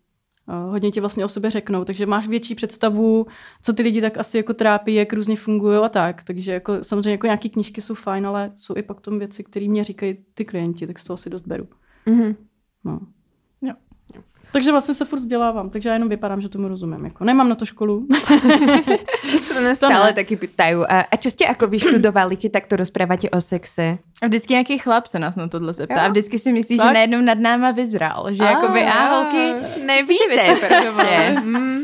hodně 0.47 0.91
ti 0.91 0.99
vlastně 0.99 1.25
o 1.25 1.29
sobě 1.29 1.49
řeknou, 1.49 1.85
takže 1.85 2.05
máš 2.05 2.27
větší 2.27 2.55
představu, 2.55 3.27
co 3.61 3.73
ty 3.73 3.83
lidi 3.83 4.01
tak 4.01 4.17
asi 4.17 4.37
jako 4.37 4.53
trápí, 4.53 4.93
jak 4.93 5.13
různě 5.13 5.35
fungují 5.35 5.77
a 5.77 5.89
tak. 5.89 6.23
Takže 6.23 6.51
jako, 6.51 6.83
samozřejmě 6.83 7.11
jako 7.11 7.27
nějaký 7.27 7.49
knížky 7.49 7.81
jsou 7.81 7.93
fajn, 7.93 8.27
ale 8.27 8.51
jsou 8.57 8.77
i 8.77 8.83
pak 8.83 9.01
tom 9.01 9.19
věci, 9.19 9.43
které 9.43 9.67
mě 9.67 9.83
říkají 9.83 10.17
ty 10.33 10.45
klienti, 10.45 10.87
tak 10.87 10.99
z 10.99 11.03
toho 11.03 11.17
si 11.17 11.29
dost 11.29 11.47
beru. 11.47 11.67
Mhm. 12.05 12.35
No. 12.83 12.99
Takže 14.51 14.71
vlastně 14.71 14.95
se 14.95 15.05
furt 15.05 15.19
vzdělávám, 15.19 15.69
takže 15.69 15.89
já 15.89 15.93
jenom 15.93 16.09
vypadám, 16.09 16.41
že 16.41 16.49
tomu 16.49 16.67
rozumím. 16.67 17.05
Jako. 17.05 17.23
Nemám 17.23 17.49
na 17.49 17.55
to 17.55 17.65
školu. 17.65 18.07
To 19.53 19.61
nás 19.63 19.79
To 19.79 19.89
stále 19.89 20.13
taky 20.13 20.37
pýtajú. 20.37 20.85
A, 20.85 21.09
a 21.09 21.15
čo 21.17 21.33
ste 21.33 21.49
ako 21.49 21.67
vyštudovali, 21.67 22.37
keď 22.37 22.61
takto 22.61 22.77
rozprávate 22.77 23.25
o 23.33 23.41
sexe? 23.41 23.97
A 24.21 24.27
vždycky 24.29 24.53
nějaký 24.53 24.77
chlap 24.77 25.07
se 25.07 25.19
nás 25.19 25.35
na 25.35 25.47
tohle 25.47 25.73
zeptá. 25.73 25.93
Jo. 25.93 26.01
A 26.05 26.07
vždycky 26.13 26.39
si 26.39 26.53
myslí, 26.53 26.77
že 26.77 26.83
Tak? 26.83 26.93
najednou 26.93 27.21
nad 27.21 27.39
náma 27.39 27.71
vyzral. 27.71 28.27
Že 28.31 28.43
jakoby, 28.43 28.81
a 28.83 28.99
holky, 29.15 29.45
Nevíte 29.85 30.55
prostě. 30.63 31.35
Mm. 31.43 31.79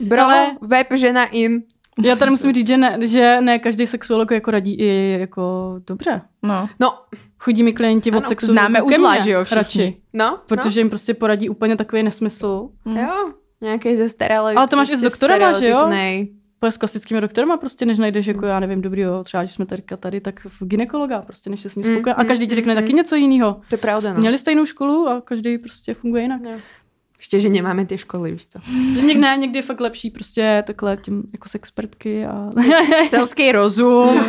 Bro, 0.00 0.22
Ale- 0.22 0.50
web, 0.60 0.86
žena 0.94 1.24
in. 1.24 1.62
Já 2.04 2.16
tady 2.16 2.30
musím 2.30 2.52
říct, 2.52 2.66
že 2.66 2.76
ne, 2.76 2.98
že 3.00 3.40
ne 3.40 3.58
každý 3.58 3.86
sexuolog 3.86 4.30
jako 4.30 4.50
radí 4.50 4.74
i 4.74 5.16
jako 5.20 5.74
dobře. 5.86 6.22
no. 6.42 6.68
No, 6.80 6.98
Chodí 7.38 7.62
mi 7.62 7.72
klienti 7.72 8.10
od 8.10 8.16
Ano, 8.16 8.26
sexu 8.26 8.46
známe 8.46 8.82
uzla, 8.82 9.18
že 9.18 9.30
jo, 9.30 9.44
všichni. 9.44 9.56
radši. 9.56 9.96
no. 10.12 10.38
Protože 10.46 10.80
jim 10.80 10.88
prostě 10.88 11.14
poradí 11.14 11.48
úplně 11.48 11.76
takový 11.76 12.02
nesmysl. 12.02 12.68
no. 12.84 13.00
Jo. 13.00 13.32
Nějaký 13.60 13.96
zastaralý. 13.96 14.56
Ale 14.56 14.68
to 14.68 14.76
máš 14.76 14.90
i 14.90 14.96
s 14.96 15.00
doktorama, 15.00 15.58
že 15.58 15.68
jo? 15.68 15.90
Ale 16.62 16.72
s 16.72 16.76
klasickými 16.78 17.20
doktorama 17.20 17.56
prostě, 17.56 17.86
než 17.86 17.98
najdeš, 17.98 18.26
jako 18.26 18.46
já 18.46 18.60
nevím, 18.60 18.82
dobrýho, 18.82 19.24
třeba 19.24 19.42
když 19.42 19.52
jsme 19.52 19.66
teďka 19.66 19.96
tady, 19.96 20.20
tak 20.20 20.40
v 20.40 20.66
ginekologa, 20.66 21.22
prostě 21.22 21.50
než 21.50 21.60
se 21.60 21.68
s 21.68 21.74
ní 21.74 21.82
Mm. 21.88 22.02
A 22.16 22.22
mm, 22.22 22.28
každý 22.28 22.46
ti 22.46 22.54
řekne 22.54 22.74
mm, 22.74 22.80
taky 22.80 22.92
mm. 22.92 22.96
něco 22.96 23.16
jiného. 23.16 23.60
To 23.68 23.74
je 23.74 23.78
pravda, 23.78 24.12
no. 24.12 24.20
Měli 24.20 24.38
stejnou 24.38 24.64
školu 24.64 25.08
a 25.08 25.20
každý 25.20 25.58
prostě 25.58 25.94
funguje 25.94 26.22
jinak. 26.22 26.40
No. 26.40 26.50
Ještě, 27.18 27.40
že 27.40 27.48
nemáme 27.48 27.86
ty 27.86 27.98
školy, 27.98 28.32
víš 28.32 28.46
co. 28.46 28.58
Někdy 28.96 29.14
ne, 29.14 29.36
někdy 29.36 29.58
je 29.58 29.62
fakt 29.62 29.80
lepší 29.80 30.10
prostě 30.10 30.62
takhle 30.66 30.96
tím 30.96 31.22
jako 31.32 31.48
expertky 31.54 32.26
a... 32.26 32.50
Selský 33.08 33.52
rozum. 33.52 34.20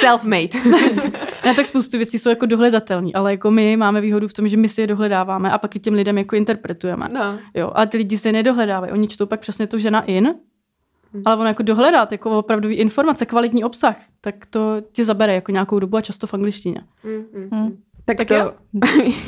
Self-made. 0.00 0.60
ne, 1.44 1.54
tak 1.54 1.66
spoustu 1.66 1.96
věcí 1.96 2.18
jsou 2.18 2.28
jako 2.30 2.46
dohledatelné, 2.46 3.10
ale 3.14 3.30
jako 3.30 3.50
my 3.50 3.76
máme 3.76 4.00
výhodu 4.00 4.28
v 4.28 4.32
tom, 4.32 4.48
že 4.48 4.56
my 4.56 4.68
si 4.68 4.80
je 4.80 4.86
dohledáváme 4.86 5.50
a 5.52 5.58
pak 5.58 5.74
je 5.74 5.80
těm 5.80 5.94
lidem 5.94 6.18
jako 6.18 6.36
interpretujeme. 6.36 7.08
No. 7.08 7.38
Jo, 7.54 7.70
a 7.74 7.86
ty 7.86 7.96
lidi 7.96 8.18
si 8.18 8.28
je 8.28 8.32
nedohledávají. 8.32 8.92
Oni 8.92 9.08
čtou 9.08 9.26
pak 9.26 9.40
přesně 9.40 9.66
to 9.66 9.78
žena 9.78 10.00
in, 10.02 10.34
Hmm. 11.12 11.22
ale 11.26 11.36
on 11.36 11.46
jako 11.46 11.62
dohledat, 11.62 12.12
jako 12.12 12.38
opravdový 12.38 12.74
informace, 12.74 13.26
kvalitní 13.26 13.64
obsah, 13.64 13.96
tak 14.20 14.46
to 14.46 14.76
ti 14.92 15.04
zabere 15.04 15.34
jako 15.34 15.52
nějakou 15.52 15.78
dobu 15.78 15.96
a 15.96 16.00
často 16.00 16.26
v 16.26 16.34
angličtině. 16.34 16.80
Mm, 17.04 17.40
mm, 17.40 17.48
Mm. 17.60 17.76
Tak, 18.10 18.18
Tak 18.18 18.28
to, 18.28 18.34
jo. 18.34 18.52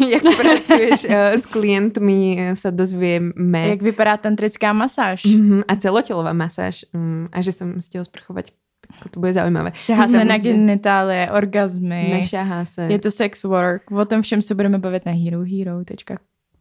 jak 0.10 0.22
pracuješ 0.36 1.04
uh, 1.04 1.14
s 1.38 1.46
klientmi, 1.46 2.34
eh, 2.34 2.56
sa 2.58 2.74
dozvieme. 2.74 3.78
Jak 3.78 3.82
vypadá 3.82 4.16
tantrická 4.18 4.74
masáž? 4.74 5.22
Mhm, 5.24 5.62
a 5.68 5.76
celotelová 5.78 6.32
masáž. 6.32 6.82
Mm, 6.92 7.28
a 7.32 7.38
že 7.40 7.52
jsem 7.52 7.78
chtěla 7.78 8.04
sprchovat, 8.04 8.44
tak 8.82 9.10
to 9.10 9.20
bude 9.20 9.32
zaujímavé. 9.32 9.72
Šahá 9.74 10.08
se 10.08 10.24
na 10.24 10.38
genitálie, 10.38 11.30
orgazmy. 11.30 12.10
Nešahá 12.10 12.64
se. 12.64 12.82
Je 12.90 12.98
to 12.98 13.10
sex 13.10 13.44
work. 13.44 13.90
O 13.90 14.04
tom 14.04 14.22
všem 14.22 14.42
se 14.42 14.54
budeme 14.54 14.78
bavit 14.78 15.06
na 15.06 15.12
herohero. 15.12 15.84
Tečka. 15.84 16.18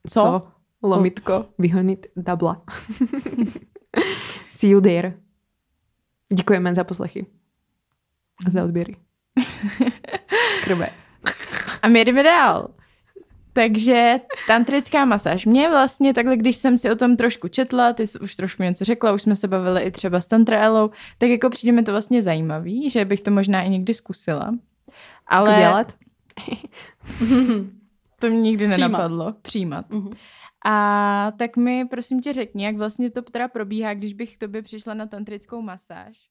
Co? 0.09 0.19
Co? 0.21 0.47
Lomitko, 0.83 1.45
vyhonit 1.57 2.07
dabla. 2.15 2.61
See 4.51 4.69
you 4.69 4.81
there. 4.81 5.13
Děkujeme 6.33 6.75
za 6.75 6.83
poslechy. 6.83 7.25
A 8.45 8.49
za 8.49 8.63
odběry. 8.63 8.95
Krve. 10.63 10.89
A 11.81 11.87
my 11.87 12.05
jdeme 12.05 12.23
dál. 12.23 12.67
Takže 13.53 14.19
tantrická 14.47 15.05
masáž. 15.05 15.45
Mě 15.45 15.69
vlastně 15.69 16.13
takhle, 16.13 16.37
když 16.37 16.55
jsem 16.55 16.77
si 16.77 16.91
o 16.91 16.95
tom 16.95 17.17
trošku 17.17 17.47
četla, 17.47 17.93
ty 17.93 18.07
jsi 18.07 18.19
už 18.19 18.35
trošku 18.35 18.63
něco 18.63 18.85
řekla, 18.85 19.11
už 19.11 19.21
jsme 19.21 19.35
se 19.35 19.47
bavili 19.47 19.81
i 19.81 19.91
třeba 19.91 20.21
s 20.21 20.27
Tantra 20.27 20.59
Elou, 20.63 20.89
tak 21.17 21.29
jako 21.29 21.49
přijde 21.49 21.71
mi 21.71 21.83
to 21.83 21.91
vlastně 21.91 22.21
zajímavý, 22.21 22.89
že 22.89 23.05
bych 23.05 23.21
to 23.21 23.31
možná 23.31 23.61
i 23.61 23.69
někdy 23.69 23.93
zkusila. 23.93 24.51
Ale 25.27 25.49
Ale... 25.49 25.59
dělat? 25.59 25.93
to 28.19 28.27
mě 28.27 28.41
nikdy 28.41 28.67
Přijímat. 28.67 28.87
nenapadlo. 28.87 29.33
Přijímat. 29.41 29.93
Mhm. 29.93 30.11
A 30.65 31.31
tak 31.37 31.57
mi 31.57 31.85
prosím 31.85 32.21
tě 32.21 32.33
řekni, 32.33 32.65
jak 32.65 32.77
vlastně 32.77 33.11
to 33.11 33.21
teda 33.21 33.47
probíhá, 33.47 33.93
když 33.93 34.13
bych 34.13 34.35
k 34.35 34.39
tobě 34.39 34.61
přišla 34.61 34.93
na 34.93 35.05
tantrickou 35.05 35.61
masáž. 35.61 36.30